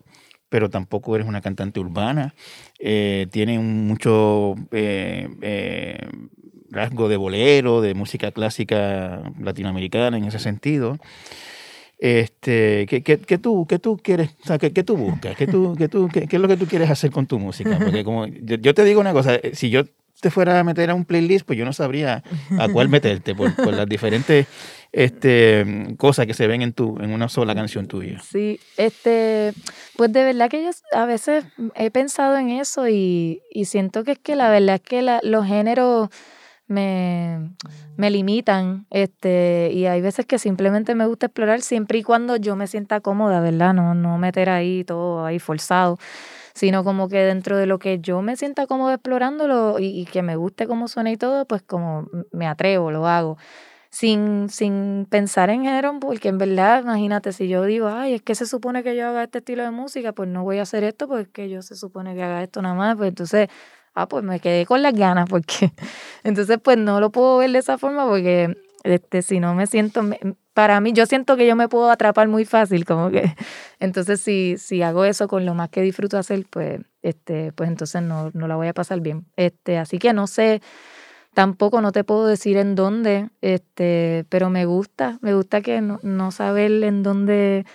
pero 0.49 0.69
tampoco 0.69 1.15
eres 1.15 1.27
una 1.27 1.41
cantante 1.41 1.79
urbana. 1.79 2.33
Eh, 2.79 3.27
tiene 3.31 3.59
mucho 3.59 4.55
eh, 4.71 5.29
eh, 5.41 5.97
rasgo 6.75 7.09
de 7.09 7.17
bolero, 7.17 7.81
de 7.81 7.95
música 7.95 8.31
clásica 8.31 9.23
latinoamericana 9.39 10.17
en 10.17 10.25
ese 10.25 10.39
sentido. 10.39 10.99
Este, 11.97 12.85
¿qué, 12.87 13.01
qué, 13.01 13.17
qué 13.19 13.37
tú, 13.37 13.65
qué 13.67 13.79
tú 13.79 13.97
quieres, 13.97 14.31
o 14.43 14.47
sea, 14.47 14.57
qué, 14.57 14.73
qué 14.73 14.83
tú 14.83 14.97
buscas? 14.97 15.35
¿Qué, 15.37 15.47
tú, 15.47 15.75
qué, 15.77 15.87
tú, 15.87 16.09
qué, 16.11 16.27
es 16.29 16.39
lo 16.39 16.47
que 16.47 16.57
tú 16.57 16.65
quieres 16.67 16.89
hacer 16.89 17.09
con 17.09 17.25
tu 17.25 17.39
música? 17.39 17.79
Porque 17.79 18.03
como 18.03 18.27
yo, 18.27 18.73
te 18.73 18.83
digo 18.83 18.99
una 18.99 19.13
cosa, 19.13 19.35
eh, 19.35 19.51
si 19.53 19.69
yo 19.69 19.83
te 20.19 20.29
fuera 20.29 20.59
a 20.59 20.63
meter 20.63 20.89
a 20.89 20.95
un 20.95 21.05
playlist, 21.05 21.45
pues 21.45 21.57
yo 21.57 21.65
no 21.65 21.73
sabría 21.73 22.23
a 22.57 22.67
cuál 22.69 22.89
meterte 22.89 23.33
por, 23.35 23.55
por 23.55 23.73
las 23.73 23.87
diferentes 23.87 24.47
este, 24.91 25.65
cosas 25.97 26.25
que 26.25 26.33
se 26.33 26.47
ven 26.47 26.61
en, 26.61 26.73
tu, 26.73 26.97
en 26.99 27.11
una 27.11 27.29
sola 27.29 27.53
canción 27.53 27.87
tuya. 27.87 28.21
Sí, 28.21 28.59
este, 28.77 29.53
pues 29.95 30.11
de 30.11 30.23
verdad 30.23 30.49
que 30.49 30.63
yo 30.63 30.71
a 30.93 31.05
veces 31.05 31.45
he 31.75 31.91
pensado 31.91 32.37
en 32.37 32.49
eso 32.49 32.87
y, 32.89 33.41
y 33.51 33.65
siento 33.65 34.03
que 34.03 34.13
es 34.13 34.19
que 34.19 34.35
la 34.35 34.49
verdad 34.49 34.75
es 34.75 34.81
que 34.81 35.01
la, 35.01 35.19
los 35.23 35.45
géneros 35.45 36.09
me, 36.67 37.51
me 37.97 38.09
limitan. 38.09 38.85
Este, 38.89 39.69
y 39.73 39.85
hay 39.85 40.01
veces 40.01 40.25
que 40.25 40.39
simplemente 40.39 40.95
me 40.95 41.05
gusta 41.05 41.27
explorar 41.27 41.61
siempre 41.61 41.99
y 41.99 42.03
cuando 42.03 42.35
yo 42.37 42.55
me 42.55 42.67
sienta 42.67 43.01
cómoda, 43.01 43.39
¿verdad? 43.41 43.73
No, 43.73 43.93
no 43.93 44.17
meter 44.17 44.49
ahí 44.49 44.83
todo 44.83 45.25
ahí 45.25 45.39
forzado, 45.39 45.97
sino 46.53 46.83
como 46.83 47.09
que 47.09 47.19
dentro 47.19 47.57
de 47.57 47.65
lo 47.67 47.79
que 47.79 47.99
yo 47.99 48.21
me 48.21 48.35
sienta 48.37 48.67
cómoda 48.67 48.95
explorándolo 48.95 49.79
y, 49.79 49.85
y 49.87 50.05
que 50.05 50.21
me 50.21 50.35
guste 50.35 50.67
cómo 50.67 50.87
suena 50.87 51.11
y 51.11 51.17
todo, 51.17 51.45
pues 51.45 51.61
como 51.61 52.07
me 52.31 52.47
atrevo, 52.47 52.91
lo 52.91 53.07
hago. 53.07 53.37
Sin, 53.91 54.49
sin 54.49 55.07
pensar 55.09 55.49
en 55.49 55.63
género, 55.63 55.97
porque 56.01 56.27
en 56.27 56.37
verdad, 56.37 56.83
imagínate, 56.83 57.31
si 57.31 57.47
yo 57.47 57.63
digo, 57.63 57.87
ay, 57.87 58.15
es 58.15 58.21
que 58.21 58.35
se 58.35 58.45
supone 58.45 58.83
que 58.83 58.93
yo 58.95 59.07
haga 59.07 59.23
este 59.23 59.37
estilo 59.37 59.63
de 59.63 59.71
música, 59.71 60.11
pues 60.11 60.27
no 60.29 60.43
voy 60.43 60.59
a 60.59 60.63
hacer 60.63 60.83
esto 60.83 61.07
porque 61.07 61.49
yo 61.49 61.61
se 61.61 61.75
supone 61.75 62.13
que 62.13 62.21
haga 62.23 62.43
esto 62.43 62.61
nada 62.61 62.75
más, 62.75 62.97
pues 62.97 63.09
entonces 63.09 63.47
ah, 63.95 64.07
pues 64.07 64.23
me 64.23 64.39
quedé 64.39 64.65
con 64.65 64.81
las 64.81 64.93
ganas, 64.93 65.27
porque 65.29 65.71
entonces 66.23 66.59
pues 66.61 66.77
no 66.77 66.99
lo 66.99 67.09
puedo 67.11 67.37
ver 67.37 67.51
de 67.51 67.59
esa 67.59 67.77
forma 67.77 68.05
porque 68.07 68.55
este, 68.83 69.21
si 69.23 69.39
no 69.39 69.55
me 69.55 69.65
siento, 69.65 70.03
para 70.53 70.79
mí 70.79 70.93
yo 70.93 71.05
siento 71.05 71.35
que 71.35 71.47
yo 71.47 71.55
me 71.55 71.67
puedo 71.67 71.89
atrapar 71.89 72.27
muy 72.27 72.45
fácil, 72.45 72.85
como 72.85 73.09
que, 73.09 73.35
entonces 73.79 74.21
si, 74.21 74.57
si 74.57 74.81
hago 74.83 75.05
eso 75.05 75.27
con 75.27 75.45
lo 75.45 75.55
más 75.55 75.69
que 75.69 75.81
disfruto 75.81 76.17
hacer, 76.17 76.45
pues, 76.49 76.81
este, 77.01 77.51
pues 77.53 77.69
entonces 77.69 78.01
no, 78.03 78.29
no 78.33 78.47
la 78.47 78.55
voy 78.55 78.67
a 78.67 78.73
pasar 78.73 78.99
bien. 79.01 79.25
Este, 79.37 79.77
así 79.77 79.97
que 79.97 80.13
no 80.13 80.27
sé, 80.27 80.61
tampoco 81.33 81.81
no 81.81 81.91
te 81.91 82.03
puedo 82.03 82.27
decir 82.27 82.57
en 82.57 82.75
dónde, 82.75 83.29
este, 83.41 84.25
pero 84.29 84.49
me 84.49 84.65
gusta, 84.65 85.17
me 85.21 85.33
gusta 85.33 85.61
que 85.61 85.81
no, 85.81 85.99
no 86.03 86.31
saber 86.31 86.83
en 86.83 87.03
dónde 87.03 87.65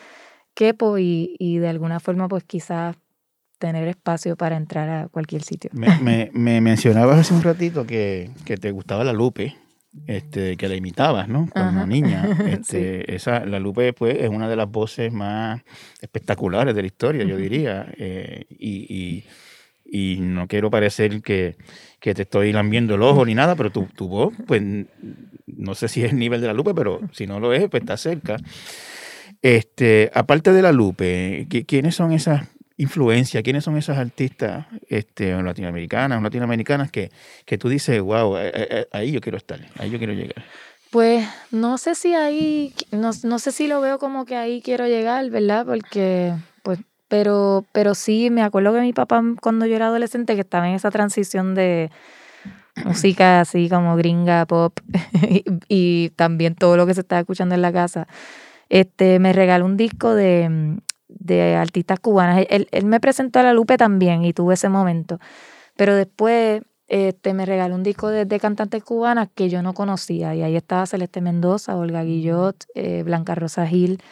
quepo 0.55 0.99
y, 0.99 1.37
y 1.39 1.59
de 1.59 1.69
alguna 1.69 2.01
forma 2.01 2.29
pues 2.29 2.45
quizás 2.45 2.97
tener 3.61 3.87
espacio 3.87 4.37
para 4.37 4.57
entrar 4.57 4.89
a 4.89 5.09
cualquier 5.09 5.43
sitio. 5.43 5.71
Me, 6.03 6.31
me, 6.33 6.61
mencionabas 6.61 7.19
hace 7.21 7.35
un 7.35 7.43
ratito 7.43 7.87
que, 7.87 8.31
que, 8.45 8.57
te 8.57 8.73
gustaba 8.73 9.05
la 9.05 9.13
Lupe, 9.13 9.55
este, 10.07 10.57
que 10.57 10.69
la 10.69 10.75
imitabas, 10.75 11.29
¿no? 11.29 11.49
Como 11.53 11.87
niña. 11.87 12.27
Este, 12.49 13.15
esa, 13.15 13.45
la 13.45 13.61
Lupe 13.61 13.93
pues, 13.93 14.17
es 14.19 14.29
una 14.29 14.49
de 14.49 14.57
las 14.57 14.69
voces 14.69 15.13
más 15.13 15.63
espectaculares 16.01 16.75
de 16.75 16.81
la 16.81 16.87
historia, 16.87 17.25
yo 17.25 17.37
diría. 17.37 17.87
Eh, 17.97 18.47
y, 18.49 18.87
y, 18.89 19.25
y, 19.85 20.21
no 20.21 20.49
quiero 20.49 20.71
parecer 20.71 21.21
que, 21.21 21.57
que, 22.01 22.15
te 22.15 22.23
estoy 22.23 22.53
lambiendo 22.53 22.95
el 22.95 23.03
ojo 23.03 23.25
ni 23.27 23.35
nada, 23.35 23.57
pero 23.57 23.71
tu, 23.71 23.87
tu 23.95 24.09
voz, 24.09 24.33
pues 24.47 24.63
no 25.47 25.75
sé 25.75 25.89
si 25.89 26.03
es 26.03 26.13
el 26.13 26.19
nivel 26.19 26.41
de 26.41 26.47
la 26.47 26.55
Lupe, 26.55 26.73
pero 26.75 27.01
si 27.13 27.27
no 27.27 27.41
lo 27.41 27.53
es, 27.53 27.69
pues 27.69 27.83
está 27.83 27.99
cerca. 27.99 28.39
Este, 29.43 30.11
aparte 30.15 30.53
de 30.53 30.63
la 30.63 30.73
Lupe, 30.73 31.47
¿quiénes 31.67 31.95
son 31.95 32.13
esas 32.13 32.49
influencias? 32.81 33.43
¿Quiénes 33.43 33.65
son 33.65 33.77
esas 33.77 33.99
artistas 33.99 34.67
este, 34.89 35.41
latinoamericanas 35.43 36.19
o 36.19 36.23
latinoamericanas 36.23 36.91
que, 36.91 37.11
que 37.45 37.59
tú 37.59 37.69
dices, 37.69 38.01
wow, 38.01 38.37
eh, 38.37 38.49
eh, 38.55 38.69
eh, 38.71 38.89
ahí 38.93 39.13
yo 39.13 39.21
quiero 39.21 39.39
estar, 39.39 39.61
ahí 39.79 39.91
yo 39.91 39.99
quiero 39.99 40.13
llegar? 40.13 40.43
Pues 40.91 41.27
no 41.51 41.79
sé 41.79 41.95
si 41.95 42.15
ahí, 42.15 42.75
no, 42.91 43.11
no 43.23 43.39
sé 43.39 43.53
si 43.53 43.69
lo 43.69 43.81
veo 43.81 43.99
como 43.99 44.25
que 44.25 44.37
ahí 44.37 44.61
quiero 44.63 44.87
llegar, 44.87 45.29
¿verdad? 45.31 45.65
Porque, 45.67 46.35
pues, 46.63 46.81
pero, 47.07 47.65
pero 47.73 47.95
sí, 47.95 48.31
me 48.31 48.43
acuerdo 48.43 48.73
que 48.73 48.81
mi 48.81 48.93
papá 48.93 49.23
cuando 49.41 49.67
yo 49.67 49.77
era 49.77 49.87
adolescente 49.87 50.35
que 50.35 50.41
estaba 50.41 50.69
en 50.69 50.75
esa 50.75 50.91
transición 50.91 51.55
de 51.55 51.91
música 52.85 53.41
así 53.41 53.69
como 53.69 53.95
gringa, 53.97 54.47
pop 54.47 54.81
y, 55.29 55.45
y 55.69 56.11
también 56.11 56.55
todo 56.55 56.77
lo 56.77 56.87
que 56.87 56.95
se 56.95 57.03
estaba 57.03 57.21
escuchando 57.21 57.55
en 57.55 57.63
la 57.63 57.73
casa 57.73 58.09
este, 58.71 59.19
me 59.19 59.33
regaló 59.33 59.67
un 59.67 59.77
disco 59.77 60.15
de, 60.15 60.79
de 61.19 61.57
artistas 61.57 62.01
cubanas. 62.01 62.47
Él, 62.49 62.69
él, 62.71 62.85
me 62.85 63.01
presentó 63.01 63.39
a 63.41 63.43
la 63.43 63.53
Lupe 63.53 63.77
también 63.77 64.25
y 64.25 64.33
tuve 64.33 64.55
ese 64.55 64.69
momento. 64.69 65.19
Pero 65.77 65.95
después 65.95 66.63
este, 66.91 67.35
me 67.35 67.47
regaló 67.47 67.77
un 67.77 67.83
disco 67.83 68.09
de, 68.09 68.25
de, 68.25 68.41
cantantes 68.41 68.83
cubanas 68.83 69.29
que 69.35 69.49
yo 69.49 69.63
no 69.63 69.75
conocía. 69.75 70.35
Y 70.35 70.43
ahí 70.43 70.57
estaba 70.57 70.87
Celeste 70.87 71.21
Mendoza, 71.21 71.77
Olga 71.77 72.03
Guillot, 72.03 72.65
eh, 72.75 73.03
Blanca 73.05 73.35
Rosa 73.35 73.67
Gil, 73.67 74.03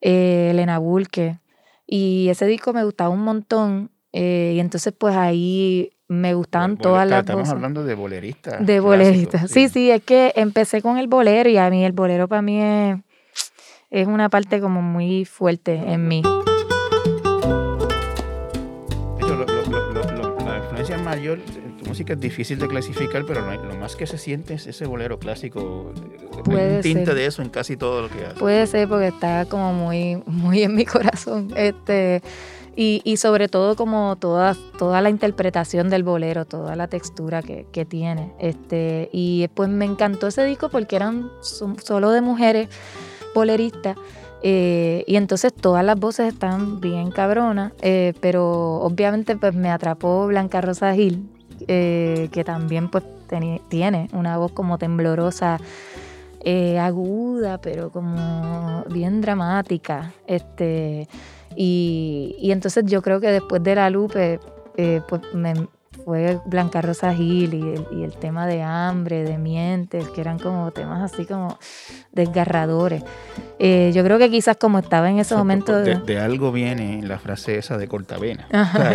eh, 0.00 0.50
Elena 0.52 0.78
Bulque. 0.78 1.38
Y 1.86 2.28
ese 2.30 2.46
disco 2.46 2.72
me 2.72 2.84
gustaba 2.84 3.10
un 3.10 3.22
montón. 3.22 3.90
Eh, 4.12 4.52
y 4.54 4.60
entonces 4.60 4.94
pues 4.96 5.16
ahí 5.16 5.90
me 6.08 6.34
gustaban 6.34 6.76
todas 6.76 7.08
las 7.08 7.20
Estamos 7.20 7.48
hablando 7.48 7.84
de 7.84 7.94
boleristas. 7.94 8.64
De 8.64 8.80
boleristas. 8.80 9.50
Sí. 9.50 9.66
sí, 9.66 9.68
sí, 9.68 9.90
es 9.90 10.02
que 10.02 10.32
empecé 10.36 10.80
con 10.80 10.98
el 10.98 11.08
bolero 11.08 11.50
y 11.50 11.56
a 11.56 11.68
mí 11.70 11.84
el 11.84 11.92
bolero 11.92 12.28
para 12.28 12.40
mí 12.40 12.62
es 12.62 12.96
es 13.96 14.06
una 14.06 14.28
parte 14.28 14.60
como 14.60 14.82
muy 14.82 15.24
fuerte 15.24 15.72
en 15.74 16.06
mí. 16.06 16.22
la 20.44 20.58
influencia 20.58 20.98
mayor, 20.98 21.38
tu 21.78 21.88
música 21.88 22.12
es 22.12 22.20
difícil 22.20 22.58
de 22.58 22.68
clasificar, 22.68 23.24
pero 23.26 23.40
lo, 23.40 23.74
más 23.76 23.96
que 23.96 24.06
se 24.06 24.18
siente 24.18 24.54
es 24.54 24.66
ese 24.66 24.84
bolero 24.86 25.18
clásico. 25.18 25.92
Puede 26.44 26.76
un 26.76 26.82
tinte 26.82 27.14
de 27.14 27.24
eso 27.24 27.40
en 27.40 27.48
casi 27.48 27.78
todo 27.78 28.02
lo 28.02 28.10
que 28.10 28.26
hace. 28.26 28.38
Puede 28.38 28.66
ser 28.66 28.86
porque 28.86 29.08
está 29.08 29.46
como 29.46 29.72
muy, 29.72 30.22
muy 30.26 30.62
en 30.62 30.74
mi 30.74 30.84
corazón. 30.84 31.52
Este, 31.56 32.20
y, 32.76 33.00
y, 33.04 33.16
sobre 33.16 33.48
todo 33.48 33.76
como 33.76 34.16
toda, 34.16 34.54
toda 34.78 35.00
la 35.00 35.08
interpretación 35.08 35.88
del 35.88 36.04
bolero, 36.04 36.44
toda 36.44 36.76
la 36.76 36.88
textura 36.88 37.40
que, 37.40 37.66
que, 37.72 37.86
tiene. 37.86 38.34
Este, 38.38 39.08
y 39.10 39.48
pues 39.54 39.70
me 39.70 39.86
encantó 39.86 40.26
ese 40.26 40.44
disco 40.44 40.68
porque 40.68 40.96
eran 40.96 41.30
solo 41.40 42.10
de 42.10 42.20
mujeres 42.20 42.68
polerista. 43.36 43.94
Eh, 44.42 45.04
y 45.06 45.16
entonces 45.16 45.52
todas 45.52 45.84
las 45.84 46.00
voces 46.00 46.32
están 46.32 46.80
bien 46.80 47.10
cabronas, 47.10 47.72
eh, 47.82 48.14
pero 48.22 48.76
obviamente 48.76 49.36
pues 49.36 49.54
me 49.54 49.68
atrapó 49.68 50.26
Blanca 50.26 50.62
Rosa 50.62 50.94
Gil, 50.94 51.28
eh, 51.68 52.30
que 52.32 52.44
también 52.44 52.88
pues 52.88 53.04
tiene 53.68 54.08
una 54.14 54.38
voz 54.38 54.52
como 54.52 54.78
temblorosa, 54.78 55.58
aguda, 56.80 57.58
pero 57.58 57.90
como 57.90 58.84
bien 58.88 59.20
dramática. 59.20 60.12
Este, 60.26 61.08
y, 61.54 62.36
y, 62.40 62.52
entonces 62.52 62.84
yo 62.86 63.02
creo 63.02 63.20
que 63.20 63.32
después 63.32 63.62
de 63.62 63.74
la 63.74 63.90
Lupe, 63.90 64.38
pues 65.08 65.22
me, 65.34 65.54
fue 66.04 66.38
Blanca 66.46 66.82
Rosa 66.82 67.14
Gil 67.14 67.54
y 67.54 67.62
el, 67.62 67.86
y 67.92 68.04
el, 68.04 68.12
tema 68.12 68.46
de 68.46 68.62
hambre, 68.62 69.22
de 69.22 69.38
mientes, 69.38 70.08
que 70.08 70.20
eran 70.20 70.38
como 70.38 70.70
temas 70.70 71.12
así 71.12 71.24
como 71.24 71.58
desgarradores. 72.12 73.02
Eh, 73.58 73.90
yo 73.94 74.04
creo 74.04 74.18
que 74.18 74.30
quizás 74.30 74.56
como 74.56 74.78
estaba 74.78 75.10
en 75.10 75.18
ese 75.18 75.34
momento... 75.34 75.80
De, 75.80 75.96
de, 75.96 76.18
algo 76.18 76.52
viene 76.52 77.02
la 77.02 77.18
frase 77.18 77.58
esa 77.58 77.78
de 77.78 77.88
cortavena. 77.88 78.46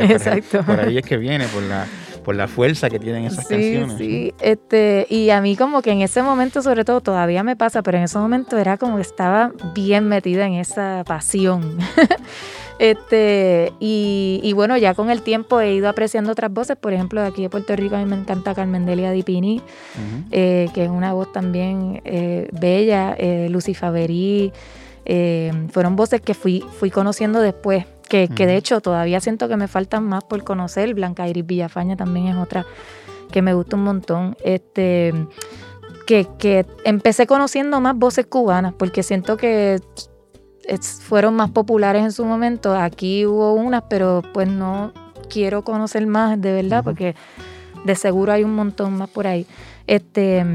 exacto. 0.09 0.63
Por 0.63 0.79
ahí 0.79 0.97
es 0.97 1.05
que 1.05 1.17
viene, 1.17 1.47
por 1.47 1.63
la, 1.63 1.85
por 2.23 2.35
la 2.35 2.47
fuerza 2.47 2.89
que 2.89 2.99
tienen 2.99 3.25
esas 3.25 3.47
sí, 3.47 3.53
canciones. 3.53 3.97
Sí, 3.97 4.33
este, 4.39 5.07
y 5.09 5.29
a 5.31 5.41
mí 5.41 5.55
como 5.55 5.81
que 5.81 5.91
en 5.91 6.01
ese 6.01 6.21
momento 6.21 6.61
sobre 6.61 6.85
todo 6.85 7.01
todavía 7.01 7.43
me 7.43 7.55
pasa, 7.55 7.81
pero 7.81 7.97
en 7.97 8.03
ese 8.03 8.17
momento 8.17 8.57
era 8.57 8.77
como 8.77 8.97
que 8.97 9.01
estaba 9.01 9.51
bien 9.73 10.07
metida 10.07 10.45
en 10.45 10.53
esa 10.53 11.03
pasión. 11.05 11.77
Este, 12.81 13.73
y, 13.79 14.53
bueno, 14.55 14.75
ya 14.75 14.95
con 14.95 15.11
el 15.11 15.21
tiempo 15.21 15.61
he 15.61 15.75
ido 15.75 15.87
apreciando 15.87 16.31
otras 16.31 16.51
voces. 16.51 16.75
Por 16.77 16.93
ejemplo, 16.93 17.21
de 17.21 17.27
aquí 17.27 17.43
de 17.43 17.49
Puerto 17.51 17.75
Rico 17.75 17.95
a 17.95 17.99
mí 17.99 18.05
me 18.05 18.15
encanta 18.15 18.55
Carmendelia 18.55 19.11
Dipini, 19.11 19.61
eh, 20.31 20.67
que 20.73 20.85
es 20.85 20.89
una 20.89 21.13
voz 21.13 21.31
también 21.31 22.01
eh, 22.05 22.49
bella. 22.59 23.13
Eh, 23.19 23.49
Lucy 23.51 23.75
Faverí. 23.75 24.51
Eh, 25.05 25.51
fueron 25.71 25.95
voces 25.95 26.21
que 26.21 26.33
fui, 26.33 26.65
fui 26.79 26.89
conociendo 26.89 27.39
después. 27.39 27.85
Que, 28.09 28.27
que, 28.27 28.47
de 28.47 28.57
hecho 28.57 28.81
todavía 28.81 29.19
siento 29.19 29.47
que 29.47 29.57
me 29.57 29.67
faltan 29.67 30.03
más 30.03 30.23
por 30.23 30.43
conocer. 30.43 30.91
Blanca 30.95 31.27
Iris 31.27 31.45
Villafaña 31.45 31.95
también 31.95 32.29
es 32.29 32.35
otra 32.35 32.65
que 33.31 33.43
me 33.43 33.53
gusta 33.53 33.75
un 33.75 33.83
montón. 33.83 34.35
Este, 34.43 35.13
que, 36.07 36.27
que 36.39 36.65
empecé 36.83 37.27
conociendo 37.27 37.79
más 37.79 37.95
voces 37.95 38.25
cubanas, 38.25 38.73
porque 38.73 39.03
siento 39.03 39.37
que 39.37 39.79
fueron 40.79 41.35
más 41.35 41.49
populares 41.51 42.03
en 42.03 42.11
su 42.11 42.25
momento. 42.25 42.75
Aquí 42.75 43.25
hubo 43.25 43.53
unas, 43.53 43.83
pero 43.89 44.21
pues 44.33 44.47
no 44.47 44.93
quiero 45.29 45.63
conocer 45.63 46.05
más 46.07 46.39
de 46.39 46.53
verdad, 46.53 46.83
porque 46.83 47.15
de 47.85 47.95
seguro 47.95 48.31
hay 48.31 48.43
un 48.43 48.55
montón 48.55 48.97
más 48.97 49.09
por 49.09 49.27
ahí. 49.27 49.45
Este, 49.87 50.45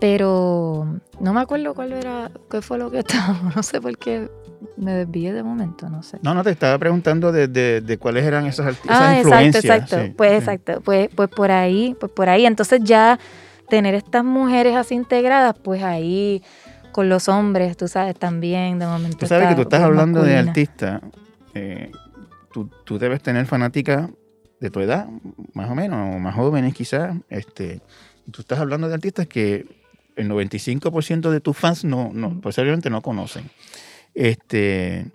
pero 0.00 0.86
no 1.20 1.32
me 1.32 1.40
acuerdo 1.40 1.74
cuál 1.74 1.92
era, 1.92 2.30
qué 2.50 2.62
fue 2.62 2.78
lo 2.78 2.90
que 2.90 2.98
estábamos, 3.00 3.56
no 3.56 3.62
sé 3.62 3.80
por 3.80 3.96
qué 3.98 4.30
me 4.76 4.92
desvié 4.92 5.32
de 5.32 5.42
momento, 5.42 5.88
no 5.88 6.02
sé. 6.02 6.18
No, 6.22 6.34
no, 6.34 6.42
te 6.42 6.50
estaba 6.50 6.78
preguntando 6.78 7.32
de, 7.32 7.48
de, 7.48 7.98
cuáles 7.98 8.24
eran 8.24 8.46
esas, 8.46 8.76
esas 8.76 8.86
ah, 8.88 9.16
influencias. 9.18 9.64
Exacto, 9.64 9.96
exacto. 9.96 10.16
pues 10.16 10.32
exacto, 10.32 10.80
pues, 10.84 11.08
pues 11.14 11.28
por 11.28 11.50
ahí, 11.50 11.96
pues 11.98 12.12
por 12.12 12.28
ahí. 12.28 12.46
Entonces 12.46 12.80
ya 12.82 13.18
tener 13.68 13.94
estas 13.94 14.24
mujeres 14.24 14.76
así 14.76 14.94
integradas, 14.94 15.54
pues 15.62 15.82
ahí 15.82 16.42
con 16.98 17.08
los 17.08 17.28
hombres, 17.28 17.76
tú 17.76 17.86
sabes, 17.86 18.16
también 18.16 18.80
de 18.80 18.84
momento. 18.84 19.18
Tú 19.18 19.26
sabes 19.28 19.50
que 19.50 19.54
tú 19.54 19.62
estás 19.62 19.82
hablando 19.82 20.20
de 20.20 20.36
artistas, 20.36 21.00
eh, 21.54 21.92
tú, 22.52 22.68
tú, 22.84 22.98
debes 22.98 23.22
tener 23.22 23.46
fanáticas 23.46 24.10
de 24.58 24.68
tu 24.68 24.80
edad, 24.80 25.06
más 25.54 25.70
o 25.70 25.76
menos, 25.76 26.16
o 26.16 26.18
más 26.18 26.34
jóvenes 26.34 26.74
quizás. 26.74 27.16
Este, 27.28 27.82
tú 28.32 28.40
estás 28.40 28.58
hablando 28.58 28.88
de 28.88 28.94
artistas 28.94 29.28
que 29.28 29.64
el 30.16 30.28
95% 30.28 31.30
de 31.30 31.40
tus 31.40 31.56
fans 31.56 31.84
no, 31.84 32.10
no, 32.12 32.40
posiblemente 32.40 32.90
no 32.90 33.00
conocen. 33.00 33.48
Este, 34.12 35.06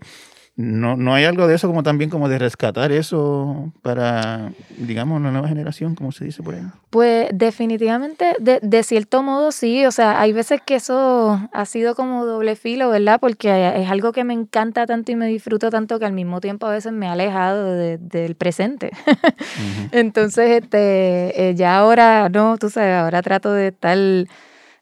no, 0.55 0.95
no 0.97 1.15
hay 1.15 1.25
algo 1.25 1.47
de 1.47 1.55
eso 1.55 1.67
como 1.67 1.81
también 1.81 2.11
como 2.11 2.29
de 2.29 2.37
rescatar 2.37 2.91
eso 2.91 3.73
para, 3.81 4.51
digamos, 4.77 5.19
una 5.19 5.31
nueva 5.31 5.47
generación, 5.47 5.95
como 5.95 6.11
se 6.11 6.25
dice 6.25 6.43
por 6.43 6.53
ahí. 6.53 6.61
Pues 6.91 7.29
definitivamente, 7.33 8.35
de, 8.39 8.59
de, 8.61 8.83
cierto 8.83 9.23
modo 9.23 9.51
sí, 9.51 9.83
o 9.87 9.91
sea, 9.91 10.21
hay 10.21 10.31
veces 10.31 10.61
que 10.63 10.75
eso 10.75 11.41
ha 11.51 11.65
sido 11.65 11.95
como 11.95 12.27
doble 12.27 12.55
filo, 12.55 12.89
¿verdad? 12.89 13.19
Porque 13.19 13.81
es 13.81 13.89
algo 13.89 14.11
que 14.11 14.23
me 14.23 14.35
encanta 14.35 14.85
tanto 14.85 15.11
y 15.11 15.15
me 15.15 15.25
disfruto 15.25 15.71
tanto 15.71 15.97
que 15.97 16.05
al 16.05 16.13
mismo 16.13 16.39
tiempo 16.39 16.67
a 16.67 16.71
veces 16.71 16.91
me 16.91 17.07
ha 17.07 17.13
alejado 17.13 17.73
de, 17.73 17.97
del 17.97 18.35
presente. 18.35 18.91
Entonces, 19.91 20.61
este, 20.61 21.49
eh, 21.49 21.55
ya 21.55 21.77
ahora, 21.77 22.29
no, 22.29 22.59
tú 22.59 22.69
sabes, 22.69 22.95
ahora 22.95 23.23
trato 23.23 23.51
de 23.51 23.69
estar 23.69 23.97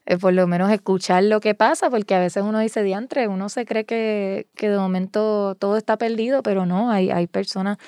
eh, 0.06 0.18
por 0.18 0.32
lo 0.32 0.46
menos 0.46 0.70
escuchar 0.70 1.24
lo 1.24 1.40
que 1.40 1.54
pasa, 1.54 1.90
porque 1.90 2.14
a 2.14 2.18
veces 2.18 2.42
uno 2.42 2.58
dice 2.58 2.82
diantre, 2.82 3.28
uno 3.28 3.48
se 3.48 3.64
cree 3.64 3.84
que, 3.84 4.48
que 4.56 4.68
de 4.68 4.78
momento 4.78 5.54
todo 5.56 5.76
está 5.76 5.96
perdido, 5.96 6.42
pero 6.42 6.66
no, 6.66 6.90
hay, 6.90 7.10
hay 7.10 7.26
personas 7.26 7.78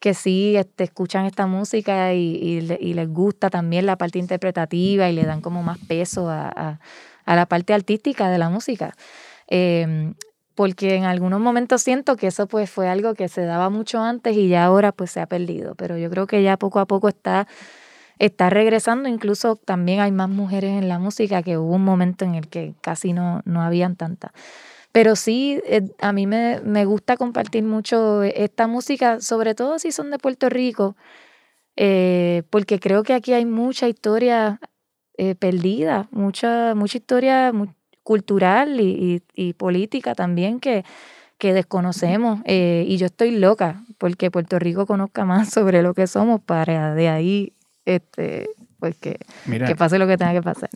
que 0.00 0.14
sí 0.14 0.56
este, 0.56 0.84
escuchan 0.84 1.26
esta 1.26 1.46
música 1.46 2.12
y, 2.12 2.36
y, 2.80 2.92
les 2.94 3.08
gusta 3.08 3.50
también 3.50 3.86
la 3.86 3.96
parte 3.96 4.18
interpretativa 4.18 5.08
y 5.08 5.12
le 5.12 5.24
dan 5.24 5.40
como 5.40 5.62
más 5.62 5.78
peso 5.78 6.28
a, 6.28 6.48
a, 6.48 6.80
a 7.24 7.36
la 7.36 7.46
parte 7.46 7.72
artística 7.72 8.28
de 8.28 8.38
la 8.38 8.48
música. 8.48 8.94
Eh, 9.46 10.12
porque 10.54 10.96
en 10.96 11.04
algunos 11.04 11.40
momentos 11.40 11.82
siento 11.82 12.16
que 12.16 12.26
eso 12.26 12.46
pues 12.46 12.70
fue 12.70 12.88
algo 12.88 13.14
que 13.14 13.28
se 13.28 13.42
daba 13.42 13.70
mucho 13.70 14.00
antes 14.00 14.36
y 14.36 14.48
ya 14.48 14.64
ahora 14.64 14.92
pues 14.92 15.10
se 15.10 15.20
ha 15.20 15.26
perdido, 15.26 15.74
pero 15.74 15.96
yo 15.96 16.10
creo 16.10 16.26
que 16.26 16.42
ya 16.42 16.56
poco 16.56 16.78
a 16.78 16.86
poco 16.86 17.08
está 17.08 17.46
está 18.26 18.50
regresando, 18.50 19.08
incluso 19.08 19.56
también 19.56 20.00
hay 20.00 20.12
más 20.12 20.28
mujeres 20.28 20.70
en 20.78 20.88
la 20.88 21.00
música, 21.00 21.42
que 21.42 21.58
hubo 21.58 21.74
un 21.74 21.84
momento 21.84 22.24
en 22.24 22.36
el 22.36 22.46
que 22.48 22.74
casi 22.80 23.12
no, 23.12 23.42
no 23.44 23.62
habían 23.62 23.96
tantas. 23.96 24.30
Pero 24.92 25.16
sí, 25.16 25.60
eh, 25.66 25.82
a 26.00 26.12
mí 26.12 26.26
me, 26.28 26.60
me, 26.60 26.84
gusta 26.84 27.16
compartir 27.16 27.64
mucho 27.64 28.22
esta 28.22 28.68
música, 28.68 29.20
sobre 29.20 29.54
todo 29.56 29.78
si 29.80 29.90
son 29.90 30.10
de 30.12 30.18
Puerto 30.18 30.48
Rico, 30.48 30.96
eh, 31.76 32.44
porque 32.50 32.78
creo 32.78 33.02
que 33.02 33.14
aquí 33.14 33.32
hay 33.32 33.44
mucha 33.44 33.88
historia 33.88 34.60
eh, 35.18 35.34
perdida, 35.34 36.08
mucha, 36.12 36.74
mucha 36.76 36.98
historia 36.98 37.52
cultural 38.04 38.80
y, 38.80 39.22
y, 39.34 39.52
política 39.54 40.14
también 40.14 40.60
que, 40.60 40.84
que 41.38 41.54
desconocemos. 41.54 42.40
y 42.46 42.96
yo 42.98 43.06
estoy 43.06 43.32
loca 43.32 43.84
porque 43.98 44.30
Puerto 44.30 44.58
Rico 44.58 44.86
conozca 44.86 45.24
más 45.24 45.50
sobre 45.52 45.82
lo 45.82 45.94
que 45.94 46.06
somos 46.06 46.40
para 46.40 46.94
de 46.94 47.08
ahí 47.08 47.52
este, 47.84 48.48
pues 48.78 48.96
que, 48.98 49.18
que 49.44 49.76
pase 49.76 49.98
lo 49.98 50.06
que 50.06 50.16
tenga 50.16 50.32
que 50.32 50.42
pasar. 50.42 50.70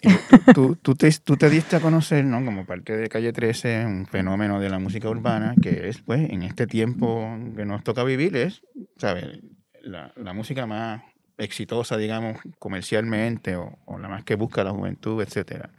Tú, 0.55 0.77
tú, 0.77 0.95
te, 0.95 1.11
tú 1.25 1.37
te 1.37 1.51
diste 1.51 1.77
a 1.77 1.81
conocer, 1.81 2.25
¿no? 2.25 2.45
Como 2.45 2.65
parte 2.65 2.97
de 2.97 3.09
Calle 3.09 3.33
13, 3.33 3.85
un 3.87 4.07
fenómeno 4.07 4.61
de 4.61 4.69
la 4.69 4.79
música 4.79 5.09
urbana, 5.09 5.55
que 5.61 5.89
es, 5.89 6.03
pues, 6.03 6.31
en 6.31 6.43
este 6.43 6.67
tiempo 6.67 7.37
que 7.57 7.65
nos 7.65 7.83
toca 7.83 8.05
vivir, 8.05 8.37
es, 8.37 8.63
¿sabes? 8.97 9.41
La, 9.83 10.13
la 10.17 10.33
música 10.33 10.67
más 10.67 11.03
exitosa, 11.39 11.97
digamos, 11.97 12.39
comercialmente, 12.59 13.57
o, 13.57 13.79
o, 13.85 13.99
la 13.99 14.09
más 14.09 14.25
que 14.25 14.37
busca 14.37 14.65
la 14.65 14.71
juventud, 14.71 15.23
etcétera. 15.23 15.71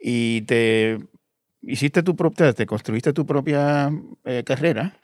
Y 0.00 0.42
te 0.42 0.98
hiciste 1.62 2.02
tu 2.02 2.16
propia, 2.16 2.52
te 2.52 2.66
construiste 2.66 3.12
tu 3.12 3.26
propia 3.26 3.90
eh, 4.24 4.42
carrera 4.44 4.96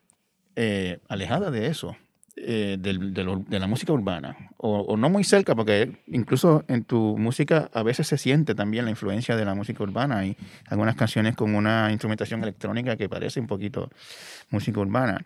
eh, 0.55 1.01
alejada 1.09 1.51
de 1.51 1.67
eso. 1.67 1.97
Eh, 2.39 2.77
de, 2.79 3.59
la 3.59 3.67
música 3.67 3.95
urbana, 3.95 4.37
o, 4.59 4.95
no 4.99 5.09
muy 5.09 5.25
cerca, 5.25 5.55
porque 5.55 6.03
incluso 6.07 6.65
en 6.69 6.85
tu 6.85 7.17
música 7.17 7.71
a 7.73 7.83
veces 7.83 8.09
se 8.09 8.19
siente 8.19 8.55
también 8.55 8.85
la 8.85 8.91
influencia 8.91 9.37
de 9.37 9.45
la 9.47 9.55
música 9.55 9.83
urbana. 9.83 10.19
Hay 10.19 10.37
algunas 10.67 10.97
canciones 10.97 11.35
con 11.35 11.55
una 11.55 11.91
instrumentación 11.91 12.43
electrónica 12.43 12.99
que 12.99 13.09
parece 13.09 13.41
un 13.41 13.47
poquito 13.47 13.89
música 14.51 14.81
urbana. 14.81 15.25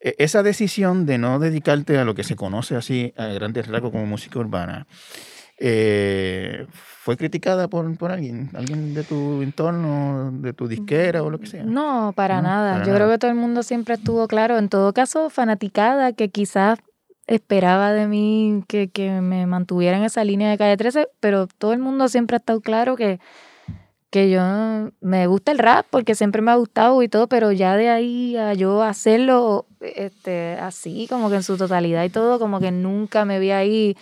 E, 0.00 0.16
esa 0.18 0.42
decisión 0.42 1.06
de 1.06 1.16
no 1.16 1.38
dedicarte 1.38 1.96
a 1.96 2.04
lo 2.04 2.14
que 2.14 2.24
se 2.24 2.36
conoce 2.36 2.76
así 2.76 3.14
a 3.16 3.28
grandes 3.28 3.66
rasgos 3.66 3.90
como 3.90 4.04
música 4.04 4.38
urbana, 4.38 4.86
eh, 5.58 6.66
¿Fue 6.72 7.16
criticada 7.16 7.68
por, 7.68 7.96
por, 7.96 8.10
alguien? 8.10 8.50
¿Alguien 8.54 8.94
de 8.94 9.04
tu 9.04 9.42
entorno, 9.42 10.32
de 10.32 10.52
tu 10.52 10.66
disquera 10.68 11.22
o 11.22 11.30
lo 11.30 11.38
que 11.38 11.46
sea? 11.46 11.62
No, 11.62 12.12
para 12.16 12.40
nada. 12.40 12.82
Yo 12.84 12.94
creo 12.94 13.10
que 13.10 13.18
todo 13.18 13.30
el 13.30 13.36
mundo 13.36 13.62
siempre 13.62 13.94
estuvo 13.94 14.26
claro. 14.26 14.58
En 14.58 14.68
todo 14.68 14.92
caso, 14.92 15.28
fanaticada, 15.28 16.12
que 16.14 16.30
quizás 16.30 16.78
esperaba 17.26 17.92
de 17.92 18.06
mí 18.06 18.64
que, 18.68 18.88
que 18.88 19.20
me 19.20 19.46
mantuviera 19.46 19.96
en 19.96 20.04
esa 20.04 20.24
línea 20.24 20.50
de 20.50 20.58
calle 20.58 20.76
13, 20.76 21.08
pero 21.20 21.46
todo 21.46 21.72
el 21.72 21.78
mundo 21.78 22.08
siempre 22.08 22.36
ha 22.36 22.38
estado 22.38 22.60
claro 22.60 22.96
que, 22.96 23.20
que 24.10 24.30
yo 24.30 24.40
me 25.00 25.26
gusta 25.26 25.52
el 25.52 25.58
rap 25.58 25.86
porque 25.90 26.14
siempre 26.14 26.42
me 26.42 26.50
ha 26.50 26.56
gustado 26.56 27.02
y 27.02 27.08
todo, 27.08 27.28
pero 27.28 27.52
ya 27.52 27.76
de 27.76 27.90
ahí 27.90 28.36
a 28.36 28.54
yo 28.54 28.82
hacerlo 28.82 29.66
este, 29.80 30.56
así, 30.60 31.06
como 31.08 31.30
que 31.30 31.36
en 31.36 31.42
su 31.42 31.56
totalidad 31.56 32.04
y 32.04 32.10
todo, 32.10 32.38
como 32.38 32.60
que 32.60 32.70
nunca 32.70 33.24
me 33.24 33.38
vi 33.38 33.50
ahí 33.50 33.96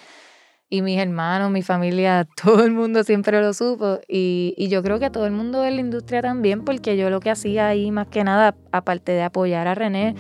y 0.72 0.80
mis 0.80 0.98
hermanos, 0.98 1.50
mi 1.50 1.60
familia, 1.60 2.26
todo 2.42 2.64
el 2.64 2.70
mundo 2.70 3.04
siempre 3.04 3.42
lo 3.42 3.52
supo. 3.52 3.98
Y, 4.08 4.54
y, 4.56 4.68
yo 4.68 4.82
creo 4.82 4.98
que 4.98 5.10
todo 5.10 5.26
el 5.26 5.32
mundo 5.32 5.60
de 5.60 5.70
la 5.70 5.80
industria 5.82 6.22
también, 6.22 6.64
porque 6.64 6.96
yo 6.96 7.10
lo 7.10 7.20
que 7.20 7.28
hacía 7.28 7.68
ahí 7.68 7.90
más 7.90 8.06
que 8.06 8.24
nada, 8.24 8.56
aparte 8.72 9.12
de 9.12 9.22
apoyar 9.22 9.68
a 9.68 9.74
René, 9.74 10.14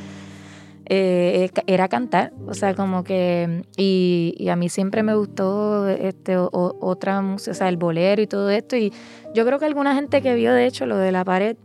eh, 0.84 1.50
era 1.66 1.88
cantar. 1.88 2.34
O 2.46 2.52
sea, 2.52 2.74
como 2.74 3.02
que. 3.02 3.64
Y, 3.78 4.34
y 4.36 4.50
a 4.50 4.56
mí 4.56 4.68
siempre 4.68 5.02
me 5.02 5.14
gustó 5.14 5.88
este, 5.88 6.36
otra 6.36 7.22
música, 7.22 7.52
o 7.52 7.54
sea, 7.54 7.70
el 7.70 7.78
bolero 7.78 8.20
y 8.20 8.26
todo 8.26 8.50
esto. 8.50 8.76
Y 8.76 8.92
yo 9.34 9.46
creo 9.46 9.58
que 9.58 9.64
alguna 9.64 9.94
gente 9.94 10.20
que 10.20 10.34
vio, 10.34 10.52
de 10.52 10.66
hecho, 10.66 10.84
lo 10.84 10.98
de 10.98 11.12
la 11.12 11.24
pared 11.24 11.56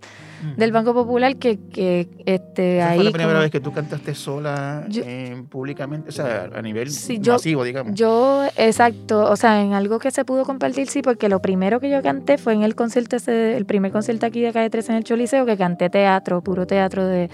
del 0.55 0.71
Banco 0.71 0.93
Popular 0.93 1.35
que, 1.35 1.59
que 1.71 2.07
este, 2.25 2.77
¿Esa 2.77 2.89
ahí... 2.89 2.97
fue 2.97 3.05
la 3.05 3.11
primera 3.11 3.39
vez 3.39 3.51
que 3.51 3.59
tú 3.59 3.71
cantaste 3.71 4.13
sola 4.13 4.85
eh, 4.93 5.43
públicamente? 5.49 6.09
O 6.09 6.11
sea, 6.11 6.49
a 6.53 6.61
nivel 6.61 6.89
masivo, 7.25 7.63
digamos. 7.63 7.93
Yo, 7.95 8.45
exacto, 8.55 9.29
o 9.29 9.35
sea, 9.35 9.61
en 9.61 9.73
algo 9.73 9.99
que 9.99 10.11
se 10.11 10.25
pudo 10.25 10.45
compartir, 10.45 10.87
sí, 10.87 11.01
porque 11.01 11.29
lo 11.29 11.41
primero 11.41 11.79
que 11.79 11.89
yo 11.89 12.01
canté 12.01 12.37
fue 12.37 12.53
en 12.53 12.63
el 12.63 12.75
concierto, 12.75 13.15
ese, 13.15 13.57
el 13.57 13.65
primer 13.65 13.91
concierto 13.91 14.25
aquí 14.25 14.41
de 14.41 14.53
Calle 14.53 14.69
13 14.69 14.91
en 14.91 14.97
el 14.97 15.03
Choliseo, 15.03 15.45
que 15.45 15.57
canté 15.57 15.89
teatro, 15.89 16.41
puro 16.41 16.67
teatro 16.67 17.05
de, 17.05 17.29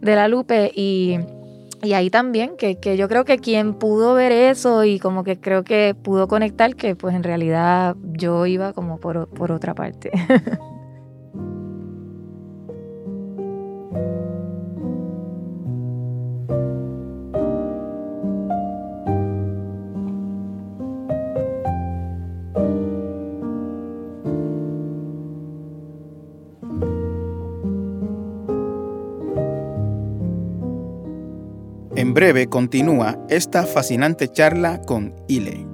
de 0.00 0.16
La 0.16 0.28
Lupe, 0.28 0.72
y... 0.74 1.18
Y 1.84 1.94
ahí 1.94 2.10
también, 2.10 2.56
que, 2.56 2.76
que, 2.76 2.96
yo 2.96 3.08
creo 3.08 3.24
que 3.24 3.38
quien 3.38 3.74
pudo 3.74 4.14
ver 4.14 4.30
eso 4.30 4.84
y 4.84 5.00
como 5.00 5.24
que 5.24 5.40
creo 5.40 5.64
que 5.64 5.96
pudo 6.00 6.28
conectar, 6.28 6.76
que 6.76 6.94
pues 6.94 7.12
en 7.12 7.24
realidad 7.24 7.96
yo 8.04 8.46
iba 8.46 8.72
como 8.72 9.00
por, 9.00 9.28
por 9.28 9.50
otra 9.50 9.74
parte. 9.74 10.12
En 32.02 32.12
breve 32.14 32.48
continúa 32.48 33.24
esta 33.28 33.64
fascinante 33.64 34.26
charla 34.26 34.82
con 34.82 35.14
Ile. 35.28 35.64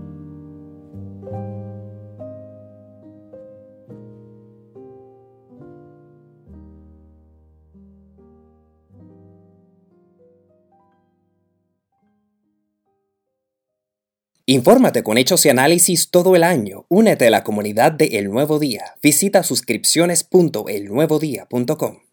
Infórmate 14.44 15.02
con 15.02 15.16
hechos 15.16 15.46
y 15.46 15.48
análisis 15.48 16.10
todo 16.10 16.36
el 16.36 16.42
año. 16.42 16.84
Únete 16.90 17.28
a 17.28 17.30
la 17.30 17.42
comunidad 17.42 17.92
de 17.92 18.18
El 18.18 18.28
Nuevo 18.28 18.58
Día. 18.58 18.96
Visita 19.00 19.42
suscripciones.elnuevodía.com. 19.42 22.07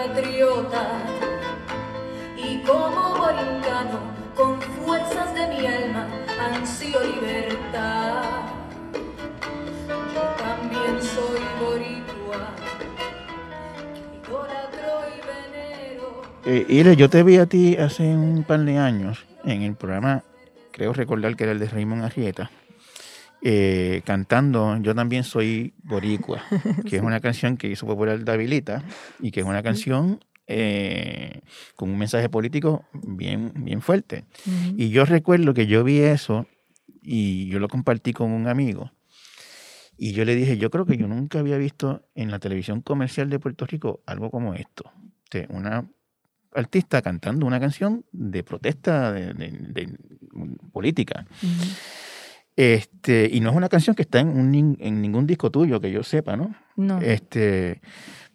soy 0.00 0.08
patriota 0.08 0.98
y 2.36 2.58
como 2.62 3.18
borincano, 3.18 4.00
con 4.34 4.60
fuerzas 4.60 5.34
de 5.34 5.46
mi 5.48 5.66
alma, 5.66 6.06
ansío 6.38 6.98
libertad. 7.02 8.22
Yo 10.14 10.20
también 10.38 11.02
soy 11.02 11.40
boricua. 11.60 12.48
Eh, 16.46 16.66
Ire, 16.68 16.96
yo 16.96 17.10
te 17.10 17.22
vi 17.22 17.36
a 17.36 17.46
ti 17.46 17.76
hace 17.76 18.02
un 18.02 18.44
par 18.44 18.60
de 18.60 18.78
años 18.78 19.26
en 19.44 19.62
el 19.62 19.74
programa, 19.74 20.24
creo 20.72 20.92
recordar 20.92 21.36
que 21.36 21.44
era 21.44 21.52
el 21.52 21.58
de 21.58 21.68
Raymond 21.68 22.04
Arrieta 22.04 22.50
eh, 23.42 24.02
cantando 24.04 24.76
Yo 24.80 24.94
también 24.94 25.24
soy 25.24 25.74
boricua, 25.82 26.42
que 26.88 26.96
es 26.96 27.02
una 27.02 27.20
canción 27.20 27.56
que 27.56 27.68
hizo 27.68 27.86
popular 27.86 28.22
Davilita 28.24 28.84
y 29.18 29.30
que 29.30 29.40
es 29.40 29.46
una 29.46 29.62
canción 29.62 30.20
eh, 30.46 31.42
con 31.76 31.90
un 31.90 31.98
mensaje 31.98 32.28
político 32.28 32.84
bien, 32.92 33.52
bien 33.54 33.80
fuerte. 33.80 34.24
Y 34.76 34.90
yo 34.90 35.04
recuerdo 35.04 35.54
que 35.54 35.66
yo 35.66 35.84
vi 35.84 35.98
eso 35.98 36.46
y 37.02 37.46
yo 37.48 37.58
lo 37.60 37.68
compartí 37.68 38.12
con 38.12 38.32
un 38.32 38.48
amigo. 38.48 38.92
Y 39.96 40.12
yo 40.12 40.24
le 40.24 40.34
dije, 40.34 40.56
yo 40.56 40.70
creo 40.70 40.86
que 40.86 40.96
yo 40.96 41.06
nunca 41.06 41.38
había 41.38 41.58
visto 41.58 42.08
en 42.14 42.30
la 42.30 42.38
televisión 42.38 42.80
comercial 42.80 43.28
de 43.28 43.38
Puerto 43.38 43.66
Rico 43.66 44.02
algo 44.06 44.30
como 44.30 44.54
esto. 44.54 44.90
una 45.50 45.88
artista 46.52 47.00
cantando 47.00 47.46
una 47.46 47.60
canción 47.60 48.04
de 48.12 48.42
protesta 48.42 49.12
de, 49.12 49.98
política. 50.72 51.26
Este, 52.60 53.26
y 53.32 53.40
no 53.40 53.48
es 53.48 53.56
una 53.56 53.70
canción 53.70 53.96
que 53.96 54.02
está 54.02 54.20
en, 54.20 54.28
un, 54.28 54.76
en 54.78 55.00
ningún 55.00 55.26
disco 55.26 55.50
tuyo, 55.50 55.80
que 55.80 55.90
yo 55.90 56.02
sepa, 56.02 56.36
¿no? 56.36 56.54
No. 56.76 57.00
Este, 57.00 57.80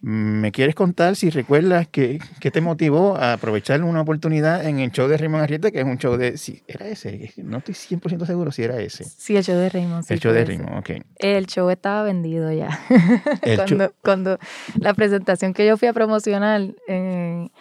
¿Me 0.01 0.51
quieres 0.51 0.73
contar 0.73 1.15
si 1.15 1.29
recuerdas 1.29 1.87
qué 1.87 2.19
te 2.39 2.59
motivó 2.59 3.17
a 3.17 3.33
aprovechar 3.33 3.83
una 3.83 4.01
oportunidad 4.01 4.65
en 4.65 4.79
el 4.79 4.89
show 4.89 5.07
de 5.07 5.17
Raymond 5.17 5.43
Arrieta, 5.43 5.69
que 5.69 5.79
es 5.79 5.85
un 5.85 5.99
show 5.99 6.17
de... 6.17 6.39
Sí, 6.39 6.63
¿Era 6.67 6.87
ese? 6.87 7.33
No 7.37 7.59
estoy 7.59 7.75
100% 7.75 8.25
seguro 8.25 8.51
si 8.51 8.63
era 8.63 8.79
ese. 8.79 9.03
Sí, 9.03 9.37
el 9.37 9.43
show 9.43 9.57
de 9.57 9.69
Raymond. 9.69 10.05
el 10.09 10.19
show 10.19 10.33
de 10.33 10.43
Raymond, 10.43 10.79
ok. 10.79 10.89
El 11.17 11.45
show 11.45 11.69
estaba 11.69 12.01
vendido 12.01 12.51
ya. 12.51 12.79
cuando, 13.55 13.93
cuando 14.01 14.39
la 14.79 14.95
presentación 14.95 15.53
que 15.53 15.67
yo 15.67 15.77
fui 15.77 15.87
a 15.87 15.93
promocionar 15.93 16.73
en, 16.87 17.51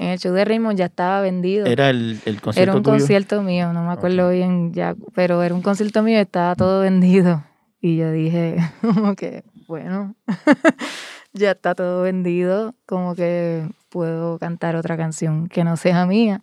en 0.00 0.08
el 0.08 0.18
show 0.18 0.32
de 0.32 0.46
Raymond 0.46 0.78
ya 0.78 0.86
estaba 0.86 1.20
vendido. 1.20 1.66
Era 1.66 1.90
el, 1.90 2.18
el 2.24 2.40
concierto 2.40 2.60
Era 2.62 2.74
un 2.74 2.82
tuyo? 2.82 2.96
concierto 2.96 3.42
mío, 3.42 3.74
no 3.74 3.84
me 3.84 3.92
acuerdo 3.92 4.30
bien 4.30 4.72
ya, 4.72 4.96
pero 5.14 5.42
era 5.42 5.54
un 5.54 5.60
concierto 5.60 6.02
mío 6.02 6.16
y 6.16 6.22
estaba 6.22 6.54
todo 6.54 6.80
vendido. 6.80 7.44
Y 7.82 7.98
yo 7.98 8.10
dije, 8.10 8.56
como 8.80 9.14
que, 9.14 9.44
bueno, 9.68 10.14
ya 11.34 11.50
está 11.50 11.74
todo 11.74 12.00
vendido, 12.02 12.74
como 12.86 13.14
que 13.14 13.68
puedo 13.90 14.38
cantar 14.38 14.74
otra 14.74 14.96
canción 14.96 15.48
que 15.48 15.64
no 15.64 15.76
sea 15.76 16.06
mía. 16.06 16.40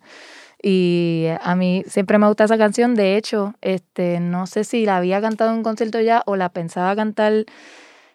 Y 0.62 1.26
a 1.42 1.56
mí 1.56 1.84
siempre 1.88 2.20
me 2.20 2.28
gusta 2.28 2.44
esa 2.44 2.60
canción, 2.60 2.94
de 2.94 3.18
hecho, 3.18 3.56
este, 3.62 4.20
no 4.20 4.46
sé 4.46 4.66
si 4.66 4.86
la 4.86 4.98
había 4.98 5.20
cantado 5.20 5.50
en 5.50 5.58
un 5.58 5.64
concierto 5.64 6.00
ya 6.00 6.22
o 6.28 6.36
la 6.36 6.50
pensaba 6.50 6.96
cantar 6.96 7.46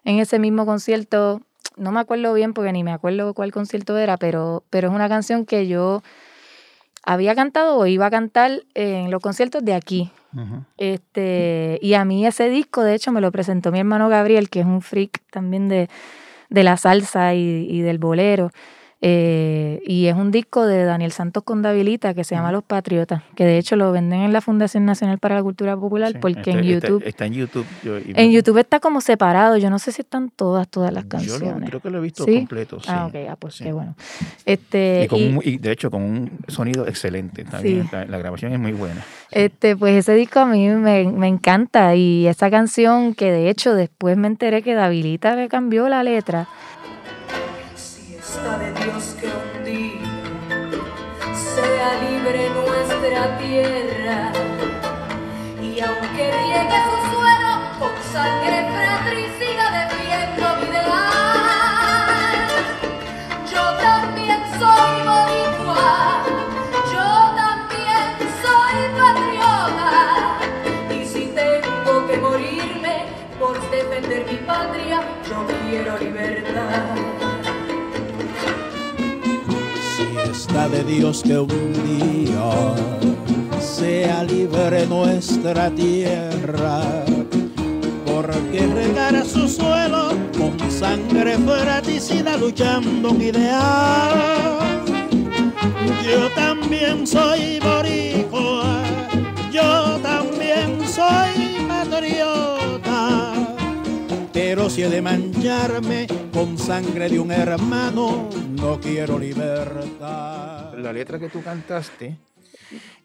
en 0.05 0.18
ese 0.20 0.38
mismo 0.38 0.66
concierto, 0.66 1.40
no 1.77 1.93
me 1.93 2.01
acuerdo 2.01 2.33
bien 2.35 2.55
porque 2.55 2.73
ni 2.73 2.85
me 2.85 2.93
acuerdo 2.93 3.35
cuál 3.35 3.53
concierto 3.53 3.97
era, 3.99 4.16
pero, 4.16 4.64
pero 4.70 4.89
es 4.89 4.95
una 4.95 5.09
canción 5.09 5.47
que 5.47 5.66
yo 5.66 6.03
había 7.05 7.35
cantado 7.35 7.79
o 7.79 7.87
iba 7.87 8.07
a 8.07 8.11
cantar 8.11 8.62
en 8.75 9.11
los 9.11 9.20
conciertos 9.20 9.64
de 9.64 9.75
aquí. 9.75 10.11
Este, 10.79 11.79
y 11.83 11.95
a 11.95 12.05
mí 12.05 12.27
ese 12.27 12.49
disco, 12.49 12.83
de 12.83 12.95
hecho, 12.95 13.12
me 13.12 13.20
lo 13.20 13.31
presentó 13.33 13.70
mi 13.70 13.81
hermano 13.81 14.09
Gabriel, 14.09 14.49
que 14.49 14.61
es 14.61 14.66
un 14.66 14.81
freak 14.81 15.20
también 15.31 15.68
de, 15.68 15.89
de 16.49 16.62
la 16.62 16.77
salsa 16.77 17.35
y, 17.35 17.66
y 17.68 17.83
del 17.83 17.99
bolero. 17.99 18.51
Eh, 19.05 19.82
y 19.84 20.07
es 20.07 20.14
un 20.14 20.30
disco 20.30 20.64
de 20.64 20.84
Daniel 20.84 21.11
Santos 21.11 21.42
con 21.42 21.61
Davilita 21.61 22.14
que 22.14 22.22
se 22.22 22.36
llama 22.36 22.53
Los 22.53 22.62
Patriotas, 22.62 23.20
que 23.34 23.44
de 23.44 23.59
hecho 23.59 23.74
lo 23.74 23.90
venden 23.90 24.20
en 24.20 24.32
la 24.32 24.40
Fundación 24.40 24.84
Nacional 24.84 25.18
para 25.18 25.34
la 25.34 25.42
Cultura 25.42 25.76
Popular 25.76 26.12
Sí, 26.12 26.18
porque 26.20 26.38
está- 26.38 26.50
en 26.53 26.59
está- 26.61 26.86
YouTube... 26.88 27.03
Está, 27.05 27.26
en 27.26 27.32
YouTube. 27.32 27.66
yo- 27.82 27.96
En 27.98 28.30
YouTube 28.30 28.59
está 28.59 28.78
como 28.78 29.00
separado, 29.00 29.57
yo 29.57 29.70
no 29.70 29.80
sé 29.80 29.90
si 29.90 30.03
están 30.03 30.30
todas, 30.30 30.68
todas 30.68 30.92
las 30.92 31.03
Yo 31.03 31.09
canciones. 31.09 31.61
lo, 31.62 31.66
creo 31.66 31.80
que 31.80 31.90
lo 31.90 31.98
he 31.98 32.00
visto 32.00 32.24
¿Sí? 32.24 32.36
completo. 32.36 32.78
Sí. 32.78 32.86
Ah, 32.90 33.07
ok, 33.07 33.14
ah, 33.28 33.36
pues 33.36 33.57
sí. 33.57 33.64
qué 33.64 33.72
bueno. 33.72 33.96
Este, 34.46 35.03
Y, 35.05 35.09
con 35.09 35.18
y- 35.18 35.26
un- 35.34 35.40
y 35.44 35.59
de 35.59 35.72
hecho, 35.72 35.90
con 35.90 36.03
un 36.03 36.30
sonido 36.46 36.86
excelente. 36.86 37.44
también. 37.44 37.88
La 37.92 38.18
grabación 38.18 38.53
es 38.53 38.61
muy 38.61 38.72
buena. 38.72 39.03
Este, 39.32 39.76
pues 39.76 39.96
ese 39.96 40.14
disco 40.14 40.38
a 40.40 40.46
mí 40.46 40.68
me, 40.68 41.05
me 41.11 41.26
encanta 41.26 41.96
y 41.96 42.26
esa 42.28 42.50
canción 42.50 43.14
que 43.14 43.32
de 43.32 43.50
hecho 43.50 43.74
después 43.74 44.16
me 44.16 44.28
enteré 44.28 44.62
que 44.62 44.74
Davilita 44.74 45.34
le 45.34 45.48
cambió 45.48 45.88
la 45.88 46.03
letra. 46.05 46.46
De 48.33 48.72
Dios 48.85 49.14
que 49.20 49.26
un 49.26 49.62
día 49.62 50.01
sea 51.35 52.01
libre 52.01 52.49
nuestra 52.49 53.37
tierra. 53.37 54.33
Y 55.61 55.78
aunque 55.78 56.33
riegue 56.33 56.78
su 56.89 57.14
suelo 57.14 57.53
con 57.78 57.93
sangre 58.11 58.72
Dios 80.99 81.22
que 81.22 81.38
un 81.38 81.72
día 81.88 82.74
sea 83.61 84.24
libre 84.24 84.86
nuestra 84.86 85.70
tierra, 85.70 86.82
porque 88.05 88.66
regar 88.66 89.24
su 89.24 89.49
suelo 89.49 90.11
con 90.36 90.55
sangre 90.70 91.38
fratricida 91.38 92.36
luchando 92.36 93.12
un 93.12 93.22
ideal. 93.22 94.12
Yo 96.05 96.28
también 96.34 97.07
soy 97.07 97.59
boricua, 97.61 98.82
yo 99.51 99.99
también 100.03 100.86
soy 100.86 101.66
patriota. 101.68 102.32
Pero 104.55 104.68
si 104.68 104.82
he 104.82 104.88
de 104.90 105.00
mancharme 105.00 106.07
con 106.30 106.59
sangre 106.59 107.09
de 107.09 107.18
un 107.18 107.32
hermano, 107.32 108.28
no 108.61 108.78
quiero 108.78 109.18
libertad. 109.18 110.74
La 110.76 110.92
letra 110.92 111.18
que 111.18 111.30
tú 111.30 111.42
cantaste 111.42 112.18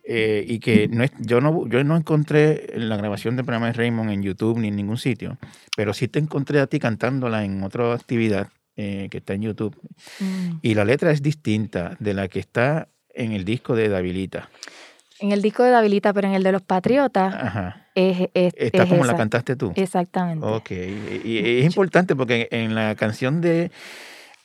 eh, 0.04 0.44
y 0.46 0.60
que 0.60 0.90
no 0.90 1.06
es, 1.06 1.12
yo 1.20 1.40
no 1.40 1.66
yo 1.70 1.86
no 1.86 1.96
encontré 1.96 2.68
la 2.76 2.98
grabación 2.98 3.38
del 3.38 3.46
programa 3.46 3.68
de 3.68 3.74
Raymond 3.74 4.12
en 4.12 4.24
YouTube 4.24 4.60
ni 4.60 4.68
en 4.68 4.76
ningún 4.76 4.98
sitio, 4.98 5.38
pero 5.78 5.94
sí 5.94 6.10
te 6.10 6.20
encontré 6.20 6.60
a 6.60 6.68
ti 6.68 6.80
cantándola 6.80 7.46
en 7.46 7.64
otra 7.64 7.94
actividad 7.94 8.50
eh, 8.76 9.08
que 9.10 9.20
está 9.20 9.34
en 9.34 9.44
YouTube. 9.44 9.80
Mm. 10.20 10.58
Y 10.62 10.74
la 10.74 10.84
letra 10.84 11.12
es 11.12 11.22
distinta 11.22 11.96
de 12.02 12.14
la 12.14 12.28
que 12.28 12.40
está 12.40 12.90
en 13.14 13.32
el 13.32 13.46
disco 13.46 13.74
de 13.74 13.88
Davilita. 13.88 14.50
En 15.20 15.32
el 15.32 15.42
disco 15.42 15.64
de 15.64 15.72
Davilita, 15.72 16.14
pero 16.14 16.28
en 16.28 16.34
el 16.36 16.44
de 16.44 16.52
los 16.52 16.62
Patriotas 16.62 17.34
Ajá. 17.34 17.88
es, 17.96 18.30
es, 18.34 18.54
Está 18.56 18.84
es 18.84 18.90
como 18.90 19.04
la 19.04 19.12
esa. 19.14 19.18
cantaste 19.18 19.56
tú. 19.56 19.72
Exactamente. 19.76 20.46
Ok, 20.46 20.72
y 21.26 21.60
es 21.60 21.66
importante 21.66 22.16
porque 22.16 22.48
en 22.52 22.76
la 22.76 22.96
canción 22.96 23.42
de 23.42 23.72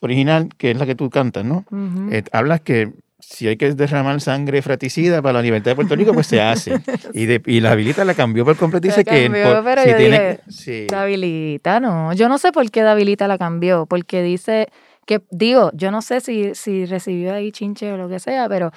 original, 0.00 0.48
que 0.56 0.70
es 0.70 0.78
la 0.78 0.86
que 0.86 0.94
tú 0.94 1.10
cantas, 1.10 1.44
¿no? 1.44 1.64
Ujú. 1.70 2.08
Eh, 2.10 2.24
hablas 2.32 2.60
que 2.60 2.90
si 3.20 3.46
hay 3.46 3.56
que 3.56 3.72
derramar 3.74 4.20
sangre 4.20 4.62
fratricida 4.62 5.22
para 5.22 5.34
la 5.34 5.42
libertad 5.42 5.70
de 5.70 5.74
Puerto 5.76 5.94
Rico, 5.94 6.12
pues 6.12 6.26
se 6.26 6.40
hace. 6.40 6.80
Y, 7.14 7.26
de, 7.26 7.40
y 7.46 7.60
la 7.60 7.72
habilita 7.72 8.04
la 8.04 8.14
cambió 8.14 8.44
por 8.44 8.56
completo. 8.56 8.88
La 8.88 8.94
Dice 8.96 9.04
que 9.04 9.24
cambió, 9.24 9.54
por- 9.56 9.64
pero 9.64 9.82
si 9.82 9.90
yo 9.90 9.96
tiene, 9.96 10.18
dije, 10.20 10.40
sí, 10.48 10.86
Davilita, 10.88 11.78
no. 11.80 12.12
Yo 12.14 12.28
no 12.28 12.38
sé 12.38 12.50
por 12.50 12.68
qué 12.70 12.82
Davilita 12.82 13.28
la 13.28 13.38
cambió, 13.38 13.86
porque 13.86 14.22
dice 14.22 14.68
que, 15.06 15.20
digo, 15.30 15.70
yo 15.74 15.90
no 15.92 16.02
sé 16.02 16.20
si, 16.20 16.54
si 16.54 16.84
recibió 16.86 17.34
ahí 17.34 17.52
chinche 17.52 17.92
o 17.92 17.96
lo 17.96 18.08
que 18.08 18.18
sea, 18.18 18.48
pero 18.48 18.72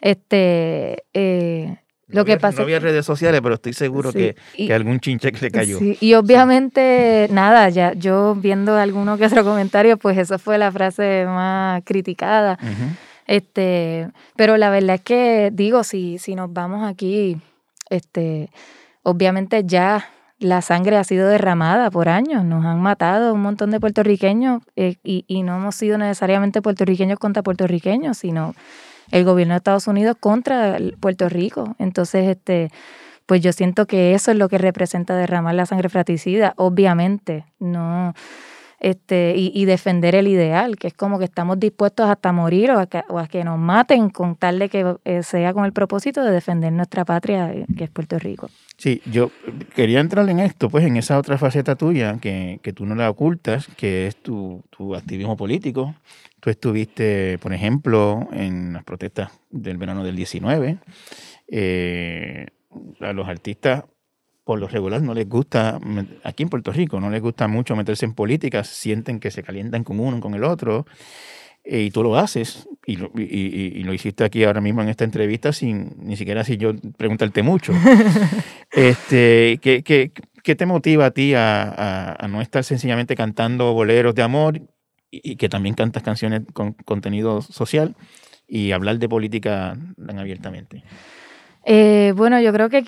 este, 0.00 1.04
eh, 1.14 1.76
no 2.08 2.20
lo 2.20 2.24
que 2.24 2.36
pasa 2.36 2.58
no 2.58 2.62
había 2.64 2.78
redes 2.78 3.04
sociales, 3.04 3.40
pero 3.42 3.56
estoy 3.56 3.72
seguro 3.72 4.12
Sí, 4.12 4.18
que, 4.18 4.36
y- 4.56 4.66
que 4.68 4.74
algún 4.74 5.00
chinche 5.00 5.32
que 5.32 5.40
le 5.40 5.50
cayó. 5.50 5.78
Sí, 5.78 5.96
y 6.00 6.14
obviamente, 6.14 7.26
nada, 7.32 7.68
ya 7.68 7.92
yo 7.94 8.34
viendo 8.36 8.76
alguno 8.76 9.18
que 9.18 9.26
otro 9.26 9.44
comentario, 9.44 9.96
pues 9.96 10.16
esa 10.18 10.38
fue 10.38 10.56
la 10.58 10.70
frase 10.70 11.24
más 11.26 11.82
criticada. 11.84 12.58
Este, 13.26 14.08
pero 14.36 14.56
la 14.56 14.70
verdad 14.70 14.96
es 14.96 15.00
que 15.02 15.50
digo, 15.52 15.82
si, 15.82 16.18
si 16.18 16.36
nos 16.36 16.52
vamos 16.52 16.88
aquí, 16.88 17.38
este, 17.90 18.50
obviamente 19.02 19.62
ya 19.64 20.06
la 20.38 20.60
sangre 20.62 20.96
ha 20.96 21.02
sido 21.04 21.28
derramada 21.28 21.90
por 21.90 22.08
años, 22.08 22.44
nos 22.44 22.64
han 22.64 22.80
matado 22.80 23.32
un 23.34 23.40
montón 23.40 23.70
de 23.70 23.80
puertorriqueños 23.80 24.62
eh, 24.76 24.96
y, 25.02 25.24
y 25.26 25.42
no 25.42 25.56
hemos 25.56 25.74
sido 25.74 25.98
necesariamente 25.98 26.62
puertorriqueños 26.62 27.18
contra 27.18 27.42
puertorriqueños, 27.42 28.18
sino 28.18 28.54
el 29.10 29.24
gobierno 29.24 29.54
de 29.54 29.58
Estados 29.58 29.86
Unidos 29.86 30.16
contra 30.18 30.78
Puerto 31.00 31.28
Rico. 31.28 31.76
Entonces, 31.78 32.28
este, 32.28 32.70
pues 33.26 33.40
yo 33.40 33.52
siento 33.52 33.86
que 33.86 34.14
eso 34.14 34.30
es 34.30 34.36
lo 34.36 34.48
que 34.48 34.58
representa 34.58 35.16
derramar 35.16 35.54
la 35.54 35.66
sangre 35.66 35.88
fratricida, 35.88 36.54
obviamente, 36.56 37.44
no 37.58 38.14
este, 38.78 39.34
y, 39.36 39.64
defender 39.64 40.14
el 40.14 40.28
ideal, 40.28 40.76
que 40.76 40.88
es 40.88 40.94
como 40.94 41.18
que 41.18 41.24
estamos 41.24 41.58
dispuestos 41.58 42.08
hasta 42.08 42.32
morir 42.32 42.70
o 42.72 42.78
a 42.78 42.86
que, 42.86 43.02
que 43.30 43.42
nos 43.42 43.58
maten 43.58 44.10
con 44.10 44.36
tal 44.36 44.58
de 44.58 44.68
que 44.68 44.96
eh, 45.04 45.22
sea 45.22 45.54
con 45.54 45.64
el 45.64 45.72
propósito 45.72 46.22
de 46.22 46.30
defender 46.30 46.72
nuestra 46.72 47.04
patria, 47.04 47.52
eh, 47.52 47.66
que 47.76 47.84
es 47.84 47.90
Puerto 47.90 48.18
Rico. 48.18 48.48
Sí, 48.78 49.00
yo 49.10 49.30
quería 49.74 50.00
entrar 50.00 50.28
en 50.28 50.38
esto, 50.38 50.68
pues 50.68 50.84
en 50.84 50.98
esa 50.98 51.18
otra 51.18 51.38
faceta 51.38 51.76
tuya 51.76 52.18
que, 52.20 52.60
que 52.62 52.74
tú 52.74 52.84
no 52.84 52.94
la 52.94 53.08
ocultas, 53.08 53.68
que 53.76 54.06
es 54.06 54.16
tu, 54.16 54.62
tu 54.70 54.94
activismo 54.94 55.36
político. 55.36 55.94
Tú 56.40 56.50
estuviste, 56.50 57.38
por 57.38 57.54
ejemplo, 57.54 58.28
en 58.32 58.74
las 58.74 58.84
protestas 58.84 59.32
del 59.50 59.78
verano 59.78 60.04
del 60.04 60.14
19. 60.14 60.78
Eh, 61.48 62.46
a 63.00 63.12
los 63.14 63.26
artistas, 63.26 63.84
por 64.44 64.58
lo 64.58 64.68
regular, 64.68 65.00
no 65.00 65.14
les 65.14 65.28
gusta, 65.28 65.80
aquí 66.22 66.42
en 66.42 66.50
Puerto 66.50 66.70
Rico, 66.70 67.00
no 67.00 67.08
les 67.08 67.22
gusta 67.22 67.48
mucho 67.48 67.74
meterse 67.76 68.04
en 68.04 68.12
políticas, 68.12 68.68
sienten 68.68 69.20
que 69.20 69.30
se 69.30 69.42
calientan 69.42 69.84
con 69.84 69.98
uno, 69.98 70.20
con 70.20 70.34
el 70.34 70.44
otro. 70.44 70.86
Eh, 71.66 71.82
y 71.82 71.90
tú 71.90 72.02
lo 72.02 72.16
haces, 72.16 72.68
y 72.86 72.96
lo, 72.96 73.10
y- 73.16 73.22
y- 73.22 73.72
y 73.80 73.82
lo 73.82 73.92
hiciste 73.92 74.22
aquí 74.24 74.44
ahora 74.44 74.60
mismo 74.60 74.80
en 74.82 74.88
esta 74.88 75.04
entrevista 75.04 75.52
sin 75.52 75.94
ni 75.98 76.16
siquiera 76.16 76.44
si 76.44 76.56
yo 76.56 76.72
preguntarte 76.96 77.42
mucho. 77.42 77.72
Este, 78.72 79.58
¿qué, 79.62 79.82
qué, 79.82 80.10
qué 80.42 80.54
te 80.54 80.66
motiva 80.66 81.06
a 81.06 81.10
ti 81.10 81.34
a, 81.34 81.62
a- 81.62 82.24
a 82.24 82.28
no 82.28 82.40
estar 82.42 82.64
sencillamente 82.64 83.14
cantando 83.14 83.72
boleros 83.72 84.14
de 84.14 84.22
amor 84.22 84.60
y, 85.10 85.36
que 85.36 85.48
también 85.48 85.74
cantas 85.74 86.02
canciones 86.02 86.42
con 86.52 86.72
contenido 86.72 87.40
social 87.42 87.94
y 88.46 88.72
hablar 88.72 88.98
de 88.98 89.08
política 89.08 89.76
tan 90.06 90.18
abiertamente? 90.18 90.82
Eh, 91.64 92.12
bueno, 92.16 92.40
yo 92.40 92.52
creo 92.52 92.68
que 92.68 92.84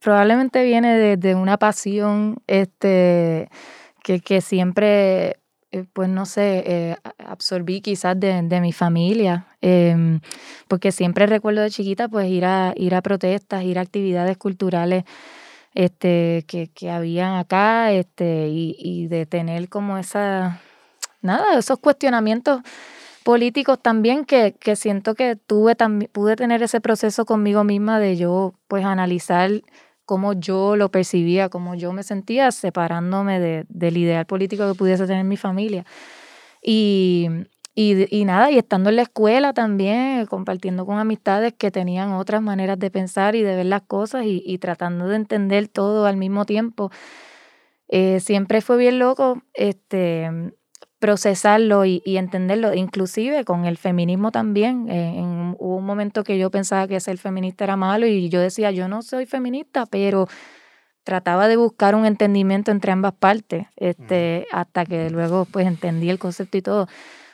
probablemente 0.00 0.64
viene 0.64 0.96
de, 0.96 1.16
de 1.16 1.34
una 1.34 1.58
pasión 1.58 2.36
este, 2.46 3.48
que, 4.04 4.20
que 4.20 4.40
siempre, 4.40 5.36
eh, 5.72 5.84
pues 5.92 6.08
no 6.10 6.26
sé, 6.26 6.62
eh, 6.66 6.96
absorbí 7.18 7.80
quizás 7.80 8.18
de, 8.20 8.42
de 8.42 8.60
mi 8.60 8.72
familia, 8.72 9.46
em, 9.62 10.20
porque 10.68 10.92
siempre 10.92 11.26
recuerdo 11.26 11.62
de 11.62 11.70
chiquita 11.70 12.08
pues 12.08 12.28
ir 12.30 12.44
a, 12.44 12.74
ir 12.76 12.94
a 12.94 13.00
protestas, 13.00 13.64
ir 13.64 13.78
a 13.78 13.82
actividades 13.82 14.36
culturales 14.36 15.04
este, 15.74 16.44
que, 16.46 16.68
que 16.68 16.90
habían 16.90 17.36
acá 17.36 17.90
este, 17.92 18.48
y, 18.48 18.76
y 18.78 19.06
de 19.08 19.24
tener 19.26 19.70
como 19.70 19.96
esa, 19.96 20.60
nada, 21.22 21.58
esos 21.58 21.78
cuestionamientos 21.78 22.60
políticos 23.24 23.78
también 23.80 24.24
que, 24.26 24.54
que 24.58 24.76
siento 24.76 25.14
que 25.14 25.36
tuve 25.36 25.74
también 25.74 26.10
pude 26.12 26.36
tener 26.36 26.62
ese 26.62 26.80
proceso 26.80 27.24
conmigo 27.24 27.64
misma 27.64 27.98
de 27.98 28.16
yo 28.16 28.54
pues 28.68 28.84
analizar 28.84 29.50
cómo 30.04 30.32
yo 30.34 30.76
lo 30.76 30.90
percibía, 30.90 31.48
cómo 31.48 31.74
yo 31.74 31.92
me 31.92 32.02
sentía 32.02 32.50
separándome 32.52 33.40
de, 33.40 33.64
del 33.68 33.96
ideal 33.96 34.26
político 34.26 34.68
que 34.68 34.76
pudiese 34.76 35.06
tener 35.06 35.24
mi 35.24 35.36
familia. 35.36 35.84
Y, 36.62 37.28
y, 37.74 38.06
y, 38.14 38.24
nada, 38.24 38.50
y 38.50 38.58
estando 38.58 38.90
en 38.90 38.96
la 38.96 39.02
escuela 39.02 39.54
también, 39.54 40.26
compartiendo 40.26 40.84
con 40.84 40.98
amistades 40.98 41.54
que 41.54 41.70
tenían 41.70 42.12
otras 42.12 42.42
maneras 42.42 42.78
de 42.78 42.90
pensar 42.90 43.34
y 43.34 43.42
de 43.42 43.56
ver 43.56 43.66
las 43.66 43.82
cosas 43.82 44.24
y, 44.26 44.58
tratando 44.58 45.08
de 45.08 45.16
entender 45.16 45.68
todo 45.68 46.06
al 46.06 46.16
mismo 46.18 46.44
tiempo. 46.44 46.90
Eh, 47.88 48.20
siempre 48.20 48.60
fue 48.60 48.76
bien 48.76 48.98
loco 48.98 49.42
este, 49.54 50.30
procesarlo 51.02 51.84
y, 51.84 52.00
y, 52.04 52.16
entenderlo, 52.16 52.74
inclusive 52.74 53.44
con 53.44 53.64
el 53.64 53.76
feminismo 53.76 54.30
también. 54.30 54.88
Eh, 54.88 55.18
en, 55.18 55.56
hubo 55.58 55.74
un 55.78 55.84
momento 55.84 56.22
que 56.22 56.38
yo 56.38 56.48
pensaba 56.48 56.86
que 56.86 57.00
ser 57.00 57.18
feminista 57.18 57.64
era 57.64 57.74
malo 57.74 58.06
y 58.06 58.28
yo 58.28 58.40
decía, 58.40 58.70
yo 58.70 58.86
no 58.86 59.02
soy 59.02 59.26
feminista, 59.26 59.84
pero 59.84 60.28
trataba 61.02 61.48
de 61.48 61.56
buscar 61.56 61.96
un 61.96 62.06
entendimiento 62.06 62.70
entre 62.70 62.92
ambas 62.92 63.14
partes, 63.14 63.66
este, 63.74 64.46
hasta 64.52 64.86
que 64.86 65.10
luego 65.10 65.44
pues 65.44 65.66
entendí 65.66 66.08
el 66.08 66.20
concepto 66.20 66.56
y 66.56 66.62
todo. 66.62 66.86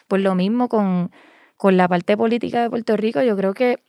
Pues 0.09 0.23
lo 0.23 0.35
mismo 0.35 0.71
con, 0.71 1.11
con 1.59 1.77
la 1.77 1.89
parte 1.89 2.17
política 2.17 2.63
de 2.63 2.71
Puerto 2.71 2.97
Rico, 2.97 3.21
yo 3.21 3.37
creo 3.37 3.53
que 3.53 3.83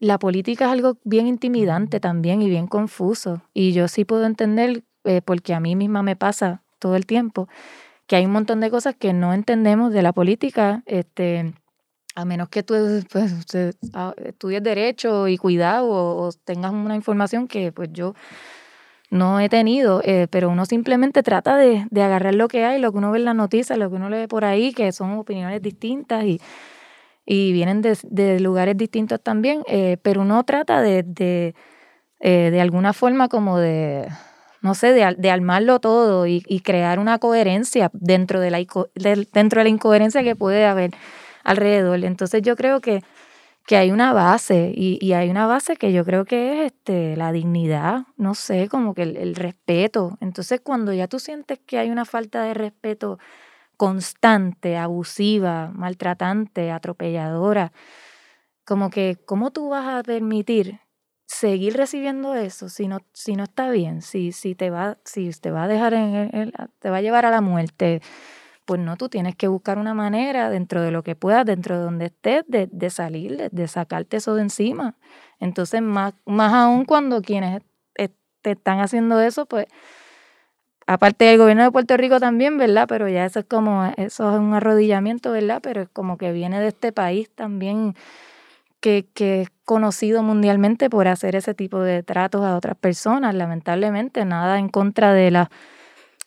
la 0.00 0.18
política 0.18 0.66
es 0.66 0.72
algo 0.72 0.98
bien 1.02 1.28
intimidante 1.28 1.98
también 1.98 2.42
y 2.42 2.50
bien 2.50 2.66
confuso. 2.66 3.40
Y 3.54 3.72
yo 3.72 3.88
sí 3.88 4.04
puedo 4.04 4.26
entender, 4.26 4.84
eh, 5.04 5.22
porque 5.24 5.54
a 5.54 5.60
mí 5.60 5.76
misma 5.76 6.02
me 6.02 6.14
pasa 6.14 6.62
todo 6.78 6.94
el 6.96 7.06
tiempo, 7.06 7.48
que 8.06 8.16
hay 8.16 8.26
un 8.26 8.32
montón 8.32 8.60
de 8.60 8.70
cosas 8.70 8.94
que 8.96 9.12
no 9.12 9.32
entendemos 9.32 9.92
de 9.92 10.02
la 10.02 10.12
política, 10.12 10.82
este, 10.86 11.54
a 12.14 12.24
menos 12.24 12.48
que 12.48 12.62
tú 12.62 12.74
pues, 13.10 13.32
estudies 14.24 14.62
derecho 14.62 15.28
y 15.28 15.36
cuidado 15.36 15.88
o, 15.90 16.30
tengas 16.44 16.72
una 16.72 16.94
información 16.94 17.48
que 17.48 17.72
pues 17.72 17.90
yo 17.92 18.14
no 19.10 19.40
he 19.40 19.48
tenido, 19.48 20.00
eh, 20.04 20.26
pero 20.30 20.48
uno 20.50 20.64
simplemente 20.66 21.22
trata 21.22 21.56
de, 21.56 21.86
agarrar 21.94 22.34
lo 22.34 22.48
que 22.48 22.64
hay, 22.64 22.80
lo 22.80 22.92
que 22.92 22.98
uno 22.98 23.12
ve 23.12 23.18
en 23.18 23.24
las 23.24 23.36
noticias, 23.36 23.78
lo 23.78 23.88
que 23.90 23.96
uno 23.96 24.10
lee 24.10 24.26
por 24.26 24.44
ahí, 24.44 24.72
que 24.72 24.92
son 24.92 25.12
opiniones 25.12 25.62
distintas 25.62 26.24
y, 26.24 26.40
vienen 27.26 27.80
de, 27.80 27.96
de, 28.02 28.40
lugares 28.40 28.76
distintos 28.76 29.20
también, 29.22 29.62
eh, 29.66 29.96
pero 30.02 30.22
uno 30.22 30.42
trata 30.44 30.82
de, 30.82 31.02
de, 31.04 31.54
eh, 32.20 32.50
de 32.50 32.60
alguna 32.60 32.92
forma 32.92 33.28
como 33.28 33.58
de 33.58 34.08
no 34.64 34.74
sé, 34.74 34.94
de, 34.94 35.30
armarlo 35.30 35.78
todo 35.78 36.26
y, 36.26 36.40
crear 36.64 36.98
una 36.98 37.18
coherencia 37.18 37.90
dentro 37.92 38.40
de, 38.40 38.50
la, 38.50 38.58
de, 38.94 39.28
dentro 39.30 39.60
de 39.60 39.64
la 39.64 39.68
incoherencia 39.68 40.22
que 40.22 40.36
puede 40.36 40.64
haber 40.64 40.92
alrededor. 41.44 42.02
Entonces 42.02 42.40
yo 42.40 42.56
creo 42.56 42.80
que, 42.80 43.02
que 43.66 43.76
hay 43.76 43.90
una 43.90 44.14
base 44.14 44.72
y, 44.74 44.98
y, 45.02 45.12
hay 45.12 45.28
una 45.28 45.46
base 45.46 45.76
que 45.76 45.92
yo 45.92 46.06
creo 46.06 46.24
que 46.24 46.64
es 46.64 46.72
este, 46.72 47.14
la 47.14 47.30
dignidad, 47.30 48.04
no 48.16 48.34
sé, 48.34 48.70
como 48.70 48.94
que 48.94 49.02
el, 49.02 49.18
el 49.18 49.34
respeto. 49.34 50.16
Entonces 50.22 50.62
cuando 50.62 50.94
ya 50.94 51.08
tú 51.08 51.18
sientes 51.18 51.58
que 51.66 51.76
hay 51.76 51.90
una 51.90 52.06
falta 52.06 52.42
de 52.44 52.54
respeto 52.54 53.18
constante, 53.76 54.78
abusiva, 54.78 55.72
maltratante, 55.74 56.70
atropelladora, 56.70 57.70
como 58.64 58.88
que, 58.88 59.18
¿cómo 59.26 59.50
tú 59.50 59.68
vas 59.68 59.86
a 59.94 60.02
permitir 60.02 60.80
seguir 61.26 61.76
recibiendo 61.76 62.34
eso 62.34 62.68
si 62.68 62.88
no, 62.88 62.98
si 63.12 63.36
no 63.36 63.44
está 63.44 63.70
bien, 63.70 64.02
si, 64.02 64.32
si, 64.32 64.54
te 64.54 64.70
va, 64.70 64.98
si 65.04 65.30
te 65.30 65.50
va 65.50 65.64
a 65.64 65.68
dejar 65.68 65.94
en 65.94 66.14
el, 66.14 66.52
te 66.78 66.90
va 66.90 66.98
a 66.98 67.02
llevar 67.02 67.26
a 67.26 67.30
la 67.30 67.40
muerte, 67.40 68.02
pues 68.64 68.80
no, 68.80 68.96
tú 68.96 69.08
tienes 69.08 69.36
que 69.36 69.48
buscar 69.48 69.78
una 69.78 69.94
manera 69.94 70.50
dentro 70.50 70.82
de 70.82 70.90
lo 70.90 71.02
que 71.02 71.16
puedas, 71.16 71.44
dentro 71.44 71.76
de 71.76 71.84
donde 71.84 72.06
estés, 72.06 72.44
de, 72.48 72.68
de 72.70 72.90
salir, 72.90 73.50
de, 73.50 73.68
sacarte 73.68 74.18
eso 74.18 74.34
de 74.34 74.42
encima. 74.42 74.96
Entonces, 75.40 75.82
más, 75.82 76.14
más 76.24 76.52
aún 76.54 76.84
cuando 76.84 77.20
quienes 77.20 77.62
te 78.44 78.52
están 78.52 78.80
haciendo 78.80 79.20
eso, 79.20 79.46
pues, 79.46 79.66
aparte 80.86 81.24
del 81.24 81.38
gobierno 81.38 81.64
de 81.64 81.70
Puerto 81.72 81.96
Rico 81.96 82.20
también, 82.20 82.58
¿verdad? 82.58 82.86
Pero 82.86 83.08
ya 83.08 83.24
eso 83.24 83.40
es 83.40 83.46
como, 83.46 83.86
eso 83.96 84.30
es 84.30 84.38
un 84.38 84.52
arrodillamiento, 84.52 85.32
¿verdad? 85.32 85.60
Pero 85.62 85.80
es 85.82 85.88
como 85.88 86.18
que 86.18 86.30
viene 86.30 86.60
de 86.60 86.68
este 86.68 86.92
país 86.92 87.30
también 87.34 87.94
que, 88.80 89.08
que, 89.14 89.48
conocido 89.64 90.22
mundialmente 90.22 90.90
por 90.90 91.08
hacer 91.08 91.36
ese 91.36 91.54
tipo 91.54 91.80
de 91.80 92.02
tratos 92.02 92.42
a 92.42 92.56
otras 92.56 92.76
personas. 92.76 93.34
Lamentablemente, 93.34 94.24
nada 94.24 94.58
en 94.58 94.68
contra 94.68 95.12
de 95.12 95.30
la 95.30 95.50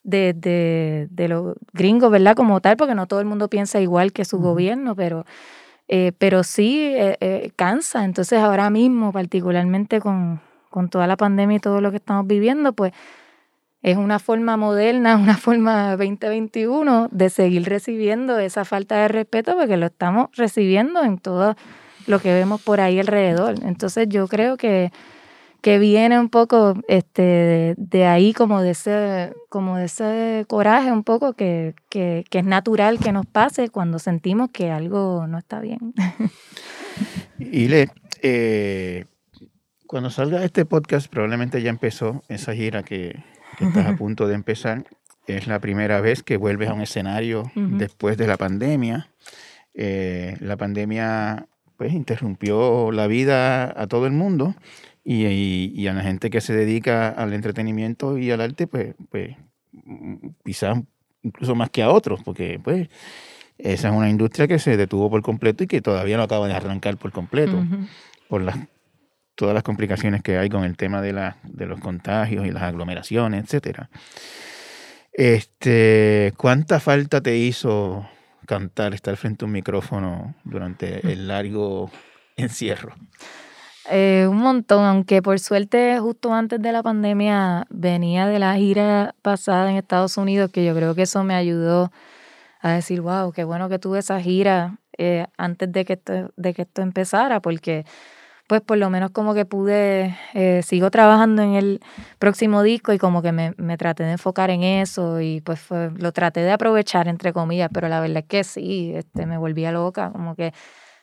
de, 0.03 0.33
de, 0.33 1.07
de 1.11 1.27
los 1.27 1.55
gringos, 1.73 2.09
¿verdad? 2.09 2.35
Como 2.35 2.61
tal, 2.61 2.77
porque 2.77 2.95
no 2.95 3.07
todo 3.07 3.19
el 3.19 3.25
mundo 3.25 3.49
piensa 3.49 3.81
igual 3.81 4.13
que 4.13 4.23
su 4.23 4.39
gobierno, 4.39 4.95
pero, 4.95 5.25
eh, 5.89 6.13
pero 6.17 6.43
sí 6.43 6.93
eh, 6.95 7.17
eh, 7.19 7.51
cansa. 7.57 8.05
Entonces, 8.05 8.39
ahora 8.39 8.69
mismo, 8.69 9.11
particularmente 9.11 9.99
con, 9.99 10.39
con 10.69 10.89
toda 10.89 11.07
la 11.07 11.17
pandemia 11.17 11.57
y 11.57 11.59
todo 11.59 11.81
lo 11.81 11.91
que 11.91 11.97
estamos 11.97 12.25
viviendo, 12.25 12.71
pues 12.71 12.93
es 13.81 13.97
una 13.97 14.19
forma 14.19 14.55
moderna, 14.55 15.17
una 15.21 15.35
forma 15.35 15.97
2021 15.97 17.09
de 17.11 17.29
seguir 17.29 17.67
recibiendo 17.67 18.39
esa 18.39 18.63
falta 18.63 18.95
de 19.01 19.09
respeto, 19.09 19.57
porque 19.57 19.75
lo 19.75 19.87
estamos 19.87 20.29
recibiendo 20.37 21.03
en 21.03 21.17
todas 21.17 21.57
lo 22.07 22.19
que 22.19 22.33
vemos 22.33 22.61
por 22.61 22.81
ahí 22.81 22.99
alrededor. 22.99 23.55
Entonces 23.63 24.07
yo 24.09 24.27
creo 24.27 24.57
que, 24.57 24.91
que 25.61 25.77
viene 25.77 26.19
un 26.19 26.29
poco 26.29 26.75
este, 26.87 27.21
de, 27.21 27.75
de, 27.77 28.05
ahí 28.05 28.33
como 28.33 28.61
de 28.61 28.71
ese, 28.71 29.33
como 29.49 29.77
de 29.77 29.85
ese 29.85 30.45
coraje 30.47 30.91
un 30.91 31.03
poco 31.03 31.33
que, 31.33 31.75
que, 31.89 32.25
que, 32.29 32.39
es 32.39 32.45
natural 32.45 32.99
que 32.99 33.11
nos 33.11 33.25
pase 33.25 33.69
cuando 33.69 33.99
sentimos 33.99 34.49
que 34.51 34.71
algo 34.71 35.27
no 35.27 35.37
está 35.37 35.59
bien. 35.59 35.93
Y 37.39 37.67
le, 37.67 37.89
eh, 38.23 39.05
cuando 39.85 40.09
salga 40.09 40.43
este 40.43 40.65
podcast 40.65 41.07
probablemente 41.09 41.61
ya 41.61 41.69
empezó 41.69 42.23
esa 42.29 42.53
gira 42.53 42.83
que, 42.83 43.23
que 43.57 43.65
estás 43.65 43.85
a 43.85 43.95
punto 43.95 44.27
de 44.27 44.35
empezar. 44.35 44.85
Es 45.27 45.47
la 45.47 45.59
primera 45.59 46.01
vez 46.01 46.23
que 46.23 46.37
vuelves 46.37 46.69
a 46.69 46.73
un 46.73 46.81
escenario 46.81 47.41
uh 47.41 47.59
-huh. 47.59 47.77
después 47.77 48.17
de 48.17 48.27
la 48.27 48.37
pandemia. 48.37 49.09
Eh, 49.73 50.37
la 50.39 50.57
pandemia 50.57 51.47
pues 51.77 51.93
interrumpió 51.93 52.91
la 52.91 53.07
vida 53.07 53.73
a 53.79 53.87
todo 53.87 54.07
el 54.07 54.13
mundo 54.13 54.55
y, 55.03 55.25
y, 55.25 55.71
y, 55.75 55.87
a 55.87 55.93
la 55.93 56.01
gente 56.01 56.29
que 56.29 56.41
se 56.41 56.53
dedica 56.53 57.09
al 57.09 57.33
entretenimiento 57.33 58.17
y 58.17 58.31
al 58.31 58.41
arte, 58.41 58.67
pues, 58.67 58.95
pues 59.09 59.37
quizás 60.43 60.79
incluso 61.21 61.55
más 61.55 61.69
que 61.69 61.83
a 61.83 61.89
otros, 61.89 62.21
porque 62.23 62.59
pues 62.61 62.89
esa 63.57 63.89
es 63.89 63.93
una 63.93 64.09
industria 64.09 64.47
que 64.47 64.59
se 64.59 64.77
detuvo 64.77 65.09
por 65.09 65.21
completo 65.21 65.63
y 65.63 65.67
que 65.67 65.81
todavía 65.81 66.17
no 66.17 66.23
acaba 66.23 66.47
de 66.47 66.53
arrancar 66.53 66.97
por 66.97 67.11
completo, 67.11 67.57
uh 67.57 67.63
-huh. 67.63 67.87
por 68.27 68.41
las, 68.41 68.57
todas 69.35 69.53
las 69.53 69.63
complicaciones 69.63 70.21
que 70.21 70.37
hay 70.37 70.49
con 70.49 70.63
el 70.63 70.77
tema 70.77 71.01
de, 71.01 71.13
la, 71.13 71.37
de 71.43 71.65
los 71.65 71.79
contagios 71.79 72.45
y 72.45 72.51
las 72.51 72.63
aglomeraciones, 72.63 73.43
etcétera. 73.43 73.89
Este, 75.11 76.33
¿Cuánta 76.37 76.79
falta 76.79 77.21
te 77.21 77.37
hizo 77.37 78.07
cantar, 78.47 78.95
estar 78.95 79.15
frente 79.17 79.45
a 79.45 79.47
un 79.47 79.51
micrófono 79.51 80.33
durante 80.43 81.11
el 81.11 81.27
largo 81.27 81.91
encierro? 82.35 82.95
Eh, 83.89 84.25
un 84.27 84.37
montón, 84.37 84.83
aunque 84.83 85.21
por 85.21 85.39
suerte 85.39 85.99
justo 85.99 86.33
antes 86.33 86.61
de 86.61 86.71
la 86.71 86.81
pandemia 86.81 87.65
venía 87.69 88.27
de 88.27 88.39
la 88.39 88.55
gira 88.55 89.15
pasada 89.21 89.69
en 89.69 89.77
Estados 89.77 90.17
Unidos, 90.17 90.51
que 90.51 90.65
yo 90.65 90.73
creo 90.73 90.95
que 90.95 91.03
eso 91.03 91.23
me 91.23 91.35
ayudó 91.35 91.91
a 92.59 92.71
decir, 92.71 93.01
wow, 93.01 93.31
qué 93.31 93.43
bueno 93.43 93.69
que 93.69 93.79
tuve 93.79 93.99
esa 93.99 94.19
gira 94.19 94.79
eh, 94.97 95.27
antes 95.37 95.71
de 95.71 95.85
que, 95.85 95.93
esto, 95.93 96.33
de 96.35 96.53
que 96.53 96.63
esto 96.63 96.81
empezara, 96.81 97.39
porque 97.39 97.85
pues 98.47 98.61
por 98.61 98.77
lo 98.77 98.89
menos 98.89 99.11
como 99.11 99.33
que 99.33 99.45
pude, 99.45 100.17
eh, 100.33 100.61
sigo 100.63 100.89
trabajando 100.89 101.41
en 101.41 101.53
el 101.53 101.81
próximo 102.17 102.63
disco 102.63 102.93
y 102.93 102.97
como 102.97 103.21
que 103.21 103.33
me, 103.33 103.53
me 103.57 103.77
traté 103.77 104.03
de 104.03 104.13
enfocar 104.13 104.49
en 104.49 104.63
eso 104.63 105.19
y 105.19 105.41
pues 105.41 105.67
lo 105.69 106.11
traté 106.13 106.39
de 106.41 106.51
aprovechar 106.51 107.09
entre 107.09 107.33
comillas, 107.33 107.69
pero 107.73 107.89
la 107.89 107.99
verdad 107.99 108.19
es 108.19 108.25
que 108.25 108.43
sí, 108.45 108.93
este, 108.95 109.25
me 109.25 109.37
volvía 109.37 109.73
loca, 109.73 110.11
como 110.11 110.35
que 110.35 110.53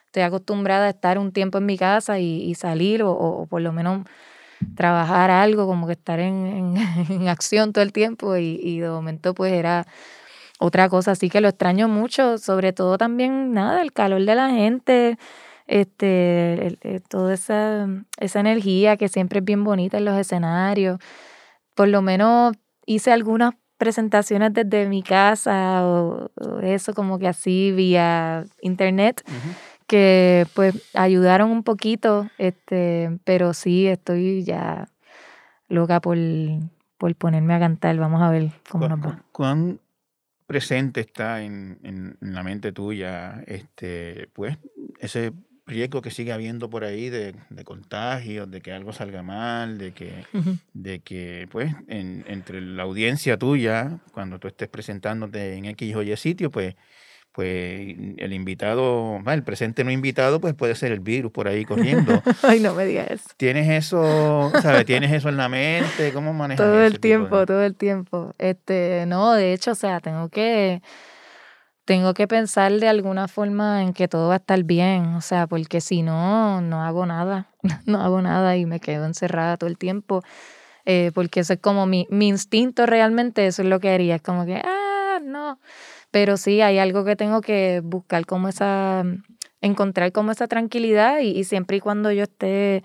estoy 0.07 0.23
acostumbrada 0.23 0.87
a 0.87 0.91
estar 0.91 1.19
un 1.19 1.33
tiempo 1.33 1.59
en 1.59 1.67
mi 1.67 1.77
casa 1.77 2.19
y, 2.19 2.55
salir 2.55 3.03
o, 3.03 3.47
por 3.51 3.61
lo 3.61 3.73
menos 3.73 4.07
trabajar 4.75 5.31
algo, 5.31 5.67
como 5.67 5.87
que 5.87 5.93
estar 5.93 6.21
en, 6.21 6.47
en, 6.47 6.77
en 7.11 7.29
acción 7.29 7.75
todo 7.75 7.85
el 7.85 7.93
tiempo 7.93 8.37
y, 8.37 8.59
y 8.63 8.81
de 8.81 8.89
momento 8.89 9.35
pues 9.35 9.53
era 9.53 9.87
otra 10.61 10.89
cosa, 10.89 11.13
así 11.13 11.29
que 11.29 11.41
lo 11.43 11.49
extraño 11.49 11.89
mucho, 11.89 12.39
sobre 12.39 12.73
todo 12.73 12.97
también 12.97 13.53
nada, 13.53 13.83
el 13.83 13.93
calor 13.93 14.25
de 14.25 14.35
la 14.35 14.51
gente, 14.51 15.19
este, 15.67 16.67
el, 16.67 16.79
el, 16.83 17.03
toda 17.03 17.35
esa, 17.35 17.87
esa 18.19 18.41
energía 18.41 18.97
que 18.97 19.09
siempre 19.09 19.39
es 19.41 19.45
bien 19.45 19.65
bonita 19.65 19.99
en 19.99 20.05
los 20.05 20.19
escenarios. 20.19 20.99
Por 21.75 21.89
lo 21.89 22.03
menos 22.03 22.55
hice 22.87 23.13
algunas 23.13 23.55
presentaciones 23.79 24.53
desde 24.55 24.89
mi 24.89 25.03
casa 25.03 25.85
o, 25.85 26.31
o 26.37 26.61
eso 26.61 26.95
como 26.95 27.19
que 27.19 27.29
así 27.29 27.73
vía 27.73 28.45
internet. 28.63 29.23
Uh 29.27 29.31
-huh. 29.33 29.55
que 29.87 30.47
pues 30.55 30.75
ayudaron 30.95 31.51
un 31.51 31.63
poquito, 31.63 32.29
este, 32.39 33.19
pero 33.25 33.53
sí 33.53 33.87
estoy 33.87 34.43
ya 34.43 34.89
loca 35.69 36.01
por, 36.01 36.17
por 36.97 37.15
ponerme 37.17 37.53
a 37.55 37.59
cantar. 37.59 37.97
Vamos 37.99 38.23
a 38.23 38.31
ver 38.31 38.51
cómo 38.71 38.89
nos 38.89 38.99
va. 39.01 39.23
¿Cuán 39.33 39.81
presente 40.47 41.01
está 41.01 41.43
en, 41.43 41.79
en- 41.83 42.17
en 42.21 42.35
la 42.35 42.43
mente 42.43 42.73
tuya, 42.73 43.43
este, 43.47 44.29
pues, 44.33 44.57
ese 45.01 45.33
riesgo 45.67 46.03
que 46.03 46.11
sigue 46.11 46.33
habiendo 46.33 46.69
por 46.69 46.85
ahí 46.85 47.09
de, 47.09 47.35
de 47.51 47.65
contagios, 47.65 48.51
de 48.51 48.61
que 48.61 48.73
algo 48.73 48.93
salga 48.93 49.23
mal, 49.23 49.79
de 49.79 49.93
que, 49.93 50.25
de 50.75 51.01
que 51.01 51.49
pues, 51.51 51.75
en- 51.89 52.25
entre 52.29 52.61
la 52.61 52.83
audiencia 52.83 53.39
tuya, 53.39 53.99
cuando 54.13 54.39
tú 54.39 54.49
estés 54.49 54.69
presentándote 54.69 55.55
en 55.55 55.65
X 55.67 55.95
o 55.97 56.03
Y 56.03 56.17
sitio, 56.17 56.51
pues, 56.51 56.75
pues 57.33 57.97
el 58.19 58.33
invitado, 58.33 59.19
el 59.27 59.43
presente 59.43 59.83
no 59.83 59.91
invitado, 59.91 60.41
pues 60.41 60.55
puede 60.55 60.77
ser 60.77 60.93
el 60.93 61.01
virus 61.01 61.33
por 61.33 61.49
ahí 61.49 61.65
corriendo. 61.65 62.23
Ay, 62.43 62.61
no 62.61 62.75
me 62.75 62.85
digas 62.85 63.11
eso. 63.11 63.29
¿Tienes 63.37 63.69
eso, 63.69 64.53
sabes? 64.63 64.85
¿Tienes 64.85 65.11
eso 65.13 65.29
en 65.31 65.37
la 65.37 65.49
mente? 65.49 66.13
¿Cómo 66.13 66.33
manejas 66.33 66.65
Todo 66.65 66.81
ese 66.81 66.95
el 66.95 67.01
tiempo, 67.01 67.41
de- 67.41 67.47
todo 67.47 67.63
el 67.65 67.75
tiempo. 67.75 68.35
Este, 68.39 69.05
no, 69.09 69.33
de 69.33 69.53
hecho, 69.53 69.73
o 69.73 69.75
sea, 69.75 69.99
tengo 69.99 70.29
que, 70.29 70.81
tengo 71.85 72.15
que 72.15 72.27
pensar 72.27 72.73
de 72.73 72.89
alguna 72.89 73.29
forma 73.29 73.83
en 73.83 73.93
que 73.93 74.09
todo 74.09 74.29
va 74.29 74.35
a 74.35 74.39
estar 74.39 74.63
bien, 74.65 75.15
o 75.15 75.21
sea, 75.21 75.47
porque 75.47 75.81
si 75.81 76.03
no, 76.03 76.61
no 76.61 76.83
hago 76.83 77.07
nada, 77.07 77.49
no 77.87 78.01
hago 78.01 78.23
nada 78.23 78.57
y 78.57 78.67
me 78.67 78.81
quedo 78.81 79.05
encerrada 79.05 79.57
todo 79.57 79.69
el 79.69 79.79
tiempo, 79.79 80.23
eh, 80.87 81.11
porque 81.15 81.41
eso 81.41 81.53
es 81.55 81.61
como 81.61 81.87
mi, 81.87 82.07
mi 82.11 82.29
instinto 82.29 82.87
realmente, 82.87 83.47
eso 83.47 83.63
es 83.63 83.69
lo 83.69 83.81
que 83.81 83.91
haría, 83.91 84.17
es 84.17 84.23
como 84.23 84.47
que, 84.47 84.61
ah, 84.65 85.21
no, 85.23 85.59
pero 86.11 86.37
sí, 86.37 86.61
hay 86.61 86.79
algo 86.79 87.05
que 87.05 87.17
tengo 87.17 87.41
que 87.41 87.81
buscar 87.85 88.25
como 88.27 88.49
esa, 88.49 89.05
encontrar 89.61 90.13
como 90.13 90.33
esa 90.33 90.47
tranquilidad 90.47 91.21
y, 91.21 91.31
y 91.31 91.45
siempre 91.45 91.79
y 91.79 91.81
cuando 91.81 92.13
yo 92.13 92.25
esté 92.25 92.83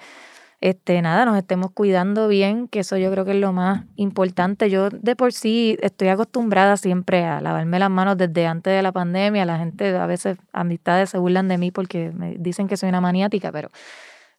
este, 0.62 1.01
nada, 1.01 1.26
nos 1.26 1.38
estemos 1.38 1.72
cuidando 1.72 2.28
bien, 2.28 2.68
que 2.68 2.80
eso 2.80 2.97
yo 2.97 3.10
creo 3.12 3.24
que 3.24 3.32
es 3.32 3.38
lo 3.38 3.53
más 3.53 3.86
importante. 3.95 4.70
Yo 4.70 4.89
de 4.89 5.16
por 5.16 5.32
sí 5.32 5.78
estoy 5.82 6.10
acostumbrada 6.10 6.76
siempre 6.76 7.24
a 7.26 7.39
lavarme 7.39 7.80
las 7.80 7.89
manos 7.89 8.18
desde 8.18 8.45
antes 8.45 8.74
de 8.74 8.82
la 8.82 8.91
pandemia. 8.91 9.45
La 9.45 9.57
gente, 9.57 9.95
a 9.95 10.05
veces, 10.05 10.38
amistades 10.51 11.12
se 11.12 11.18
burlan 11.18 11.47
de 11.47 11.57
mí 11.57 11.72
porque 11.72 12.12
me 12.12 12.36
dicen 12.38 12.68
que 12.68 12.76
soy 12.76 12.89
una 12.89 12.99
maniática, 12.99 13.51
pero, 13.51 13.70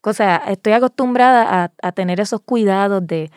o 0.03 0.13
sea, 0.13 0.37
estoy 0.49 0.75
acostumbrada 0.75 1.65
a, 1.65 1.73
a 1.83 1.93
tener 1.93 2.21
esos 2.21 2.41
cuidados 2.43 3.07
de, 3.07 3.31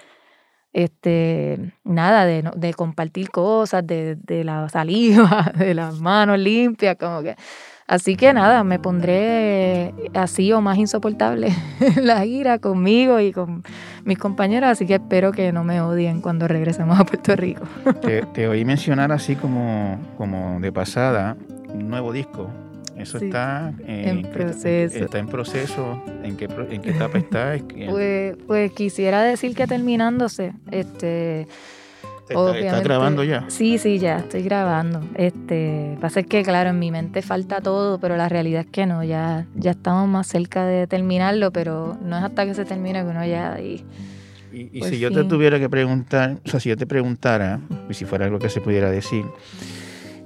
este, 0.74 1.74
nada, 1.84 2.26
de, 2.26 2.52
de 2.56 2.74
compartir 2.74 3.30
cosas, 3.30 3.86
de, 3.88 4.16
de 4.16 4.44
la 4.44 4.68
saliva, 4.70 5.52
de 5.58 5.74
las 5.74 6.00
manos 6.02 6.40
limpias, 6.40 6.98
como 7.00 7.22
que... 7.22 7.38
Así 7.94 8.16
que 8.16 8.34
nada, 8.34 8.64
me 8.64 8.80
pondré 8.80 9.94
así 10.16 10.52
o 10.52 10.62
más 10.62 10.80
insoportable 10.80 11.50
la 12.02 12.26
ira 12.26 12.58
conmigo 12.58 13.20
y 13.20 13.32
con 13.32 13.62
mis 14.04 14.18
compañeros, 14.18 14.72
así 14.72 14.88
que 14.88 14.96
espero 14.96 15.32
que 15.32 15.52
no 15.52 15.64
me 15.64 15.80
odien 15.80 16.20
cuando 16.20 16.48
regresemos 16.48 17.00
a 17.00 17.06
Puerto 17.06 17.36
Rico. 17.36 17.62
Te, 18.02 18.24
te 18.24 18.48
oí 18.48 18.66
mencionar 18.66 19.12
así 19.12 19.36
como, 19.36 20.00
como 20.18 20.60
de 20.60 20.72
pasada 20.72 21.38
un 21.72 21.88
nuevo 21.88 22.12
disco. 22.12 22.50
Eso 22.98 23.20
Sí, 23.20 23.26
está 23.26 23.72
eh, 23.86 24.10
en 24.10 24.24
proceso. 24.24 24.98
Está 24.98 25.20
en 25.20 25.28
proceso. 25.28 26.04
¿En 26.24 26.36
qué, 26.36 26.46
en 26.46 26.82
qué 26.82 26.90
etapa 26.90 27.20
está? 27.20 27.56
Pues, 27.92 28.38
pues 28.48 28.72
quisiera 28.72 29.22
decir 29.22 29.56
que 29.56 29.68
terminándose, 29.68 30.54
este, 30.72 31.48
¿Está, 32.24 32.34
está 32.34 32.40
obviamente- 32.40 32.84
grabando 32.84 33.24
ya? 33.24 33.46
Sí, 33.50 33.78
sí, 33.78 34.00
ya 34.00 34.20
estoy 34.20 34.44
grabando. 34.44 35.02
Este, 35.16 35.98
pasa 36.00 36.22
es 36.22 36.28
que 36.28 36.42
claro, 36.44 36.70
en 36.70 36.80
mi 36.80 36.90
mente 36.90 37.22
falta 37.22 37.60
todo, 37.62 38.00
pero 38.00 38.16
la 38.16 38.30
realidad 38.30 38.62
es 38.62 38.68
que 38.72 38.86
no, 38.86 39.04
ya, 39.04 39.46
ya 39.56 39.72
estamos 39.72 40.08
más 40.08 40.28
cerca 40.28 40.66
de 40.66 40.88
terminarlo, 40.88 41.52
pero 41.52 41.98
no 42.02 42.18
es 42.18 42.24
hasta 42.24 42.46
que 42.46 42.54
se 42.54 42.64
termine 42.66 43.02
que 43.04 43.10
uno 43.10 43.26
ya. 43.26 43.60
Y, 43.60 43.84
y 44.54 44.80
Por 44.80 44.90
si 44.90 45.00
yo 45.00 45.12
te 45.12 45.24
tuviera 45.26 45.60
que 45.60 45.70
preguntar, 45.70 46.38
o 46.46 46.50
sea, 46.50 46.60
si 46.60 46.70
yo 46.70 46.78
te 46.78 46.86
preguntara, 46.86 47.60
y 47.90 47.94
si 47.94 48.06
fuera 48.06 48.26
algo 48.26 48.40
que 48.40 48.50
se 48.50 48.62
pudiera 48.62 48.90
decir, 48.90 49.26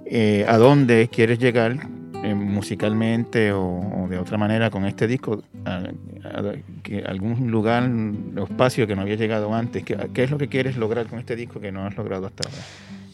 eh, 0.05 0.45
¿a 0.47 0.57
dónde 0.57 1.09
quieres 1.11 1.39
llegar 1.39 1.87
eh, 2.23 2.33
musicalmente 2.33 3.51
o, 3.51 4.07
de 4.09 4.17
otra 4.17 4.37
manera 4.37 4.69
con 4.69 4.85
este 4.85 5.07
disco? 5.07 5.43
¿A, 5.65 5.77
a- 5.77 6.53
que 6.83 7.03
algún 7.03 7.51
lugar 7.51 7.89
o 8.37 8.43
espacio 8.43 8.87
que 8.87 8.95
no 8.95 9.01
había 9.01 9.15
llegado 9.15 9.53
antes? 9.53 9.83
¿Qué, 9.83 10.23
es 10.23 10.31
lo 10.31 10.37
que 10.37 10.47
quieres 10.47 10.77
lograr 10.77 11.07
con 11.07 11.19
este 11.19 11.35
disco 11.35 11.59
que 11.59 11.71
no 11.71 11.85
has 11.85 11.95
logrado 11.97 12.27
hasta 12.27 12.47
ahora? 12.47 12.61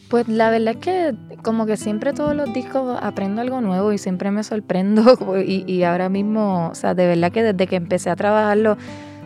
Pues 0.08 0.28
la 0.28 0.50
verdad 0.50 0.74
es 0.74 0.80
que 0.80 1.14
como 1.42 1.66
que 1.66 1.76
siempre 1.76 2.12
todos 2.12 2.36
los 2.36 2.52
discos 2.52 2.98
aprendo 3.02 3.40
algo 3.40 3.60
nuevo 3.60 3.92
y 3.92 3.98
siempre 3.98 4.30
me 4.30 4.44
sorprendo 4.44 5.18
y, 5.44 5.82
ahora 5.82 6.08
mismo, 6.08 6.68
o 6.68 6.74
sea, 6.74 6.94
de 6.94 7.06
verdad 7.06 7.32
que 7.32 7.42
desde 7.42 7.66
que 7.66 7.76
empecé 7.76 8.10
a 8.10 8.16
trabajarlo 8.16 8.76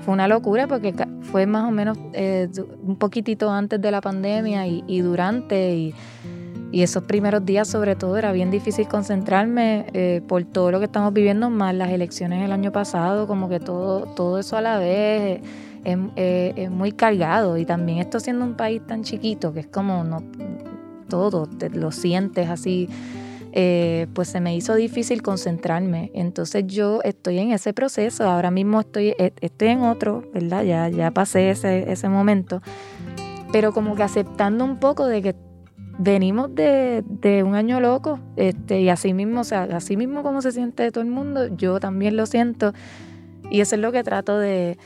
fue 0.05 0.15
una 0.15 0.29
locura 0.29 0.67
porque 0.67 0.95
fue 1.23 1.47
más 1.47 1.69
o 1.69 1.71
menos 1.71 1.99
eh, 2.15 2.49
un 2.83 2.97
poquitito 2.97 3.51
antes 3.51 3.81
de 3.81 3.91
la 3.91 4.01
pandemia 4.01 4.67
y, 4.67 4.83
y 4.87 5.01
durante 5.01 5.75
y, 5.75 5.95
y 6.71 6.83
esos 6.83 7.05
primeros 7.05 7.45
días 7.47 7.67
sobre 7.67 7.97
todo 7.97 8.17
era 8.19 8.33
bien 8.33 8.51
difícil 8.51 8.87
concentrarme 8.89 9.87
eh, 9.95 10.21
por 10.27 10.45
todo 10.45 10.71
lo 10.71 10.79
que 10.79 10.85
estamos 10.85 11.13
viviendo 11.15 11.49
más 11.49 11.75
las 11.75 11.91
elecciones 11.91 12.45
el 12.45 12.53
año 12.53 12.73
pasado, 12.73 13.27
como 13.27 13.49
que 13.49 13.59
todo, 13.59 14.03
todo 14.15 14.39
eso 14.39 14.57
a 14.57 14.61
la 14.61 14.79
vez. 14.79 14.89
eh, 14.89 15.43
es, 15.85 15.97
eh, 16.17 16.53
es 16.57 16.71
muy 16.71 16.93
cargado. 16.93 17.57
Y 17.57 17.65
también 17.65 17.99
esto 17.99 18.21
siendo 18.21 18.45
un 18.45 18.55
país 18.55 18.83
tan 18.87 19.03
chiquito 19.03 19.55
que 19.55 19.61
es 19.61 19.67
como 19.67 20.05
no 20.05 20.23
todo 21.09 21.47
te 21.47 21.71
lo 21.71 21.91
sientes 21.91 22.51
así 22.51 22.89
pues 24.13 24.29
se 24.29 24.41
me 24.41 24.55
hizo 24.55 24.75
difícil 24.75 25.23
concentrarme. 25.23 26.13
Entonces 26.15 26.65
yo 26.67 27.01
estoy 27.03 27.39
en 27.39 27.53
ese 27.53 27.73
proceso. 27.73 28.29
Ahora 28.29 28.53
mismo 28.53 28.81
estoy 28.81 29.15
eh, 29.19 29.33
estoy 29.41 29.69
en 29.69 29.83
otro 29.83 30.23
verdad 30.33 30.63
ya 30.63 30.89
ya 30.89 31.11
pasé 31.11 31.51
ese 31.51 31.91
ese 31.91 32.09
momento. 32.09 32.61
Pero 33.51 33.73
como 33.73 33.97
que 33.97 34.03
aceptando 34.03 34.65
un 34.65 34.79
poco 34.79 35.07
de 35.07 35.23
que 35.23 35.35
venimos 35.99 36.55
de, 36.55 37.03
un 37.45 37.55
año 37.55 37.81
loco 37.81 38.21
este 38.37 38.81
y 38.81 38.89
así 38.89 39.13
mismo 39.13 39.41
o 39.41 39.45
sea 39.45 39.65
así 39.73 39.97
mismo 39.97 40.23
como 40.23 40.43
se 40.43 40.53
siente 40.53 40.91
todo 40.93 41.03
el 41.03 41.11
mundo 41.11 41.49
yo 41.57 41.81
también 41.81 42.17
lo 42.17 42.27
siento 42.27 42.73
y 43.51 43.61
eso 43.61 43.77
es 43.77 43.81
lo 43.81 43.93
que 43.93 44.03
trato 44.03 44.39
de, 44.39 44.79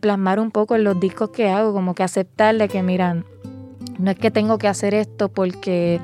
plasmar 0.00 0.40
un 0.40 0.50
poco 0.50 0.76
en 0.76 0.84
los 0.84 1.00
discos 1.00 1.30
que 1.30 1.48
hago, 1.48 1.72
como 1.72 1.94
que 1.94 2.02
aceptarle 2.02 2.68
que, 2.68 2.82
miran, 2.82 3.24
no 3.98 4.10
es 4.10 4.18
que 4.18 4.30
tengo 4.30 4.58
que 4.58 4.68
hacer 4.68 4.94
esto 4.94 5.28
porque 5.28 6.00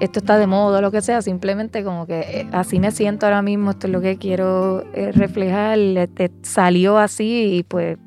esto 0.00 0.20
está 0.20 0.38
de 0.38 0.46
moda 0.46 0.78
o 0.78 0.80
lo 0.82 0.90
que 0.90 1.02
sea, 1.02 1.22
simplemente 1.22 1.84
como 1.84 2.06
que 2.06 2.20
eh, 2.20 2.48
así 2.52 2.78
me 2.78 2.90
siento 2.90 3.26
ahora 3.26 3.42
mismo, 3.42 3.70
esto 3.72 3.86
es 3.86 3.92
lo 3.92 4.00
que 4.00 4.16
quiero 4.16 4.84
eh, 4.94 5.12
reflejar, 5.12 5.78
este, 5.78 6.30
salió 6.42 6.98
así 6.98 7.58
y 7.58 7.62
pues, 7.64 7.98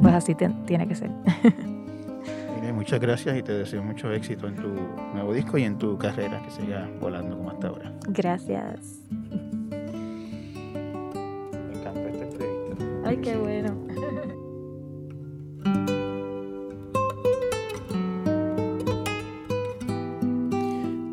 pues 0.00 0.14
así 0.14 0.34
tiene 0.34 0.86
que 0.86 0.94
ser. 0.94 1.10
Muchas 2.78 3.00
gracias 3.00 3.36
y 3.36 3.42
te 3.42 3.52
deseo 3.54 3.82
mucho 3.82 4.12
éxito 4.12 4.46
en 4.46 4.54
tu 4.54 4.68
nuevo 5.12 5.34
disco 5.34 5.58
y 5.58 5.64
en 5.64 5.78
tu 5.78 5.98
carrera, 5.98 6.40
que 6.44 6.50
siga 6.52 6.88
volando 7.00 7.36
como 7.36 7.50
hasta 7.50 7.66
ahora. 7.66 7.92
Gracias. 8.06 9.00
Me 9.10 9.76
encanta 11.76 12.08
esta 12.08 12.24
entrevista. 12.24 12.76
Ay, 13.04 13.16
qué 13.16 13.36
bueno. 13.36 13.76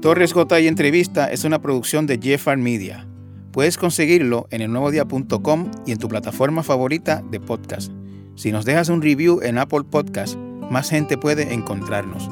Torres 0.04 0.34
J 0.34 0.60
y 0.60 0.68
Entrevista 0.68 1.32
es 1.32 1.46
una 1.46 1.64
producción 1.64 2.06
de 2.06 2.20
Jeffar 2.22 2.60
Media. 2.60 3.08
Puedes 3.52 3.80
conseguirlo 3.80 4.46
en 4.52 4.62
elnuevodía.com 4.62 5.72
y 5.88 5.94
en 5.94 5.98
tu 5.98 6.10
plataforma 6.10 6.62
favorita 6.62 7.24
de 7.32 7.40
podcast. 7.40 7.92
Si 8.36 8.52
nos 8.52 8.66
dejas 8.66 8.90
un 8.90 9.02
review 9.02 9.40
en 9.42 9.58
Apple 9.58 9.86
Podcast, 9.90 10.38
más 10.70 10.90
gente 10.90 11.18
puede 11.18 11.54
encontrarnos. 11.54 12.30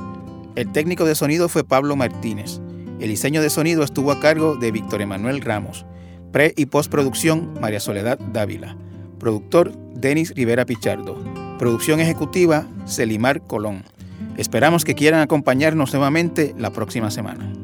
El 0.56 0.72
técnico 0.72 1.06
de 1.06 1.16
sonido 1.16 1.50
fue 1.50 1.64
Pablo 1.64 1.96
Martínez. 1.96 2.60
El 3.00 3.10
diseño 3.10 3.42
de 3.42 3.50
sonido 3.50 3.84
estuvo 3.84 4.12
a 4.12 4.20
cargo 4.20 4.56
de 4.56 4.72
Víctor 4.72 5.02
Emanuel 5.02 5.42
Ramos. 5.42 5.86
Pre 6.32 6.54
y 6.56 6.68
postproducción 6.68 7.54
María 7.60 7.80
Soledad 7.80 8.20
Dávila. 8.20 8.78
Productor 9.20 9.72
Denis 9.96 10.34
Rivera 10.36 10.66
Pichardo. 10.66 11.18
Producción 11.58 12.00
ejecutiva 12.00 12.68
Celimar 12.88 13.42
Colón. 13.46 13.84
Esperamos 14.38 14.84
que 14.86 14.96
quieran 14.96 15.22
acompañarnos 15.22 15.94
nuevamente 15.94 16.54
la 16.58 16.72
próxima 16.72 17.12
semana. 17.12 17.63